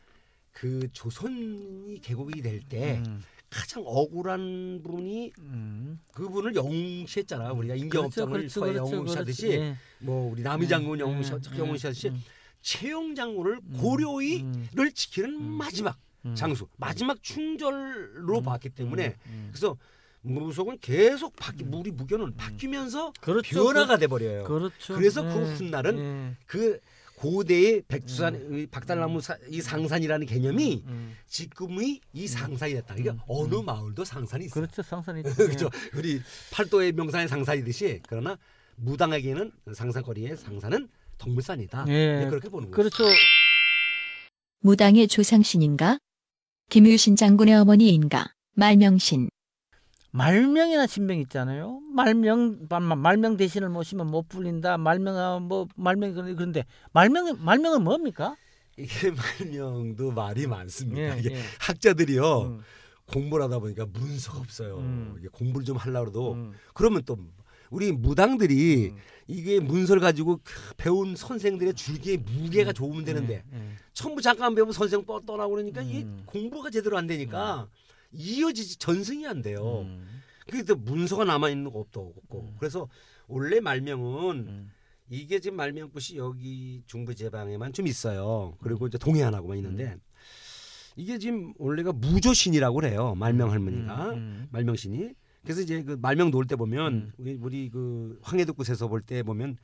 그 0.51 0.87
조선이 0.91 1.99
개국이 2.01 2.41
될때 2.41 3.01
음, 3.05 3.23
가장 3.49 3.83
억울한 3.85 4.81
분이 4.83 5.33
음. 5.39 5.99
그분을 6.13 6.55
영웅시했잖아. 6.55 7.51
우리가 7.53 7.75
임경업장을 7.75 8.31
그렇죠, 8.31 8.59
서해 8.59 8.73
그렇죠, 8.73 8.95
영웅시하듯이 8.95 9.47
그렇죠. 9.47 9.63
예. 9.63 9.75
뭐 9.99 10.31
우리 10.31 10.41
남의장군 10.41 10.99
예, 10.99 11.03
영웅시 11.03 11.31
예, 11.53 11.57
영웅시하듯이 11.57 12.09
음, 12.09 12.23
최영 12.61 13.15
장군을 13.15 13.59
음, 13.63 13.77
고려의를 13.77 14.45
음, 14.77 14.91
지키는 14.93 15.29
음. 15.29 15.51
마지막 15.53 15.97
음. 16.25 16.35
장수, 16.35 16.67
마지막 16.77 17.21
충절로 17.23 18.39
음, 18.39 18.43
봤기 18.43 18.69
때문에 18.69 19.07
음, 19.07 19.31
음. 19.31 19.49
그래서 19.51 19.77
무속은 20.21 20.77
계속 20.81 21.35
바뀌 21.35 21.65
우리 21.71 21.91
무교는 21.91 22.35
바뀌면서 22.35 23.13
그렇죠. 23.21 23.63
변화가 23.63 23.97
돼 23.97 24.07
버려요. 24.07 24.43
그, 24.43 24.53
그렇죠. 24.53 24.95
그래서 24.95 25.25
예, 25.25 25.33
그 25.33 25.43
훗날은 25.43 25.97
예. 25.99 26.37
그 26.45 26.79
고대의 27.15 27.83
백두산 27.87 28.49
이 28.51 28.65
박달나무 28.65 29.21
사, 29.21 29.37
이 29.49 29.61
상산이라는 29.61 30.25
개념이 30.25 30.83
음, 30.87 31.15
지금의 31.27 32.01
이 32.13 32.27
상산이 32.27 32.73
됐다. 32.73 32.95
그러니까 32.95 33.13
음, 33.13 33.19
어느 33.27 33.55
마을도 33.55 34.03
상산이 34.03 34.45
있어. 34.45 34.59
요 34.59 34.65
그렇죠. 34.65 34.81
상산이 34.81 35.23
그렇죠. 35.37 35.69
우리 35.95 36.21
팔도의 36.51 36.93
명산의 36.93 37.27
상산이듯이 37.27 38.01
그러나 38.07 38.37
무당에게는 38.75 39.51
상산거리의 39.73 40.37
상산은 40.37 40.87
동물산이다. 41.17 41.85
예. 41.89 42.19
네, 42.21 42.29
그렇게 42.29 42.49
보는 42.49 42.71
거죠. 42.71 42.89
그렇죠. 42.89 43.03
무당의 44.61 45.07
조상신인가? 45.07 45.99
김유신 46.75 47.17
장군의 47.17 47.53
어머니인가? 47.55 48.33
말명신. 48.55 49.29
말명이나 50.11 50.87
신명 50.87 51.17
있잖아요. 51.19 51.81
말명 51.93 52.65
말- 52.69 52.95
말명 52.97 53.35
대신을 53.35 53.67
모시면 53.67 54.07
못 54.07 54.29
불린다. 54.29 54.77
말명아 54.77 55.39
뭐 55.39 55.67
말명 55.75 56.13
그런데 56.13 56.63
말명 56.93 57.35
말명은 57.43 57.83
뭡니까? 57.83 58.37
이게 58.77 59.11
말명도 59.61 60.11
말이 60.11 60.47
많습니다. 60.47 61.15
예, 61.17 61.19
이게 61.19 61.35
예. 61.35 61.41
학자들이요 61.59 62.41
음, 62.43 62.61
공부를 63.05 63.43
하다 63.45 63.59
보니까 63.59 63.85
문서가 63.91 64.39
없어요. 64.39 64.77
음. 64.77 65.15
이게 65.19 65.27
공부를 65.29 65.65
좀 65.65 65.75
하려고 65.75 66.07
해도 66.07 66.33
음, 66.35 66.53
그러면 66.73 67.01
또 67.05 67.17
우리 67.71 67.91
무당들이 67.91 68.91
음. 68.91 68.97
이게 69.27 69.59
문서를 69.59 70.01
가지고 70.01 70.39
그 70.43 70.73
배운 70.75 71.15
선생들의 71.15 71.73
줄기의 71.73 72.17
무게가 72.17 72.73
좋으면 72.73 73.05
되는데 73.05 73.43
예, 73.51 73.57
예. 73.57 73.61
전부 73.93 74.21
잠깐 74.21 74.53
배우면 74.53 74.73
선생 74.73 75.03
뻗 75.05 75.25
떠나고 75.25 75.51
그러니까 75.51 75.81
이게 75.81 76.03
음. 76.03 76.23
공부가 76.25 76.69
제대로 76.69 76.97
안 76.97 77.07
되니까 77.07 77.67
이어지지 78.11 78.77
전승이 78.77 79.25
안 79.25 79.41
돼요. 79.41 79.83
음, 79.83 80.05
그게 80.47 80.63
또 80.63 80.75
문서가 80.75 81.23
남아 81.23 81.49
있는 81.49 81.71
거 81.71 81.79
없도 81.79 82.13
없고 82.17 82.41
음. 82.41 82.55
그래서 82.59 82.89
원래 83.27 83.61
말명은 83.61 84.35
음, 84.35 84.71
이게 85.09 85.39
지금 85.39 85.55
말명꽃이 85.55 86.17
여기 86.17 86.83
중부 86.87 87.15
제방에만 87.15 87.71
좀 87.71 87.87
있어요. 87.87 88.57
그리고 88.61 88.87
이제 88.87 88.97
동해안하고만 88.97 89.57
있는데 89.59 89.95
이게 90.97 91.17
지금 91.17 91.53
원래가 91.57 91.93
무조신이라고 91.93 92.75
그래요. 92.75 93.15
말명 93.15 93.49
할머니가 93.49 94.09
음, 94.09 94.17
음. 94.17 94.47
말명신이. 94.51 95.13
그래서 95.43 95.61
이제 95.61 95.81
그 95.83 95.97
말명 95.99 96.29
놓을 96.31 96.45
때 96.45 96.55
보면 96.55 96.93
음. 96.93 97.11
우리, 97.17 97.33
우리 97.41 97.69
그 97.69 98.19
황해도굿에서 98.21 98.87
볼 98.87 99.01
때 99.01 99.23
보면 99.23 99.57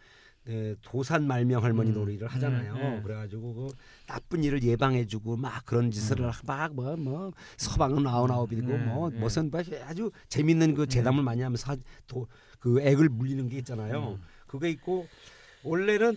네, 0.45 0.75
도산 0.81 1.27
말명 1.27 1.61
할머니 1.63 1.89
음. 1.89 1.95
놀이를 1.95 2.27
하잖아요. 2.29 2.73
음, 2.73 2.81
음. 2.81 3.03
그래가지고 3.03 3.53
그 3.53 3.67
나쁜 4.07 4.43
일을 4.45 4.63
예방해주고 4.63 5.35
막 5.35 5.65
그런 5.65 5.91
짓을 5.91 6.21
음. 6.21 6.31
막뭐 6.45 6.95
뭐 6.97 7.31
서방은 7.57 8.07
아웃아웃이고 8.07 8.71
음, 8.71 8.85
뭐 8.85 9.09
음. 9.09 9.19
무슨 9.19 9.51
뭐 9.51 9.61
아주 9.85 10.09
재밌는 10.29 10.73
그 10.73 10.87
재담을 10.87 11.21
많이 11.21 11.41
하면서 11.41 11.73
하- 11.73 11.77
도, 12.07 12.27
그 12.59 12.79
액을 12.81 13.09
물리는 13.09 13.47
게 13.49 13.57
있잖아요. 13.57 14.17
음. 14.19 14.23
그게 14.47 14.69
있고 14.69 15.07
원래는 15.67 16.09
어, 16.09 16.15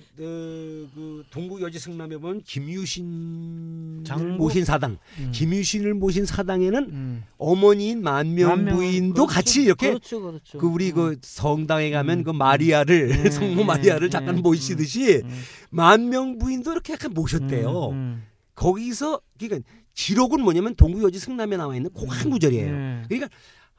그 0.95 1.25
동구 1.31 1.61
여지 1.61 1.79
승남에 1.81 2.19
보면 2.19 2.43
김유신 2.45 4.05
장군? 4.07 4.37
모신 4.37 4.65
사당, 4.65 4.97
음. 5.19 5.33
김유신을 5.33 5.95
모신 5.95 6.25
사당에는 6.25 6.85
음. 6.91 7.25
어머니인 7.37 8.03
만명 8.03 8.65
부인도 8.67 9.27
그렇죠. 9.27 9.35
같이 9.35 9.63
이렇게 9.65 9.89
그렇죠, 9.89 10.21
그렇죠. 10.21 10.59
그 10.59 10.67
우리 10.69 10.91
음. 10.91 10.95
그 10.95 11.19
성당에 11.23 11.91
가면 11.91 12.21
음. 12.21 12.25
그 12.25 12.31
마리아를 12.31 13.11
음. 13.11 13.31
성모 13.31 13.63
음. 13.63 13.67
마리아를 13.67 14.07
음. 14.07 14.11
잠깐 14.11 14.37
음. 14.37 14.43
모시듯이 14.43 15.23
음. 15.25 15.43
만명 15.71 16.39
부인도 16.39 16.71
이렇게 16.71 16.93
약간 16.93 17.13
모셨대요. 17.13 17.89
음, 17.91 17.95
음. 17.95 18.27
거기서 18.55 19.21
그러니까 19.39 19.69
기록은 19.95 20.43
뭐냐면 20.43 20.77
동구 20.77 21.03
여지 21.03 21.19
승남에 21.19 21.57
나와 21.57 21.75
있는 21.75 21.91
그한 21.93 22.31
구절이에요. 22.31 22.71
네. 22.71 23.03
그러니까 23.09 23.29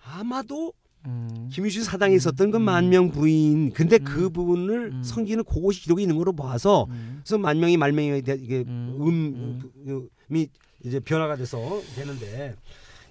아마도 0.04 0.74
음. 1.06 1.50
김유신 1.52 1.84
사당에 1.84 2.16
있었던 2.16 2.52
그 2.52 2.58
음. 2.58 2.64
만명 2.64 3.10
부인 3.12 3.72
근데 3.72 3.98
음. 3.98 4.04
그 4.04 4.30
부분을 4.30 4.92
음. 4.94 5.04
섬기는 5.04 5.44
그곳이 5.44 5.82
기록이 5.82 6.04
있는 6.04 6.18
걸로 6.18 6.34
봐서 6.34 6.86
음. 6.90 7.22
그래서 7.24 7.38
만명이 7.38 7.78
말명이 7.78 8.22
돼- 8.22 8.38
이게 8.40 8.64
음. 8.68 8.98
음, 9.88 10.10
음이 10.30 10.48
이제 10.84 11.00
변화가 11.00 11.36
돼서 11.36 11.82
되는데 11.96 12.56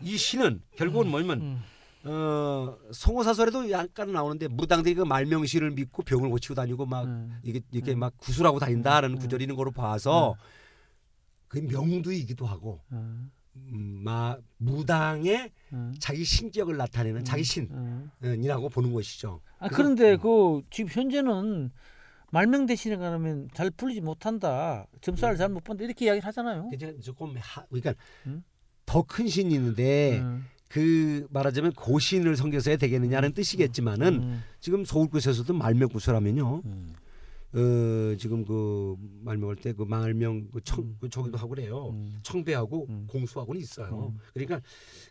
이 0.03 0.17
시는 0.17 0.61
결국은 0.77 1.09
뭐냐면 1.11 1.41
음. 1.41 1.63
어 2.05 2.77
성호사설에도 2.93 3.71
약간 3.71 4.13
나오는데 4.13 4.49
무당들이 4.49 4.95
그 4.95 5.03
말명시를 5.03 5.73
믿고 5.73 6.03
병을 6.03 6.31
고치고 6.31 6.55
다니고 6.55 6.87
막 6.87 7.05
음. 7.05 7.39
이게 7.43 7.61
이렇게 7.73 7.93
음. 7.93 7.99
막 7.99 8.17
구술하고 8.17 8.59
다닌다라는 8.59 9.17
음. 9.17 9.21
구절이 9.21 9.45
있는 9.45 9.55
거로 9.57 9.71
봐서 9.71 10.35
그 11.49 11.59
명두이기도 11.59 12.47
하고 12.47 12.81
음. 12.93 13.31
음, 13.57 14.01
마 14.05 14.37
무당의 14.57 15.51
음. 15.73 15.95
자기 15.99 16.25
신격을 16.25 16.77
나타내는 16.77 17.25
자기 17.25 17.43
음. 17.71 18.11
신이라고 18.23 18.69
보는 18.69 18.93
것이죠. 18.93 19.41
아 19.59 19.69
그런데 19.69 20.13
음. 20.13 20.19
그 20.21 20.63
지금 20.71 20.91
현재는 20.91 21.71
말명 22.33 22.67
대신에 22.67 22.97
가면 22.97 23.49
잘 23.55 23.71
풀리지 23.71 24.01
못한다 24.01 24.87
점수를 25.01 25.37
잘 25.37 25.49
못 25.49 25.65
본다 25.65 25.85
이렇게 25.85 26.07
이야기를 26.07 26.27
하잖아요. 26.27 26.71
이제 26.73 26.97
조금 27.01 27.35
하, 27.39 27.65
그러니까 27.67 27.95
음? 28.27 28.43
더큰 28.87 29.29
신이 29.29 29.55
있는데 29.55 30.19
음. 30.21 30.47
그 30.69 31.27
말하자면 31.31 31.73
고신을 31.73 32.37
섬겨서야 32.37 32.77
되겠느냐는 32.77 33.33
뜻이겠지만은 33.33 34.23
음. 34.23 34.43
지금 34.61 34.85
서울구에서도 34.85 35.53
말명 35.55 35.89
구설하면요. 35.89 36.63
음. 36.65 36.93
어 37.53 38.15
지금 38.17 38.45
그 38.45 38.97
말명할 39.25 39.57
때 39.57 39.73
그 39.73 39.83
말명 39.83 40.47
그 40.53 40.61
청, 40.63 40.85
음. 40.85 40.97
그 41.01 41.09
저기도 41.11 41.37
하고 41.37 41.49
그래요. 41.51 41.89
음. 41.91 42.19
청배하고 42.23 42.87
음. 42.89 43.07
공수하고는 43.11 43.61
있어요. 43.61 44.13
음. 44.15 44.19
그러니까 44.33 44.61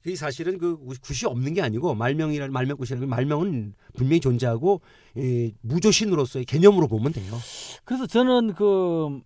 그 0.04 0.16
사실은 0.16 0.58
그 0.58 0.78
굿이 0.78 1.26
없는 1.30 1.54
게 1.54 1.62
아니고 1.62 1.96
말명이라는 1.96 2.54
말명 2.54 2.78
굿이라는 2.78 3.02
게 3.02 3.10
말명은 3.10 3.74
분명히 3.94 4.22
존재하고 4.22 4.80
이 5.18 5.54
무조신으로서의 5.62 6.46
개념으로 6.46 6.88
보면 6.88 7.12
돼요. 7.12 7.34
그래서 7.84 8.08
저는 8.08 8.54
그 8.54 9.20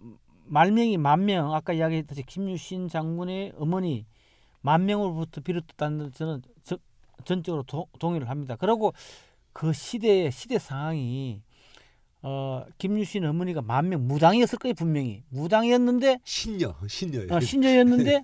말명이 0.45 0.97
만명 0.97 1.53
아까 1.53 1.71
이야기했듯이 1.73 2.23
김유신 2.23 2.87
장군의 2.89 3.53
어머니 3.57 4.05
만명으로부터 4.61 5.41
비롯됐다는 5.41 6.13
저는 6.13 6.41
저, 6.63 6.77
전적으로 7.25 7.61
도- 7.63 7.87
동의를 7.99 8.29
합니다. 8.29 8.55
그리고 8.59 8.93
그 9.51 9.71
시대 9.71 10.31
시대 10.31 10.57
상황이 10.57 11.41
어 12.25 12.65
김유신 12.77 13.25
어머니가 13.25 13.61
만명 13.61 14.07
무당이었을 14.07 14.57
거예요 14.57 14.73
분명히 14.75 15.23
무당이었는데 15.29 16.19
신녀, 16.23 16.73
신녀예요. 16.87 17.27
어, 17.31 17.39
신녀였는데 17.39 18.23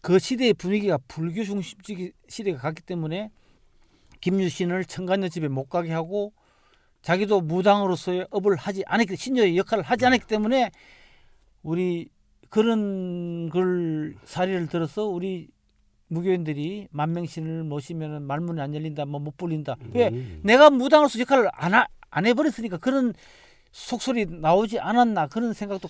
그 0.00 0.18
시대의 0.18 0.54
분위기가 0.54 0.96
불교 1.08 1.42
중심적 1.44 1.96
시대가 2.28 2.58
갔기 2.58 2.82
때문에 2.82 3.30
김유신을 4.20 4.84
청간녀 4.84 5.28
집에 5.28 5.48
못 5.48 5.68
가게 5.68 5.92
하고 5.92 6.32
자기도 7.02 7.40
무당으로서의 7.40 8.28
업을 8.30 8.54
하지 8.56 8.84
않았기 8.86 9.16
신녀의 9.16 9.56
역할을 9.56 9.82
하지 9.82 10.06
않았기 10.06 10.26
때문에 10.28 10.70
우리 11.64 12.08
그런 12.48 13.48
걸 13.50 14.14
사례를 14.24 14.68
들어서 14.68 15.04
우리 15.06 15.48
무교인들이 16.08 16.88
만명신을 16.90 17.64
모시면은 17.64 18.22
말문이 18.22 18.60
안 18.60 18.74
열린다 18.74 19.04
뭐 19.06 19.18
못 19.18 19.36
불린다 19.36 19.76
왜 19.94 20.08
음. 20.08 20.40
내가 20.44 20.70
무당으로서 20.70 21.18
역할을 21.18 21.48
안, 21.54 21.74
하, 21.74 21.86
안 22.12 22.26
해버렸으니까 22.26 22.76
그런 22.76 23.14
속설이 23.72 24.26
나오지 24.26 24.78
않았나 24.78 25.28
그런 25.28 25.54
생각도 25.54 25.88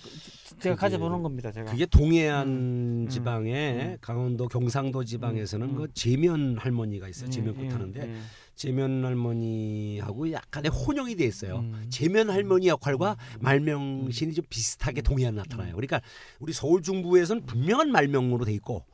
제가 0.61 0.75
그게- 0.75 0.75
가져보는 0.75 1.21
겁니다 1.21 1.51
제가 1.51 1.69
그게 1.69 1.85
동해안 1.85 2.47
음. 2.47 3.07
지방에 3.09 3.93
음. 3.93 3.97
강원도 3.99 4.47
경상도 4.47 5.03
지방에서는 5.03 5.69
음. 5.69 5.75
그 5.75 5.87
제면 5.93 6.57
할머니가 6.57 7.09
있어요. 7.09 7.27
예, 7.27 7.31
제면꽃 7.31 7.65
예, 7.65 7.69
하는데 7.69 8.01
예. 8.01 8.19
제면 8.55 9.03
할머니하고 9.03 10.31
약간의 10.31 10.71
혼용이 10.71 11.15
돼 11.17 11.25
있어요. 11.25 11.57
음. 11.59 11.85
제면 11.89 12.29
할머니 12.29 12.67
역할과 12.69 13.17
말명신이 13.41 14.33
좀 14.33 14.45
비슷하게 14.49 15.01
동해안 15.01 15.35
나타나요. 15.35 15.75
그러니까 15.75 15.99
우리 16.39 16.53
서울 16.53 16.81
중부에서는 16.81 17.45
분명한 17.45 17.91
말명으로 17.91 18.45
돼 18.45 18.53
있고 18.53 18.85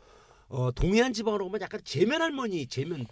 어, 0.48 0.72
동해안 0.72 1.14
지방으로 1.14 1.46
오면 1.46 1.62
약간 1.62 1.80
제면 1.84 2.24
할머니 2.24 2.66
제면이 2.66 3.06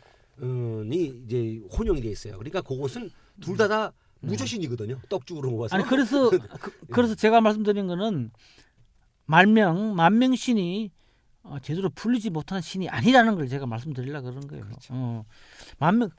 이제 1.28 1.62
혼용이 1.78 2.02
돼 2.02 2.10
있어요. 2.10 2.40
그러니까 2.40 2.62
그곳은 2.62 3.12
둘 3.42 3.58
다다 3.58 3.94
무조신이거든요. 4.22 5.00
떡죽으로 5.10 5.52
모아서. 5.52 5.76
아니 5.76 5.86
그래서 5.86 6.30
그, 6.60 6.72
그래서 6.92 7.16
제가 7.16 7.42
말씀드린 7.42 7.88
거는 7.88 8.32
말명 9.26 9.96
만명신이 9.96 10.92
어, 11.44 11.60
제대로 11.62 11.90
풀리지 11.90 12.30
못한 12.30 12.62
신이 12.62 12.90
아니라는 12.90 13.36
걸 13.36 13.48
제가 13.48 13.66
말씀드리려 13.66 14.22
그런 14.22 14.48
거예요. 14.48 14.66
그렇죠. 14.66 14.94
어, 14.94 15.26
만명 15.78 16.10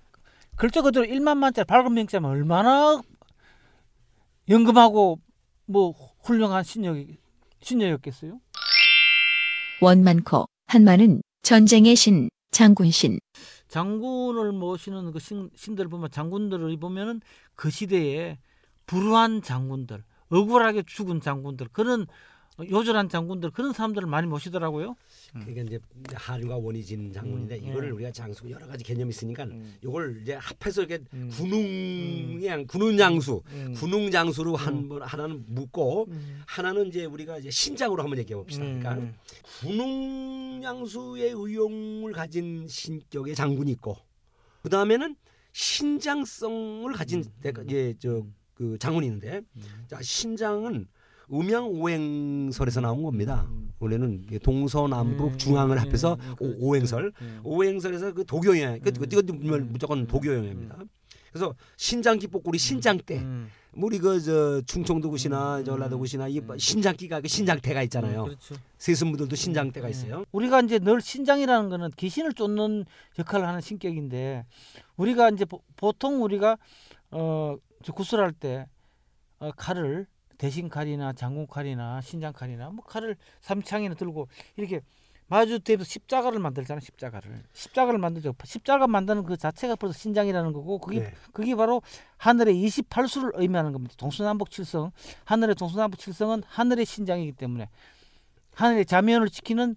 글자 0.56 0.82
그대로 0.82 1.06
1만 1.06 1.36
만짜리 1.38 1.66
밝은 1.66 1.92
명자면 1.94 2.30
얼마나 2.30 3.00
연금하고 4.48 5.20
뭐 5.66 5.90
훌륭한 6.22 6.64
신녀 6.64 6.94
신녀였겠어요? 7.60 8.40
원만코 9.80 10.46
한마는 10.66 11.22
전쟁의 11.42 11.94
신, 11.94 12.28
장군신, 12.50 13.20
장군을 13.68 14.52
모시는 14.52 15.12
그 15.12 15.18
신, 15.18 15.50
신들을 15.54 15.88
보면 15.90 16.10
장군들을 16.10 16.76
보면은 16.78 17.20
그 17.54 17.70
시대에 17.70 18.38
불우한 18.86 19.42
장군들, 19.42 20.02
억울하게 20.30 20.82
죽은 20.86 21.20
장군들, 21.20 21.68
그런 21.72 22.06
요절한 22.70 23.08
장군들 23.08 23.50
그런 23.50 23.72
사람들을 23.72 24.08
많이 24.08 24.26
모시더라고요. 24.26 24.96
그러니까 25.32 25.62
이제 25.62 25.78
한과 26.14 26.56
원이 26.56 26.82
진 26.82 27.12
장군인데 27.12 27.58
음, 27.58 27.64
이거를 27.68 27.90
음. 27.90 27.94
우리가 27.96 28.10
장수 28.12 28.48
여러 28.50 28.66
가지 28.66 28.82
개념이 28.82 29.10
있으니까 29.10 29.44
음. 29.44 29.76
이걸 29.82 30.20
이제 30.22 30.34
합해서 30.34 30.82
이렇게 30.82 31.04
음. 31.12 31.28
군웅양 31.30 32.66
군웅 32.66 32.96
장수 32.96 33.42
음. 33.52 33.74
군웅 33.74 34.10
장수로 34.10 34.56
한번 34.56 35.02
하나는 35.02 35.44
음. 35.46 36.42
하나는 36.46 36.88
이제 36.88 37.04
우리가 37.04 37.38
이제 37.38 37.50
신장으로 37.50 38.02
한번 38.02 38.18
얘기해 38.18 38.36
봅시다. 38.36 38.64
그러니까 38.64 38.94
음. 38.94 39.14
군웅양수의 39.60 41.32
의용을 41.36 42.12
가진 42.12 42.66
신격의 42.66 43.34
장군이 43.34 43.72
있고 43.72 43.96
그 44.62 44.70
다음에는 44.70 45.14
신장성을 45.52 46.90
가진 46.92 47.24
대가 47.42 47.62
이제 47.62 47.94
저그 47.98 48.78
장군이 48.78 49.06
있는데 49.06 49.42
자 49.88 50.00
신장은 50.00 50.86
음양오행설에서 51.32 52.80
나온 52.80 53.02
겁니다. 53.02 53.46
음. 53.48 53.72
원래는 53.80 54.24
이게 54.24 54.38
동서남북 54.38 55.32
음, 55.32 55.38
중앙을 55.38 55.76
음, 55.76 55.82
합해서 55.82 56.14
음, 56.14 56.32
오- 56.32 56.36
그렇죠. 56.36 56.56
오행설 56.64 57.12
음. 57.20 57.40
오행설에서 57.44 58.12
그 58.12 58.24
도교영 58.24 58.80
그 58.80 58.90
음. 58.90 59.04
이건 59.04 59.60
음. 59.60 59.68
무조건 59.70 60.06
도교영입니다. 60.06 60.78
그래서 61.30 61.54
신장 61.76 62.18
기복구리 62.18 62.58
신장 62.58 62.98
때 62.98 63.18
음. 63.18 63.50
우리 63.74 63.98
그저 63.98 64.60
충청도 64.62 65.10
굿이나 65.10 65.58
음. 65.58 65.64
전라도 65.64 65.98
굿이나 65.98 66.26
이 66.26 66.40
음. 66.40 66.58
신장기가 66.58 67.20
그 67.20 67.28
신장대가 67.28 67.82
있잖아요. 67.84 68.22
음, 68.22 68.24
그렇죠. 68.26 68.56
세습무들도 68.78 69.36
신장대가 69.36 69.88
있어요. 69.88 70.24
우리가 70.32 70.62
이제 70.62 70.78
늘 70.80 71.00
신장이라는 71.00 71.68
거는 71.68 71.90
귀신을 71.96 72.32
쫓는 72.32 72.84
역할을 73.18 73.46
하는 73.46 73.60
신격인데 73.60 74.44
우리가 74.96 75.28
이제 75.30 75.44
보, 75.44 75.62
보통 75.76 76.22
우리가 76.24 76.56
어저 77.10 77.92
구슬할 77.94 78.32
때 78.32 78.66
어, 79.38 79.52
칼을 79.56 80.06
대신 80.38 80.68
칼이나 80.68 81.12
장군 81.12 81.46
칼이나 81.46 82.00
신장 82.00 82.32
칼이나 82.32 82.70
뭐 82.70 82.84
칼을 82.84 83.16
삼창이나 83.40 83.94
들고 83.94 84.28
이렇게 84.56 84.80
마주 85.26 85.60
대서 85.60 85.84
십자가를 85.84 86.38
만들잖아요 86.38 86.80
십자가를 86.80 87.42
십자가를 87.52 87.98
만들죠 87.98 88.34
십자가 88.44 88.86
만드는 88.86 89.24
그 89.24 89.36
자체가 89.36 89.76
벌써 89.76 89.98
신장이라는 89.98 90.52
거고 90.52 90.78
그게 90.78 91.00
네. 91.00 91.14
그게 91.32 91.54
바로 91.54 91.82
하늘의 92.16 92.54
28수를 92.54 93.32
의미하는 93.34 93.72
겁니다. 93.72 93.94
동서남북 93.98 94.50
칠성 94.50 94.92
하늘의 95.24 95.54
동서남북 95.56 96.00
칠성은 96.00 96.44
하늘의 96.46 96.86
신장이기 96.86 97.32
때문에 97.32 97.68
하늘의 98.54 98.86
자면을 98.86 99.28
지키는 99.28 99.76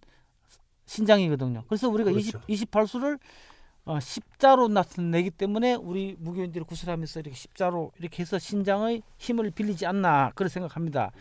신장이거든요. 0.85 1.63
그래서 1.67 1.89
우리가 1.89 2.11
그렇죠. 2.11 2.41
20, 2.47 2.71
28수를 2.71 3.19
어, 3.91 3.99
십자로 3.99 4.69
나타내기 4.69 5.31
때문에 5.31 5.73
우리 5.73 6.15
무교인들이 6.17 6.63
구슬하면서 6.63 7.19
이렇게 7.19 7.35
십자로 7.35 7.91
이렇게 7.99 8.21
해서 8.21 8.39
신장의 8.39 9.01
힘을 9.17 9.51
빌리지 9.51 9.85
않나 9.85 10.31
그런 10.33 10.47
생각합니다. 10.47 11.11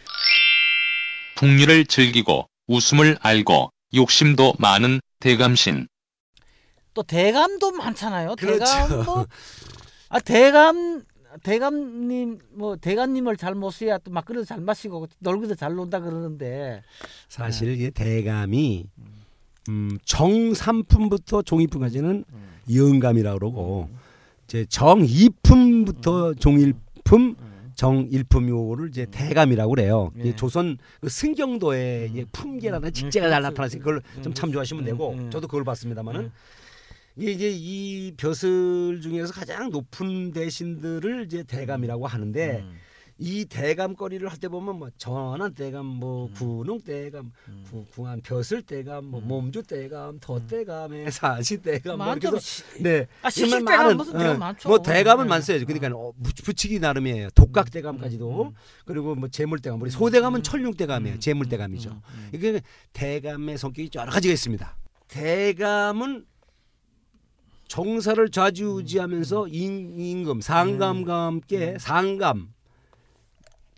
풍류를 1.34 1.86
즐기고 1.86 2.46
웃음을 2.68 3.18
알고 3.22 3.70
욕심도 3.94 4.54
많은 4.60 5.00
대감신. 5.18 5.88
또 6.94 7.02
대감도 7.02 7.72
많잖아요. 7.72 8.36
그렇죠. 8.36 8.64
대감도 8.64 9.26
아 10.10 10.20
대감 10.20 11.02
대감님 11.42 12.38
뭐 12.52 12.76
대감님을 12.76 13.36
잘 13.36 13.56
모셔야 13.56 13.98
또막 13.98 14.24
그래도 14.26 14.44
잘 14.44 14.60
마시고 14.60 15.08
놀기도 15.18 15.56
잘 15.56 15.74
논다 15.74 15.98
그러는데 15.98 16.84
사실 17.28 17.72
이게 17.72 17.90
대감이 17.90 18.84
음, 18.96 19.19
정삼품부터 20.04 21.42
종이품까지는 21.42 22.24
영감이라고 22.72 23.38
그러고 23.38 23.88
이제 24.44 24.64
정이품부터 24.68 26.34
종일품 26.34 27.36
정일품 27.80 28.48
요거를 28.48 28.88
이제 28.90 29.06
대감이라고 29.10 29.70
그래요. 29.70 30.12
예. 30.18 30.36
조선 30.36 30.76
그 31.00 31.08
승경도의 31.08 32.10
이게 32.10 32.26
품계라는 32.30 32.92
직제가 32.92 33.30
잘 33.30 33.40
나타나서 33.40 33.78
그걸 33.78 34.02
좀 34.22 34.34
참조하시면 34.34 34.84
되고 34.84 35.12
음, 35.12 35.18
음. 35.18 35.30
저도 35.30 35.48
그걸 35.48 35.64
봤습니다만은 35.64 36.20
음. 36.20 36.32
이게 37.16 37.32
이제 37.32 37.50
이 37.50 38.12
벼슬 38.18 39.00
중에서 39.00 39.32
가장 39.32 39.70
높은 39.70 40.32
대신들을 40.32 41.24
이제 41.24 41.42
대감이라고 41.42 42.06
하는데 42.06 42.60
음. 42.62 42.76
이 43.22 43.44
대감거리를 43.44 44.26
할 44.30 44.38
때 44.40 44.48
보면 44.48 44.78
뭐 44.78 44.88
전한 44.96 45.52
대감, 45.54 45.84
뭐 45.84 46.28
음. 46.28 46.32
구농 46.32 46.80
대감, 46.80 47.30
구, 47.70 47.84
궁한 47.94 48.22
벼슬 48.22 48.62
대감, 48.62 49.04
뭐 49.04 49.20
몸주 49.20 49.62
대감, 49.64 50.18
더 50.20 50.40
대감에 50.46 51.04
사시 51.12 51.58
대감, 51.58 51.98
뭐 51.98 52.06
이렇게 52.12 52.28
음. 52.28 52.36
해서 52.36 52.64
네. 52.80 53.06
아, 53.20 53.28
시실 53.28 53.58
대감 53.58 53.64
많은, 53.64 53.96
무슨 53.98 54.16
어, 54.16 54.18
대감 54.18 54.38
많죠. 54.38 54.68
뭐 54.70 54.80
대감은 54.80 55.24
네. 55.24 55.28
많어요. 55.28 55.66
그러니까 55.66 55.88
어, 55.94 56.12
부- 56.12 56.42
붙이기 56.42 56.78
나름이에요. 56.80 57.28
독각 57.34 57.70
대감까지도 57.70 58.42
음. 58.44 58.54
그리고 58.86 59.14
뭐 59.14 59.28
재물 59.28 59.58
대감, 59.58 59.82
우리 59.82 59.90
소 59.90 60.08
대감은 60.08 60.42
철룡 60.42 60.72
대감이에요. 60.72 61.18
재물 61.18 61.46
대감이죠. 61.50 61.90
음, 61.90 62.00
음. 62.14 62.30
이게 62.32 62.62
대감의 62.94 63.58
성격이 63.58 63.90
여러 63.96 64.10
가지가 64.10 64.32
있습니다. 64.32 64.76
대감은 65.08 66.24
정사를 67.68 68.30
좌지우지하면서 68.30 69.48
임, 69.48 70.00
임금, 70.00 70.40
상감과 70.40 71.26
함께 71.26 71.76
상감, 71.78 72.48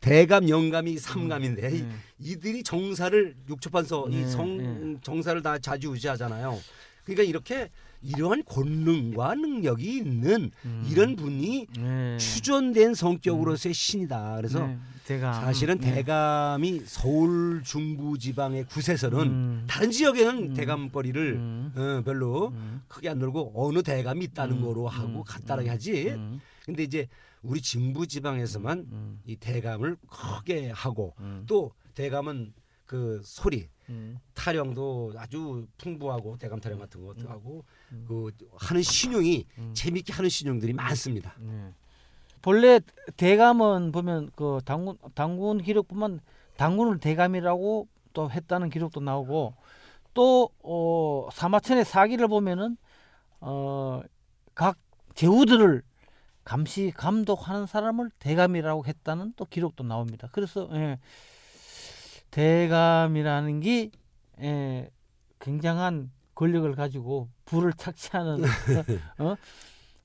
대감, 0.07 0.49
영감이 0.49 0.99
삼감인데 0.99 1.71
이- 1.77 1.83
네. 1.83 1.89
이들이 2.19 2.63
정사를 2.65 3.37
육초판서 3.49 4.09
네, 4.11 4.21
이성 4.23 4.57
네. 4.59 4.97
정사를 5.01 5.41
다 5.43 5.59
좌지우지하잖아요. 5.59 6.59
그러니까 7.05 7.23
이렇게 7.23 7.71
이러한 8.03 8.43
권능과 8.45 9.37
능력이 9.37 9.99
있는 9.99 10.51
음. 10.65 10.89
이런 10.91 11.15
분이 11.15 11.67
네. 11.79 12.19
추존된 12.19 12.95
성격으로서의 12.95 13.73
신이다. 13.73 14.37
그래서 14.39 14.67
네, 14.67 14.77
대감 15.07 15.35
사실은 15.35 15.79
네. 15.79 15.95
대감이 15.95 16.83
서울 16.85 17.63
중부 17.65 18.19
지방의 18.19 18.65
구세서는 18.67 19.19
음. 19.21 19.65
다른 19.69 19.93
지역에는 19.93 20.51
음. 20.51 20.55
대감거리를 20.55 21.33
음. 21.35 21.73
어, 21.77 22.03
별로 22.05 22.49
음. 22.49 22.83
크게 22.89 23.09
안 23.09 23.21
놀고 23.21 23.53
어느 23.55 23.85
대감이 23.85 24.25
있다는 24.25 24.57
음. 24.57 24.63
거로 24.63 24.89
하고 24.89 25.19
음. 25.21 25.25
간단하게 25.25 25.69
하지. 25.69 26.09
음. 26.11 26.41
근데 26.67 26.83
이제 26.83 27.07
우리 27.43 27.61
진부 27.61 28.07
지방에서만 28.07 28.79
음. 28.93 29.21
이 29.27 29.37
대감을 29.37 29.97
크게 30.09 30.71
하고 30.71 31.15
음. 31.19 31.45
또 31.47 31.73
대감은 31.95 32.55
그 32.87 33.21
소리 33.25 33.69
음. 33.89 34.19
타령도 34.35 35.15
아주 35.17 35.67
풍부하고 35.79 36.37
대감 36.39 36.61
타령 36.61 36.79
같은 36.79 37.05
것도 37.05 37.29
하고 37.29 37.65
음. 37.93 38.05
그 38.07 38.31
하는 38.57 38.83
신용이 38.83 39.47
음. 39.59 39.73
재밌게 39.75 40.13
하는 40.13 40.31
신용들이 40.31 40.73
많습니다. 40.73 41.35
네. 41.39 41.73
본래 42.41 42.81
대감은 43.17 43.93
보면 43.93 44.31
그 44.35 44.61
당군 44.65 44.97
당군 45.15 45.63
기록 45.63 45.89
보면 45.89 46.21
당군을 46.57 46.99
대감이라고 46.99 47.89
또 48.13 48.31
했다는 48.31 48.71
기록도 48.71 49.01
나오고 49.01 49.55
또 50.15 50.51
어, 50.63 51.29
사마천의 51.33 51.85
사기를 51.85 52.29
보면은 52.29 52.77
어 53.41 54.03
각 54.55 54.79
제후들을 55.15 55.83
감시 56.45 56.93
감독하는 56.97 57.67
사람을 57.67 58.11
대감이라고 58.19 58.85
했다는 58.87 59.35
또 59.37 59.45
기록도 59.45 59.85
나옵니다. 59.85 60.29
그래서 60.33 60.69
예, 60.73 60.99
대감이라는 62.31 63.61
게 63.61 63.91
예, 64.41 64.91
굉장한 65.41 66.11
권력을 66.35 66.75
가지고 66.75 67.29
부를 67.45 67.73
착취하는 67.73 68.43
어? 69.19 69.37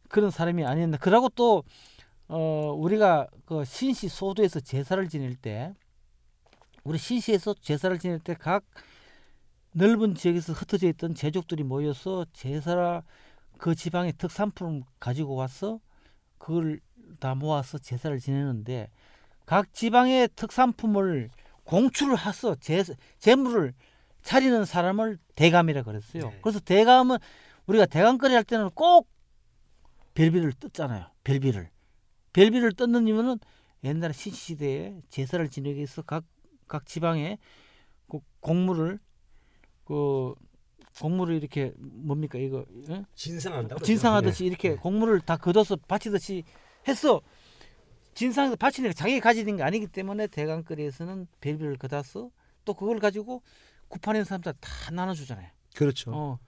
그런 0.10 0.32
사람이 0.32 0.66
아니었나. 0.66 0.98
그러고 0.98 1.30
또 1.30 1.64
어, 2.28 2.74
우리가 2.78 3.28
그 3.46 3.64
신시 3.66 4.10
소도에서 4.10 4.60
제사를 4.60 5.08
지낼 5.10 5.36
때 5.36 5.74
우리 6.84 6.98
신시에서 6.98 7.54
제사를 7.56 7.98
지낼 8.00 8.20
때 8.20 8.36
각 8.36 8.64
넓은 9.78 10.16
지역에서 10.16 10.54
흩어져 10.54 10.88
있던 10.88 11.14
제족들이 11.14 11.64
모여서 11.64 12.26
제사 12.34 13.04
그 13.60 13.76
지방의 13.76 14.14
특산품을 14.14 14.82
가지고 15.00 15.36
와서 15.36 15.80
그걸 16.38 16.80
다 17.20 17.36
모아서 17.36 17.78
제사를 17.78 18.18
지내는데 18.20 18.90
각 19.46 19.74
지방의 19.74 20.30
특산품을 20.36 21.30
공출을 21.64 22.26
해서 22.26 22.56
제, 22.56 22.84
재물을 23.20 23.74
차리는 24.22 24.66
사람을 24.66 25.18
대감이라 25.36 25.84
그랬어요. 25.84 26.30
네. 26.30 26.40
그래서 26.42 26.60
대감은 26.60 27.18
우리가 27.68 27.86
대감거리 27.86 28.34
할 28.34 28.44
때는 28.44 28.70
꼭 28.72 29.08
별비를 30.14 30.54
뜯잖아요. 30.54 31.06
별비를. 31.24 31.70
별비를 32.34 32.74
뜯는 32.74 33.08
이유는 33.08 33.40
옛날에 33.84 34.14
신시대에 34.14 35.02
제사를 35.10 35.48
지내기 35.50 35.78
위해서 35.78 36.02
각, 36.02 36.24
각 36.68 36.86
지방에 36.86 37.38
그 38.10 38.20
공물을 38.40 39.00
그 39.86 40.34
공물을 41.02 41.36
이렇게 41.36 41.74
뭡니까 41.78 42.38
이거 42.40 42.66
예? 42.90 43.04
진상한다고 43.16 43.84
진상하듯이 43.84 44.44
네. 44.44 44.48
이렇게 44.48 44.76
공물을 44.76 45.20
다 45.22 45.38
걷어서 45.38 45.76
바치듯이 45.76 46.44
했어. 46.88 47.22
진상에서 48.14 48.56
바치니까 48.56 48.94
자기가 48.94 49.30
가지는 49.30 49.58
게 49.58 49.64
아니기 49.64 49.88
때문에 49.88 50.28
대강거리에서는 50.28 51.28
별비를 51.40 51.78
걷어서 51.78 52.32
또 52.66 52.74
그걸 52.74 53.00
가지고 53.00 53.44
있는 54.08 54.24
사람들 54.24 54.54
다 54.60 54.92
나눠주잖아요. 54.92 55.48
그렇죠. 55.76 56.12
어. 56.14 56.40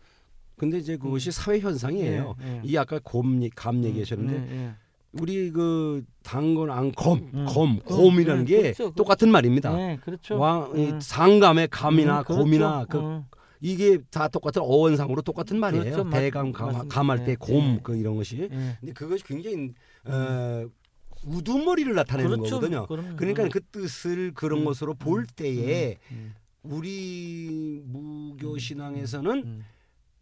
근데 0.58 0.80
이제 0.80 0.98
그것이 0.98 1.32
사회 1.32 1.60
현상이에요. 1.60 2.36
예, 2.42 2.48
예. 2.48 2.62
이 2.66 2.76
아까 2.76 3.00
곰, 3.02 3.42
얘- 3.44 3.50
감 3.56 3.84
얘기하셨는데 3.84 4.56
예, 4.56 4.58
예. 4.66 4.72
우리 5.14 5.52
그 5.52 6.04
당건 6.24 6.70
앙검, 6.72 7.30
음. 7.34 7.46
검, 7.48 7.72
음, 7.72 7.80
곰이라는 7.80 8.42
음, 8.42 8.46
게 8.46 8.62
그렇죠. 8.74 8.92
똑같은 8.94 9.32
말입니다. 9.32 9.76
네, 9.76 9.98
그렇죠. 10.04 10.38
왕, 10.38 10.74
이 10.76 10.92
음. 10.92 11.00
상감의 11.00 11.70
감이나 11.70 12.20
음, 12.20 12.24
그렇죠. 12.26 12.44
곰이나 12.44 12.86
그 12.90 12.98
어. 13.00 13.26
이게 13.62 14.00
다 14.10 14.28
똑같은 14.28 14.62
어원상으로 14.62 15.22
똑같은 15.22 15.60
말이에요. 15.60 15.84
그렇죠. 15.84 16.04
맞- 16.06 16.20
대감 16.20 16.52
감. 16.54 16.88
감할 16.88 17.26
때 17.26 17.32
예, 17.32 17.36
곰 17.36 17.76
예. 17.76 17.80
그 17.84 17.96
이런 17.98 18.16
것이. 18.16 18.38
예. 18.38 18.48
근데 18.80 18.94
그것이 18.94 19.24
굉장히 19.26 19.74
어, 20.06 20.66
우두머리를 21.26 21.94
나타내는 21.94 22.38
그렇죠. 22.38 22.56
거거든요. 22.56 22.86
그럼요. 22.88 23.16
그러니까 23.18 23.44
음. 23.44 23.50
그 23.50 23.60
뜻을 23.62 24.32
그런 24.34 24.60
음, 24.62 24.66
것으로 24.66 24.94
볼 24.94 25.26
때에 25.26 25.98
음, 26.12 26.34
우리 26.64 27.82
무교 27.86 28.58
신앙에서는 28.58 29.32
음, 29.44 29.66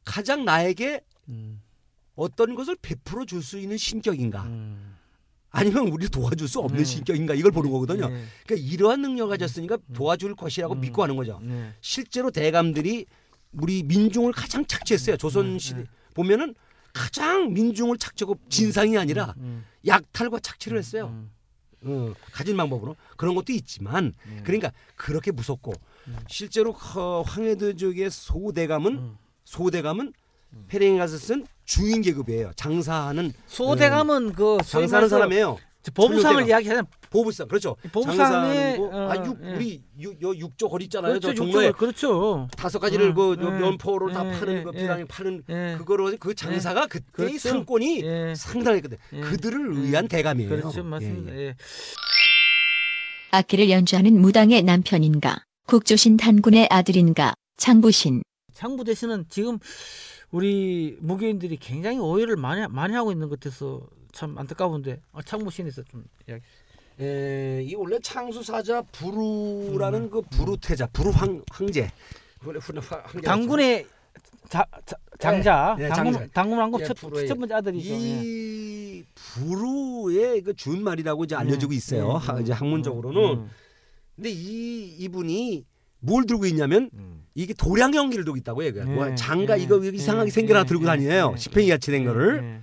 가장 0.04 0.44
나에게 0.46 1.02
음, 1.30 1.62
어떤 2.16 2.56
것을 2.56 2.76
베풀어 2.82 3.26
줄 3.26 3.44
수 3.44 3.60
있는 3.60 3.78
신격인가 3.78 4.44
음. 4.44 4.96
아니면 5.52 5.88
우리를 5.90 6.10
도와줄 6.10 6.48
수 6.48 6.60
없는 6.60 6.80
네. 6.80 6.84
신격인가 6.84 7.34
이걸 7.36 7.52
보는 7.52 7.70
거거든요. 7.72 8.10
네, 8.10 8.24
그러니까 8.46 8.68
이러한 8.74 9.02
능력을 9.02 9.30
가졌으니까 9.38 9.78
도와줄 9.94 10.36
것이라고 10.36 10.74
음. 10.74 10.82
믿고 10.82 11.04
하는 11.04 11.16
거죠. 11.16 11.40
네. 11.44 11.72
실제로 11.82 12.32
대감들이 12.32 13.06
우리 13.54 13.84
민중을 13.84 14.32
가장 14.34 14.66
착취했어요. 14.66 15.18
조선 15.18 15.54
네, 15.54 15.60
시대 15.60 15.80
네. 15.80 15.86
보면은 16.14 16.56
가장 16.93 17.54
민중을 17.54 17.98
착취하고 17.98 18.38
진상이 18.50 18.98
아니라 18.98 19.36
음, 19.38 19.66
약탈과 19.86 20.39
착취를 20.39 20.78
했어요. 20.78 21.08
음, 21.08 21.32
어, 21.84 22.14
가진 22.32 22.58
방법으로 22.58 22.95
그런 23.18 23.36
것도 23.36 23.54
있지만 23.54 24.14
네. 24.28 24.41
그러니까 24.43 24.72
그렇게 24.95 25.32
무섭고 25.32 25.74
음. 26.08 26.18
실제로 26.28 26.76
어, 26.95 27.24
황해도족의 27.26 28.10
소대감은 28.10 28.93
음. 28.93 29.18
소대감은 29.45 30.14
페랭이 30.68 30.98
가서 30.98 31.18
쓴 31.18 31.45
중인 31.66 32.02
계급이에요. 32.02 32.54
장사하는 32.56 33.34
소대감은 33.48 34.34
그 34.34 34.58
소위 34.64 34.84
장사하는 34.84 34.89
말해서 34.91 35.16
사람이에요. 35.16 35.58
보부상을. 35.94 36.48
이야기하는 36.48 36.84
보부상 37.10 37.48
그렇죠. 37.48 37.76
보부상의, 37.92 38.78
거. 38.78 38.86
어, 38.86 39.10
아, 39.10 39.26
육, 39.26 39.38
예. 39.44 39.56
우리 39.56 39.84
육, 40.00 40.22
요 40.22 40.36
육조 40.36 40.70
거리 40.70 40.86
있잖아요. 40.86 41.12
그렇죠. 41.12 41.30
저 41.30 41.34
종로에 41.34 41.72
그렇죠. 41.72 42.48
다섯 42.58 42.80
가지를 42.80 43.08
음, 43.08 43.14
그 43.14 43.38
예, 43.40 43.46
면포로 43.46 44.12
다 44.12 44.26
예, 44.28 44.40
파는 44.40 44.58
예, 44.58 44.64
그 44.64 44.72
예. 44.74 44.78
비랑이 44.80 45.06
파는 45.06 45.44
예. 45.50 45.76
그거로 45.78 46.12
그 46.20 46.36
장사가 46.36 46.88
그때 46.88 47.24
의 47.24 47.30
그렇죠. 47.30 47.50
상권이 47.50 48.02
예. 48.04 48.34
상당했거든. 48.36 48.98
예. 49.14 49.22
그들을 49.22 49.84
위한 49.84 50.08
대감이에요. 50.08 50.50
그렇죠. 50.50 50.84
맞습니다. 50.84 51.34
예, 51.34 51.38
예. 51.38 51.42
예. 51.48 51.56
악기를 53.32 53.70
연주하는 53.70 54.20
무당의 54.20 54.64
남편인가, 54.64 55.44
국조신 55.68 56.18
단군의 56.18 56.68
아들인가, 56.70 57.34
장부신. 57.58 58.24
장부 58.54 58.84
대신은 58.84 59.26
지금 59.30 59.60
우리 60.32 60.98
무교인들이 61.00 61.58
굉장히 61.58 62.00
오해를 62.00 62.36
많이 62.36 62.66
많이 62.70 62.94
하고 62.96 63.12
있는 63.12 63.30
것 63.30 63.40
같아서 63.40 63.82
참 64.18 64.36
안타까운데 64.36 64.99
아, 65.13 65.22
창무신에서 65.22 65.84
좀 65.84 66.03
이야기. 66.28 66.41
예, 66.99 67.61
이 67.63 67.76
원래 67.76 67.99
창수사자 68.01 68.82
부루라는 68.91 70.05
음. 70.05 70.09
그 70.09 70.22
부루태자 70.24 70.88
부루황 70.88 71.43
황제. 71.51 71.91
당군의 73.24 73.86
자, 74.49 74.65
자- 74.88 74.95
장자, 75.20 75.76
예, 75.80 75.84
예, 75.84 75.88
당군 75.89 76.13
장자. 76.13 76.30
당군 76.34 76.57
왕국 76.57 76.82
예, 76.82 76.86
첫, 76.86 76.97
첫 76.97 77.38
번째 77.38 77.53
아들이죠. 77.53 77.93
예. 77.93 77.95
이이 77.95 79.03
부르의 79.13 80.41
그 80.41 80.55
준말이라고 80.55 81.26
이제 81.26 81.36
알려지고 81.36 81.74
있어요. 81.74 82.13
음, 82.13 82.15
하- 82.15 82.34
음, 82.38 82.41
이제 82.41 82.53
학문적으로는. 82.53 83.22
음, 83.41 83.49
근데 84.15 84.32
이 84.32 84.95
이분이 84.97 85.63
뭘 85.99 86.26
들고 86.26 86.47
있냐면 86.47 86.89
음. 86.95 87.24
이게 87.36 87.53
도량 87.53 87.93
연기를 87.93 88.26
들고 88.26 88.38
있다고 88.38 88.63
해요. 88.63 88.72
네, 88.74 88.84
뭐 88.84 89.13
장가 89.13 89.57
네, 89.57 89.61
이거 89.63 89.80
네, 89.80 89.89
이상하게 89.89 90.32
네, 90.32 90.34
생겨나 90.34 90.63
네, 90.63 90.68
들고 90.68 90.82
네, 90.86 90.88
다니네요. 90.88 91.32
네, 91.34 91.38
지팽이 91.38 91.70
같이 91.70 91.91
된 91.91 92.01
네, 92.01 92.07
거를. 92.07 92.61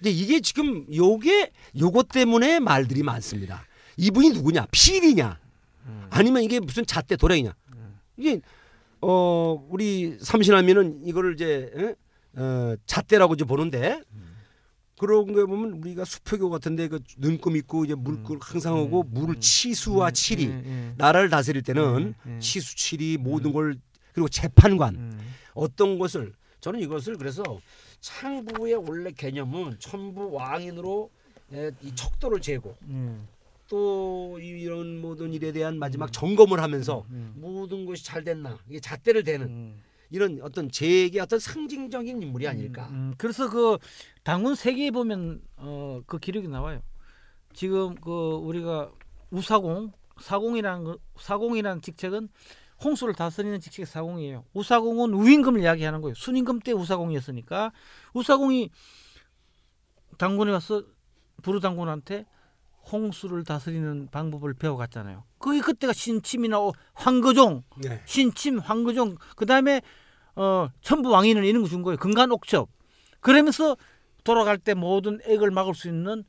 네. 0.00 0.10
근데 0.10 0.10
이게 0.10 0.40
지금 0.40 0.86
요게 0.94 1.52
요것 1.78 2.08
때문에 2.08 2.60
말들이 2.60 3.02
많습니다. 3.02 3.64
이분이 3.96 4.30
누구냐? 4.30 4.66
필이냐? 4.70 5.38
음. 5.86 6.06
아니면 6.10 6.42
이게 6.42 6.60
무슨 6.60 6.84
잣대 6.84 7.16
도량이냐? 7.16 7.54
이게 8.16 8.40
어 9.00 9.66
우리 9.68 10.16
삼신하면은 10.20 11.02
이거를 11.04 11.34
이제 11.34 11.70
에? 11.76 11.94
어, 12.36 12.76
잣대라고 12.86 13.34
이제 13.34 13.44
보는데 13.44 14.00
그런 14.98 15.32
거 15.32 15.44
보면 15.46 15.72
우리가 15.72 16.04
수표교 16.04 16.50
같은데 16.50 16.88
그 16.88 17.00
눈금 17.18 17.56
있고 17.56 17.84
이제 17.84 17.94
물을 17.94 18.20
항상 18.40 18.76
하고 18.76 19.02
물을 19.02 19.40
치수와 19.40 20.12
칠이 20.12 20.46
음, 20.46 20.62
음, 20.64 20.94
나라를 20.96 21.28
다스릴 21.28 21.62
때는 21.62 21.82
음, 21.82 22.14
음. 22.26 22.40
치수 22.40 22.76
칠이 22.76 23.18
모든 23.18 23.52
걸 23.52 23.76
그리고 24.12 24.28
재판관 24.28 24.94
음. 24.94 25.20
어떤 25.54 25.98
것을 25.98 26.32
저는 26.60 26.80
이것을 26.80 27.18
그래서 27.18 27.42
창부의 28.04 28.74
원래 28.74 29.10
개념은 29.10 29.76
천부 29.78 30.30
왕인으로 30.30 31.10
에, 31.54 31.70
이 31.82 31.94
척도를 31.94 32.42
재고 32.42 32.76
음. 32.82 33.26
또 33.66 34.38
이런 34.38 35.00
모든 35.00 35.32
일에 35.32 35.52
대한 35.52 35.78
마지막 35.78 36.12
점검을 36.12 36.60
하면서 36.60 37.06
음. 37.08 37.32
모든 37.36 37.86
것이 37.86 38.04
잘 38.04 38.22
됐나 38.22 38.58
이게 38.68 38.78
잣대를 38.78 39.24
대는 39.24 39.46
음. 39.46 39.82
이런 40.10 40.38
어떤 40.42 40.70
제에게 40.70 41.18
어떤 41.18 41.38
상징적인 41.38 42.22
인물이 42.22 42.46
아닐까. 42.46 42.88
음, 42.90 43.14
그래서 43.16 43.48
그 43.48 43.78
당군 44.22 44.54
세계에 44.54 44.90
보면 44.90 45.40
어, 45.56 46.02
그 46.04 46.18
기록이 46.18 46.46
나와요. 46.46 46.82
지금 47.54 47.94
그 47.94 48.10
우리가 48.34 48.92
우사공 49.30 49.92
사공이라는 50.20 50.84
거, 50.84 50.98
사공이라는 51.18 51.80
직책은 51.80 52.28
홍수를 52.82 53.14
다스리는 53.14 53.60
직책이 53.60 53.86
사공이에요. 53.86 54.44
우사공은 54.52 55.14
우임금을 55.14 55.60
이야기하는 55.62 56.00
거예요. 56.00 56.14
순임금 56.14 56.60
때 56.60 56.72
우사공이었으니까 56.72 57.72
우사공이 58.14 58.70
당군에 60.18 60.52
와서 60.52 60.82
부르 61.42 61.60
당군한테 61.60 62.26
홍수를 62.92 63.44
다스리는 63.44 64.08
방법을 64.10 64.54
배워갔잖아요. 64.54 65.24
그게 65.38 65.60
그때가 65.60 65.92
신침이나 65.92 66.60
어, 66.60 66.72
황거종 66.92 67.62
네. 67.82 68.02
신침, 68.04 68.58
황거종, 68.58 69.16
그 69.36 69.46
다음에 69.46 69.80
어, 70.36 70.68
천부 70.82 71.10
왕인을 71.10 71.44
이런 71.44 71.62
거 71.62 71.68
준 71.68 71.82
거예요. 71.82 71.96
금간옥첩. 71.96 72.68
그러면서 73.20 73.76
돌아갈 74.24 74.58
때 74.58 74.74
모든 74.74 75.20
액을 75.24 75.50
막을 75.50 75.74
수 75.74 75.88
있는 75.88 76.24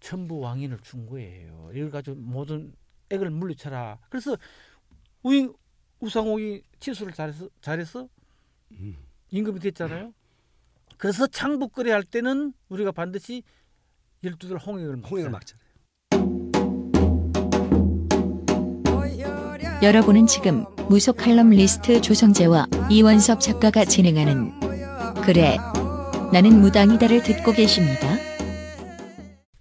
천부 0.00 0.38
왕인을 0.40 0.78
준 0.80 1.06
거예요. 1.06 1.70
이걸 1.74 1.90
가지고 1.90 2.16
모든 2.18 2.74
액을 3.10 3.30
물리쳐라. 3.30 3.98
그래서 4.08 4.36
우인 5.22 5.52
우상옥이 6.04 6.62
치수를 6.80 7.12
잘해서 7.12 7.48
잘해서 7.62 8.08
음. 8.72 8.96
임금이 9.30 9.58
됐잖아요. 9.60 10.12
그래서 10.98 11.26
창북거래 11.26 11.90
할 11.90 12.04
때는 12.04 12.52
우리가 12.68 12.92
반드시 12.92 13.42
열두들 14.22 14.56
막자. 14.56 15.08
홍익을 15.08 15.30
막잖아요. 15.30 15.64
여러분은 19.82 20.26
지금 20.26 20.64
무속 20.88 21.16
칼럼 21.16 21.50
리스트 21.50 22.00
조성재와 22.00 22.68
이원섭 22.90 23.40
작가가 23.40 23.84
진행하는 23.84 24.52
그래 25.22 25.58
나는 26.32 26.60
무당이다를 26.60 27.22
듣고 27.22 27.52
계십니다. 27.52 28.16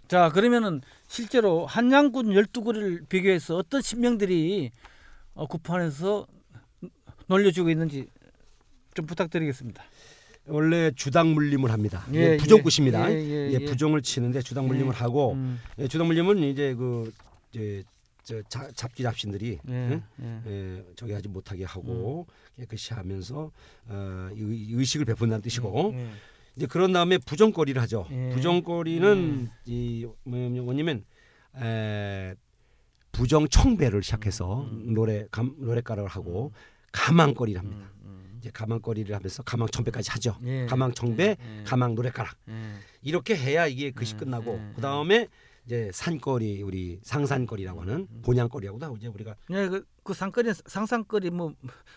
자 0.08 0.30
그러면은 0.30 0.82
실제로 1.08 1.66
한양군 1.66 2.28
12구를 2.28 3.10
비교해서 3.10 3.58
어떤 3.58 3.82
신명들이 3.82 4.72
어, 5.34 5.48
구판에서 5.48 6.28
놀려주고 7.28 7.70
있는지 7.70 8.08
좀 8.94 9.06
부탁드리겠습니다. 9.06 9.84
원래 10.48 10.92
주당 10.92 11.34
물림을 11.34 11.72
합니다. 11.72 12.06
예, 12.14 12.34
예, 12.34 12.38
부정굿입니다. 12.38 13.12
예, 13.12 13.16
예, 13.16 13.50
예, 13.50 13.52
예. 13.54 13.66
부정을 13.66 14.02
치는데 14.02 14.42
주당 14.42 14.68
물림을 14.68 14.94
하고 14.94 15.34
음, 15.34 15.60
예, 15.80 15.88
주당 15.88 16.08
물림은 16.08 16.40
이제 16.40 16.76
그 16.76 17.12
이제 17.52 17.84
저 18.24 18.42
자, 18.44 18.70
잡기 18.74 19.04
잡신들이 19.04 19.60
예, 19.68 19.72
응? 19.72 20.04
예. 20.22 20.42
예, 20.46 20.86
저기 20.96 21.14
하지 21.14 21.30
못하게 21.30 21.64
하고 21.64 22.28
깨끗이 22.58 22.94
하면서 22.94 23.52
어, 23.88 24.30
의, 24.36 24.68
의식을 24.74 25.06
베푼다는 25.06 25.42
뜻이고 25.42 25.94
예. 25.96 26.10
이제 26.58 26.68
그런 26.68 26.92
다음에 26.92 27.18
부정거리를 27.18 27.82
하죠. 27.84 28.06
예. 28.12 28.30
부정거리는 28.30 29.50
이 29.66 30.08
뭐냐면 30.26 31.06
에, 31.56 32.36
부정 33.14 33.48
청배를 33.48 34.04
시작해서 34.04 34.68
노래 34.72 35.26
감, 35.32 35.56
노래가락을 35.58 36.10
하고 36.10 36.52
가망거리를 36.92 37.60
합니다. 37.60 37.90
음, 38.04 38.36
이제 38.40 38.50
가망거리를 38.52 39.16
하면서 39.16 39.44
가망 39.44 39.68
청배까지 39.68 40.12
하죠. 40.12 40.36
예. 40.44 40.66
가망 40.66 40.92
청배, 40.92 41.38
예. 41.40 41.64
가망 41.64 41.96
노래가락 41.96 42.36
예. 42.50 42.74
이렇게 43.02 43.38
해야 43.38 43.68
이게 43.68 43.92
글씨 43.92 44.16
음, 44.16 44.20
끝나고 44.20 44.56
음, 44.56 44.74
그 44.76 44.82
다음에 44.82 45.28
이제 45.66 45.92
산거리 45.94 46.62
우리 46.64 47.00
상산거리라고 47.04 47.82
하는 47.82 48.08
본향거리하고도 48.24 48.86
하고 48.86 48.98
이제 48.98 49.08
우리가 49.08 49.36
예, 49.52 49.68
그, 49.70 49.86
그 50.04 50.14
상거리, 50.14 50.52
상상거리, 50.66 51.30
뭐 51.30 51.54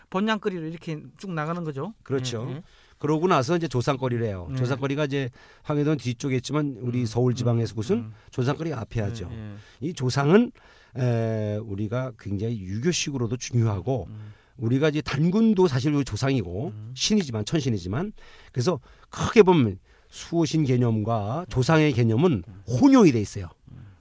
본향거리로 0.09 0.67
이렇게 0.67 1.01
쭉 1.17 1.31
나가는 1.33 1.61
거죠. 1.63 1.93
그렇죠. 2.03 2.45
예, 2.49 2.55
예. 2.57 2.63
그러고 2.99 3.27
나서 3.27 3.55
이제 3.57 3.67
조상거리를 3.67 4.25
해요. 4.25 4.47
네. 4.51 4.55
조상거리가 4.55 5.05
이제 5.05 5.29
황해도는 5.63 5.97
뒤쪽에 5.97 6.37
있지만 6.37 6.77
우리 6.79 7.05
서울 7.05 7.35
지방에서 7.35 7.75
곳은 7.75 7.95
음. 7.97 8.13
조상거리가 8.31 8.79
앞에 8.81 9.01
하죠. 9.01 9.29
예, 9.31 9.35
예. 9.35 9.55
이 9.81 9.93
조상은 9.93 10.51
에, 10.97 11.57
우리가 11.57 12.13
굉장히 12.19 12.59
유교식으로도 12.59 13.37
중요하고 13.37 14.07
음. 14.09 14.33
우리가 14.57 14.89
이제 14.89 15.01
단군도 15.01 15.67
사실 15.67 15.93
우리 15.93 16.03
조상이고 16.03 16.73
음. 16.73 16.93
신이지만 16.95 17.45
천신이지만 17.45 18.13
그래서 18.51 18.79
크게 19.09 19.43
보면 19.43 19.79
수호신 20.09 20.65
개념과 20.65 21.45
조상의 21.49 21.93
개념은 21.93 22.43
혼용이 22.67 23.11
돼 23.11 23.21
있어요. 23.21 23.49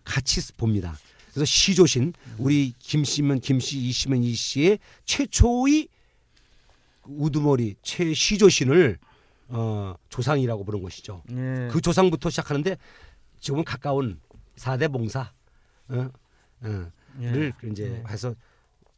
같이 0.04 0.40
봅니다. 0.54 0.96
그래서 1.30 1.44
시조신 1.44 2.14
우리 2.38 2.72
김씨면 2.78 3.40
김씨 3.40 3.78
이씨면 3.78 4.22
이씨의 4.22 4.78
최초의 5.04 5.88
우두머리 7.04 7.74
최시조신을 7.82 8.98
어, 9.48 9.94
조상이라고 10.08 10.64
부른 10.64 10.82
것이죠. 10.82 11.22
예. 11.32 11.68
그 11.70 11.80
조상부터 11.80 12.30
시작하는데 12.30 12.76
지금은 13.40 13.64
가까운 13.64 14.18
사대 14.56 14.88
봉사 14.88 15.30
어, 15.88 16.08
어, 16.66 16.90
예. 17.20 17.30
를 17.30 17.52
이제 17.70 18.02
해서 18.08 18.34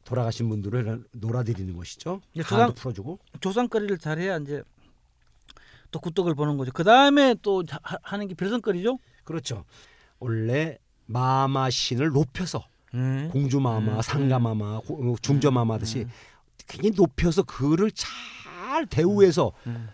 돌아가신 0.04 0.48
분들을 0.48 1.04
놀아드리는 1.12 1.76
것이죠. 1.76 2.20
예, 2.36 2.42
조상- 2.42 2.72
풀어주고 2.74 3.18
조상거리를 3.40 3.98
잘해야 3.98 4.38
이제 4.38 4.62
또 5.90 6.00
굿떡을 6.00 6.34
보는 6.34 6.56
거죠. 6.56 6.72
그 6.72 6.84
다음에 6.84 7.34
또 7.42 7.62
하- 7.82 7.98
하는 8.02 8.26
게 8.28 8.34
별선거리죠. 8.34 8.98
그렇죠. 9.24 9.64
원래 10.18 10.78
마마 11.06 11.70
신을 11.70 12.08
높여서 12.10 12.64
예. 12.94 13.28
공주 13.30 13.60
마마, 13.60 13.96
음, 13.96 14.02
상가 14.02 14.38
마마, 14.38 14.80
고- 14.80 15.12
어, 15.12 15.16
중저 15.20 15.50
마마 15.50 15.74
하듯이 15.74 16.06
굉장히 16.66 16.94
높여서 16.96 17.42
그를 17.44 17.90
잘 17.90 18.86
대우해서 18.86 19.52
음. 19.66 19.88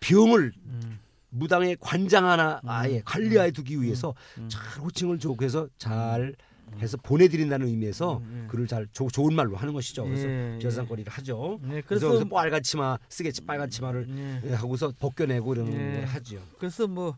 병을 0.00 0.52
음. 0.66 0.98
무당의 1.30 1.76
관장 1.80 2.26
하나 2.26 2.60
아예 2.66 3.00
관리하에 3.04 3.50
두기 3.50 3.80
위해서 3.82 4.14
음. 4.38 4.48
잘 4.48 4.62
호칭을 4.80 5.18
좋게 5.18 5.44
해서 5.46 5.68
잘 5.78 6.34
해서 6.80 6.96
보내드린다는 6.98 7.66
의미에서 7.68 8.18
음, 8.18 8.22
음. 8.24 8.46
그를 8.50 8.66
잘 8.66 8.86
조- 8.92 9.08
좋은 9.08 9.34
말로 9.34 9.56
하는 9.56 9.72
것이죠. 9.72 10.04
그래서 10.04 10.28
예, 10.28 10.54
예. 10.54 10.58
별상거리를 10.58 11.12
하죠. 11.12 11.58
네, 11.62 11.80
그래서, 11.82 12.08
그래서 12.08 12.24
빨간 12.26 12.62
치마 12.62 12.98
쓰겠지 13.08 13.42
빨간 13.42 13.70
치마를 13.70 14.06
예. 14.08 14.50
예, 14.50 14.54
하고서 14.54 14.92
벗겨내고 14.98 15.54
이런 15.54 15.68
예. 15.72 15.72
걸 15.96 16.04
하죠. 16.06 16.38
그래서 16.58 16.86
뭐 16.86 17.16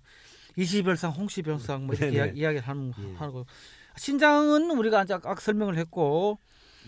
이시별상, 0.57 1.11
홍시별상 1.12 1.86
뭐 1.86 1.94
이렇게 1.94 2.11
네네. 2.11 2.16
이야- 2.16 2.32
이야 2.34 2.48
기를 2.50 2.61
하는 2.66 2.92
예. 2.98 3.14
하고 3.16 3.46
신장은 3.96 4.70
우리가 4.70 5.04
아까 5.09 5.34
설명을 5.36 5.76
했고 5.78 6.38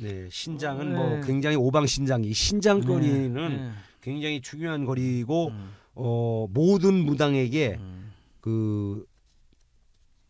네, 0.01 0.29
신장은 0.31 0.93
네. 0.93 0.95
뭐 0.97 1.21
굉장히 1.23 1.57
오방 1.57 1.87
신장이 1.87 2.33
신장 2.33 2.81
거리는 2.81 3.35
네. 3.35 3.71
굉장히 4.01 4.41
중요한 4.41 4.85
거리고 4.85 5.49
음, 5.49 5.71
어, 5.95 6.47
모든 6.51 6.95
무당에게 6.95 7.77
음. 7.81 8.13
그 8.41 9.05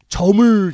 점을 0.08 0.72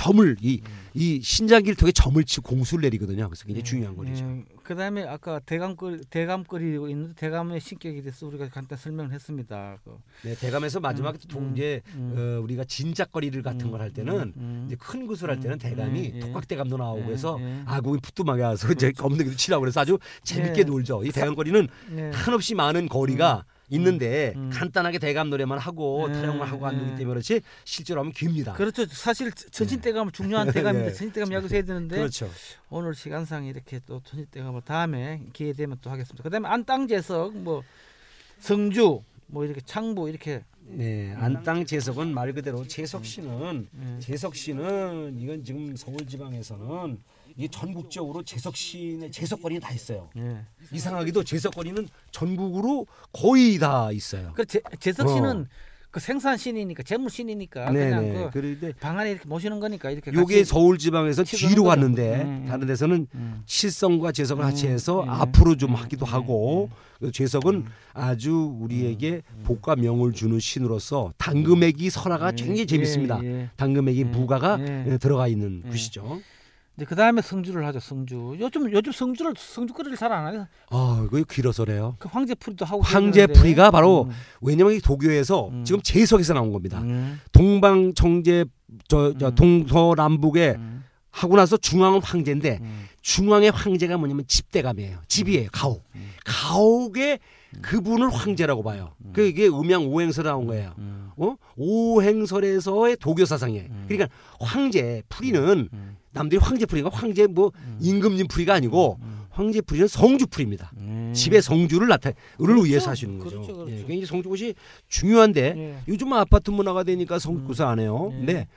점을 0.00 0.36
이, 0.40 0.62
음. 0.64 0.70
이 0.94 1.20
신장기를 1.20 1.76
통해 1.76 1.92
점을 1.92 2.24
치고 2.24 2.48
공수를 2.48 2.80
내리거든요. 2.82 3.26
그래서 3.28 3.44
굉장히 3.44 3.64
중요한 3.64 3.94
거리죠. 3.94 4.24
예, 4.24 4.44
그다음에 4.62 5.04
아까 5.04 5.38
대감거리 5.40 6.04
대감거리 6.08 6.78
있는데 6.88 7.12
대감의 7.16 7.60
신격에 7.60 8.00
대해서 8.00 8.26
우리가 8.26 8.48
간단 8.48 8.78
설명을 8.78 9.12
했습니다. 9.12 9.76
그, 9.84 9.98
네, 10.22 10.34
대감에서 10.34 10.80
마지막에 10.80 11.18
음, 11.22 11.28
동 11.28 11.42
음, 11.42 11.80
음. 11.96 12.14
어, 12.16 12.40
우리가 12.42 12.64
진작거리를 12.64 13.42
같은 13.42 13.66
음, 13.66 13.70
걸할 13.72 13.92
때는 13.92 14.32
음, 14.38 14.64
이제 14.68 14.76
큰 14.80 15.06
구슬 15.06 15.28
할 15.28 15.38
때는 15.38 15.56
음, 15.56 15.58
대감이 15.58 16.00
예, 16.00 16.16
예. 16.16 16.20
독각대감도 16.20 16.78
나오고 16.78 17.08
예, 17.08 17.12
해서 17.12 17.36
예. 17.38 17.62
아궁이 17.66 17.98
푸뚜막에 18.00 18.42
와서 18.42 18.72
이제 18.72 18.92
검은기도 18.92 19.36
치라고 19.36 19.60
그래서 19.60 19.80
아주 19.80 19.98
재밌게 20.22 20.60
예. 20.60 20.64
놀죠. 20.64 21.04
이 21.04 21.10
대감거리는 21.10 21.68
예. 21.98 22.10
한없이 22.14 22.54
많은 22.54 22.88
거리가 22.88 23.44
있는데 23.70 24.34
음. 24.36 24.50
간단하게 24.52 24.98
대감 24.98 25.30
노래만 25.30 25.58
하고 25.58 26.08
네, 26.08 26.14
타령만 26.14 26.48
하고 26.48 26.66
안 26.66 26.78
되기 26.78 26.90
네. 26.90 26.96
때문에 26.98 27.14
그렇지 27.14 27.40
실제로 27.64 28.00
하면 28.00 28.12
깁니다. 28.12 28.52
그렇죠. 28.52 28.84
사실 28.86 29.32
천신대감 29.32 30.08
은 30.08 30.12
중요한 30.12 30.50
대감인데 30.52 30.88
네. 30.88 30.92
천신대감 30.92 31.32
여기서 31.32 31.54
해야 31.54 31.64
되는데 31.64 31.96
그렇죠. 31.96 32.28
오늘 32.68 32.94
시간상 32.94 33.46
이렇게 33.46 33.80
또 33.86 34.00
천신대감을 34.04 34.62
다음에 34.62 35.22
기회 35.32 35.52
되면 35.52 35.78
또 35.80 35.90
하겠습니다. 35.90 36.22
그다음에 36.22 36.48
안땅제석 36.48 37.36
뭐 37.38 37.62
성주 38.40 39.02
뭐 39.26 39.44
이렇게 39.44 39.60
창부 39.60 40.08
이렇게 40.08 40.42
네, 40.72 41.12
안땅 41.16 41.66
재석은 41.66 42.14
말 42.14 42.32
그대로 42.32 42.66
재석 42.66 43.04
씨는 43.04 43.68
음. 43.74 43.98
재석 44.00 44.36
씨는 44.36 45.18
이건 45.18 45.42
지금 45.42 45.74
서울 45.76 46.06
지방에서는 46.06 46.98
이게 47.36 47.48
전국적으로 47.48 48.22
재석 48.22 48.56
씨의 48.56 49.10
재석거리는 49.10 49.60
다 49.60 49.72
있어요. 49.72 50.08
예. 50.16 50.44
이상하게도 50.72 51.24
재석거리는 51.24 51.88
전국으로 52.10 52.86
거의 53.12 53.58
다 53.58 53.90
있어요. 53.92 54.32
그 54.34 54.44
제, 54.44 54.60
재석 54.78 55.08
씨는 55.08 55.42
어. 55.42 55.44
그 55.90 55.98
생산 55.98 56.36
신이니까 56.36 56.84
재물 56.84 57.10
신이니까 57.10 57.70
네, 57.72 57.88
그냥 57.90 58.02
네. 58.04 58.12
그 58.12 58.30
그런데 58.32 58.72
방 58.74 58.96
안에 58.96 59.10
이렇게 59.10 59.28
모시는 59.28 59.58
거니까 59.58 59.90
이렇게 59.90 60.12
요게 60.12 60.44
서울 60.44 60.78
지방에서 60.78 61.24
뒤로. 61.24 61.64
갔는데 61.64 62.22
음, 62.22 62.42
음. 62.42 62.46
다른 62.46 62.66
데서는 62.68 63.08
음. 63.12 63.42
실성과 63.46 64.12
재석을 64.12 64.44
같이 64.44 64.68
음, 64.68 64.72
해서 64.72 65.02
음, 65.02 65.10
앞으로 65.10 65.56
좀 65.56 65.70
음, 65.70 65.74
하기도 65.74 66.06
음, 66.06 66.12
하고 66.12 66.70
그 67.00 67.10
재석은 67.10 67.64
아주 67.92 68.56
우리에게 68.60 69.22
복과 69.42 69.74
명을 69.74 70.12
주는 70.12 70.38
신으로서 70.38 71.12
당금액이 71.16 71.90
설화가 71.90 72.28
예, 72.28 72.36
굉장히 72.36 72.66
재밌습니다. 72.66 73.20
예, 73.24 73.26
예. 73.26 73.50
당금액이 73.56 74.00
예, 74.00 74.10
부가가 74.12 74.58
예. 74.60 74.84
예, 74.92 74.98
들어가 74.98 75.26
있는 75.26 75.62
예. 75.64 75.70
곳이죠. 75.70 76.20
이제 76.76 76.86
그 76.86 76.94
다음에 76.94 77.20
성주를 77.20 77.66
하죠. 77.66 77.80
성주. 77.80 78.36
요즘 78.40 78.72
요즘 78.72 78.92
성주를 78.92 79.34
성주거리를 79.36 79.96
잘 79.96 80.12
안 80.12 80.26
하요. 80.26 80.46
아, 80.70 81.02
이거 81.06 81.22
길어서래요. 81.28 81.96
그 81.98 82.08
황제풀이도 82.10 82.64
하고. 82.64 82.82
황제풀이가. 82.82 83.70
바로 83.70 84.04
음, 84.04 84.10
왜냐면 84.40 84.72
이 84.74 84.80
도교에서 84.80 85.48
음. 85.48 85.64
지금 85.64 85.80
재석에서 85.82 86.32
나온 86.34 86.52
겁니다. 86.52 86.80
음, 86.80 87.20
동방 87.32 87.92
청제 87.94 88.46
저, 88.88 89.12
저 89.18 89.28
음. 89.28 89.34
동서남북에 89.34 90.54
음, 90.56 90.84
하고 91.10 91.36
나서 91.36 91.56
중앙은 91.56 92.00
황제인데 92.02 92.58
음. 92.62 92.86
중앙의 93.02 93.50
황제가 93.50 93.96
뭐냐면 93.98 94.24
집대감이에요. 94.26 95.00
집이에요. 95.08 95.48
가옥. 95.52 95.84
음. 95.96 96.10
가옥의 96.24 97.18
그분을 97.62 98.10
황제라고 98.10 98.62
봐요. 98.62 98.94
그 99.12 99.26
이게 99.26 99.48
음양 99.48 99.86
오행설에 99.86 100.28
나온 100.28 100.46
거예요. 100.46 100.72
음, 100.78 101.10
어? 101.16 101.34
오행설에서의 101.56 102.96
도교 102.96 103.24
사상이에요. 103.24 103.64
음. 103.68 103.84
그러니까 103.88 104.08
황제 104.38 105.02
풀이는 105.08 105.68
음, 105.72 105.96
남들이 106.12 106.40
황제 106.40 106.66
풀이가 106.66 106.90
황제 106.92 107.26
뭐 107.26 107.52
임금님 107.80 108.28
풀이가 108.28 108.54
아니고 108.54 108.98
음. 109.00 109.20
황제 109.30 109.60
풀이는 109.60 109.88
성주 109.88 110.26
풀입니다. 110.26 110.72
음. 110.76 111.12
집의 111.14 111.40
성주를 111.40 111.88
나타를 111.88 112.16
그렇죠. 112.36 112.62
위해서 112.62 112.90
하시는 112.90 113.18
거죠. 113.18 113.40
그렇죠, 113.40 113.54
그렇죠. 113.54 113.72
예, 113.72 113.76
굉장히 113.78 114.06
성주굿이 114.06 114.54
중요한데 114.88 115.54
예. 115.56 115.76
요즘은 115.88 116.16
아파트 116.18 116.50
문화가 116.50 116.82
되니까 116.82 117.18
성주굿을 117.18 117.66
안 117.66 117.78
해요. 117.78 118.10
예. 118.12 118.16
근데 118.18 118.48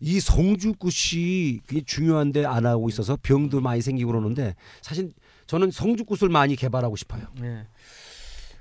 이 0.00 0.20
성주굿이 0.20 1.60
굉장히 1.66 1.84
중요한데 1.84 2.44
안 2.44 2.66
하고 2.66 2.88
있어서 2.88 3.16
병도 3.22 3.60
많이 3.60 3.82
생기고 3.82 4.10
그러는데 4.10 4.54
사실 4.80 5.12
저는 5.46 5.70
성주굿을 5.70 6.28
많이 6.28 6.56
개발하고 6.56 6.96
싶어요. 6.96 7.22
네. 7.40 7.66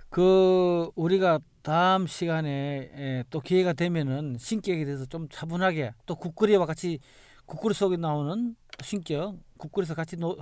그 0.10 0.90
우리가 0.96 1.40
다음 1.62 2.06
시간에 2.06 2.92
예, 2.98 3.24
또 3.30 3.40
기회가 3.40 3.74
되면은 3.74 4.36
신격에 4.40 4.84
대해서 4.84 5.06
좀 5.06 5.30
차분하게 5.30 5.94
또 6.06 6.16
국거리와 6.16 6.66
같이 6.66 7.00
국거리 7.46 7.74
속에 7.74 7.98
나오는 7.98 8.56
신격, 8.84 9.36
국거리에서 9.58 9.94
같이 9.96 10.16
노, 10.18 10.38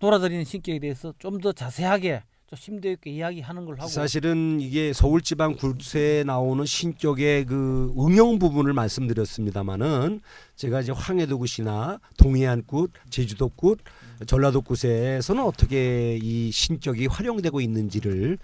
놀아다니는 0.00 0.44
신격에 0.44 0.78
대해서 0.78 1.12
좀 1.18 1.40
더 1.40 1.52
자세하게 1.52 2.22
좀 2.48 2.56
심도 2.58 2.90
있게 2.90 3.10
이야기하는 3.10 3.64
걸 3.64 3.78
하고. 3.78 3.88
사실은 3.88 4.60
이게 4.60 4.92
서울지방 4.92 5.54
굴세에 5.56 6.24
나오는 6.24 6.64
신격의 6.66 7.46
그 7.46 7.92
응용 7.98 8.38
부분을 8.38 8.72
말씀드렸습니다마는 8.74 10.20
제가 10.56 10.80
이제 10.82 10.92
황해도굿이나 10.92 11.98
동해안굿, 12.18 12.90
제주도굿, 13.10 13.78
전라도굿에서는 14.26 15.42
어떻게 15.42 16.18
이 16.20 16.50
신격이 16.52 17.06
활용되고 17.06 17.60
있는지를 17.60 18.38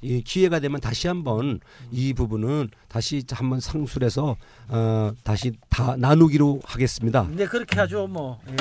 이 0.00 0.22
기회가 0.22 0.60
되면 0.60 0.80
다시 0.80 1.08
한번 1.08 1.60
이 1.90 2.12
부분은 2.12 2.68
다시 2.88 3.22
한번 3.30 3.60
상술해서 3.60 4.36
어 4.68 5.12
다시 5.22 5.52
다 5.70 5.96
나누기로 5.96 6.60
하겠습니다. 6.64 7.26
네 7.30 7.46
그렇게 7.46 7.78
하죠 7.80 8.06
뭐. 8.06 8.38
예. 8.50 8.56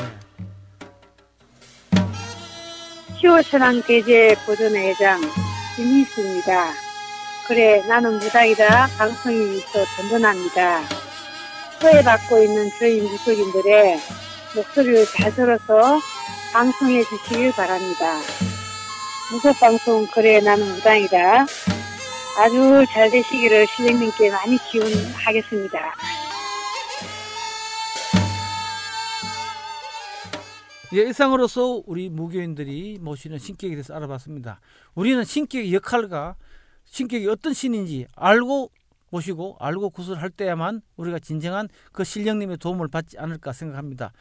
10월 3.22 3.44
천안계제 3.50 4.36
보존회장 4.46 5.22
김희수입니다. 5.76 6.74
그래 7.48 7.86
나는 7.88 8.20
무당이다 8.20 8.88
방송이 8.98 9.58
있어 9.58 9.84
든든합니다. 9.98 10.82
소외받고 11.82 12.42
있는 12.44 12.70
저희 12.80 13.02
무속인들의 13.02 14.00
목소리를 14.56 15.06
잘 15.08 15.34
들어서 15.36 16.00
방송해 16.54 17.04
주시길 17.04 17.52
바랍니다. 17.54 18.20
무속방송 19.34 20.08
그래 20.14 20.40
나는 20.42 20.64
무당이다. 20.76 21.42
아주 22.38 22.86
잘 22.94 23.10
되시기를 23.10 23.66
신령님께 23.66 24.30
많이 24.30 24.58
기원하겠습니다. 24.70 25.80
예, 30.94 30.98
일상으로서 30.98 31.82
우리 31.88 32.10
무교인들이 32.10 33.00
모시는 33.02 33.40
신격에 33.40 33.74
대해서 33.74 33.96
알아봤습니다. 33.96 34.62
우리는 34.94 35.24
신격의 35.24 35.74
역할과 35.74 36.36
신격이 36.86 37.28
어떤 37.28 37.54
신인지 37.54 38.06
알고 38.16 38.70
모시고 39.10 39.58
알고 39.60 39.90
구슬할 39.90 40.30
때야만 40.30 40.82
우리가 40.96 41.18
진정한 41.18 41.70
그 41.92 42.04
신령님의 42.04 42.58
도움을 42.58 42.88
받지 42.88 43.18
않을까 43.18 43.52
생각합니다. 43.52 44.12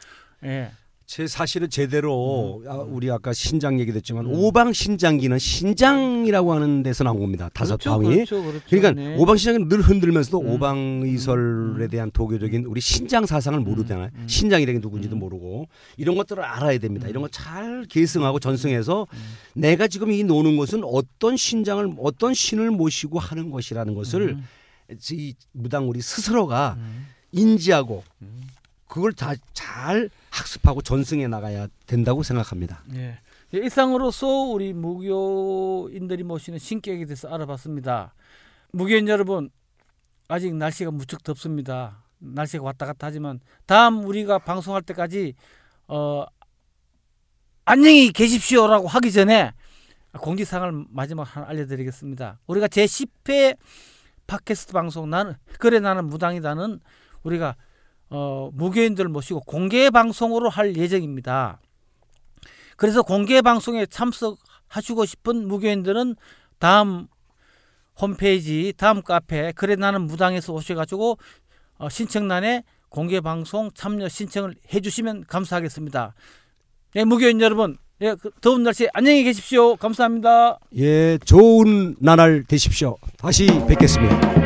예. 0.43 0.71
제 1.05 1.27
사실은 1.27 1.69
제대로 1.69 2.63
아, 2.67 2.75
우리 2.75 3.11
아까 3.11 3.33
신장 3.33 3.79
얘기됐지만 3.79 4.25
음. 4.25 4.31
오방 4.33 4.73
신장기는 4.73 5.37
신장이라고 5.37 6.53
하는 6.53 6.81
데서 6.81 7.03
나온 7.03 7.19
겁니다. 7.19 7.49
다섯 7.53 7.77
그렇죠, 7.77 8.01
방이. 8.01 8.15
그렇죠, 8.15 8.41
그렇죠. 8.41 8.61
그러니까 8.69 8.91
네. 8.91 9.15
오방 9.17 9.37
신장은 9.37 9.67
늘 9.67 9.81
흔들면서도 9.81 10.41
음. 10.41 10.49
오방 10.51 11.01
의설에 11.03 11.41
음. 11.41 11.87
대한 11.91 12.09
도교적인 12.11 12.65
우리 12.65 12.79
신장 12.81 13.25
사상을 13.25 13.59
모르잖아요. 13.59 14.09
음. 14.15 14.27
신장이라는 14.27 14.79
게 14.79 14.85
누군지도 14.85 15.15
음. 15.15 15.19
모르고 15.19 15.67
이런 15.97 16.15
것들을 16.15 16.41
알아야 16.41 16.77
됩니다. 16.79 17.07
음. 17.07 17.09
이런 17.09 17.21
거 17.21 17.29
잘 17.33 17.85
계승하고 17.89 18.39
전승해서 18.39 19.07
음. 19.11 19.17
내가 19.53 19.87
지금 19.87 20.11
이 20.11 20.23
노는 20.23 20.55
것은 20.57 20.83
어떤 20.85 21.35
신장을 21.35 21.95
어떤 21.99 22.33
신을 22.33 22.71
모시고 22.71 23.19
하는 23.19 23.49
것이라는 23.51 23.93
것을 23.95 24.29
음, 24.29 24.47
이 25.11 25.33
무당 25.51 25.89
우리 25.89 26.01
스스로가 26.01 26.75
음, 26.77 27.07
인지하고 27.31 28.03
음. 28.21 28.41
그걸 28.93 29.11
다 29.13 29.33
잘 29.73 30.11
학습하고 30.29 30.83
전승해 30.83 31.27
나가야 31.27 31.67
된다고 31.87 32.21
생각합니다. 32.21 32.83
예. 32.93 33.17
예, 33.55 33.57
일상으로서 33.57 34.27
우리 34.27 34.71
무교인들이 34.71 36.21
모시는 36.21 36.59
신격에 36.59 37.03
대해서 37.05 37.27
알아봤습니다. 37.27 38.13
무교인 38.71 39.07
여러분, 39.07 39.49
아직 40.27 40.53
날씨가 40.53 40.91
무척 40.91 41.23
덥습니다. 41.23 42.03
날씨가 42.19 42.63
왔다 42.63 42.85
갔다 42.85 43.07
하지만 43.07 43.39
다음 43.65 44.05
우리가 44.05 44.37
방송할 44.37 44.83
때까지 44.83 45.33
어, 45.87 46.25
안녕히 47.65 48.11
계십시오라고 48.11 48.87
하기 48.87 49.11
전에 49.11 49.53
공지사항을 50.19 50.85
마지막 50.89 51.23
하나 51.23 51.47
알려드리겠습니다. 51.47 52.37
우리가 52.45 52.67
제 52.67 52.85
10회 52.85 53.57
팟캐스트 54.27 54.71
방송 54.71 55.09
나는 55.09 55.33
그래 55.57 55.79
나는 55.79 56.05
무당이다는 56.05 56.79
우리가 57.23 57.55
어, 58.15 58.51
무교인들을 58.53 59.09
모시고 59.09 59.41
공개 59.41 59.89
방송으로 59.89 60.47
할 60.47 60.77
예정입니다. 60.77 61.59
그래서 62.77 63.01
공개 63.01 63.41
방송에 63.41 63.87
참석하시고 63.87 65.05
싶은 65.05 65.47
무교인들은 65.47 66.15
다음 66.59 67.07
홈페이지 67.99 68.71
다음 68.77 69.01
카페 69.01 69.51
그래 69.53 69.75
나는 69.75 70.01
무당에서 70.03 70.53
오셔가지고 70.53 71.17
어, 71.77 71.89
신청란에 71.89 72.63
공개 72.89 73.19
방송 73.19 73.71
참여 73.73 74.07
신청을 74.09 74.53
해주시면 74.71 75.25
감사하겠습니다. 75.27 76.13
네, 76.93 77.05
무교인 77.05 77.41
여러분, 77.41 77.77
예, 78.01 78.13
그 78.13 78.29
더운 78.41 78.61
날씨 78.61 78.87
안녕히 78.93 79.23
계십시오. 79.23 79.75
감사합니다. 79.75 80.59
예, 80.77 81.17
좋은 81.25 81.95
나날 81.99 82.43
되십시오. 82.43 82.95
다시 83.17 83.47
뵙겠습니다. 83.67 84.42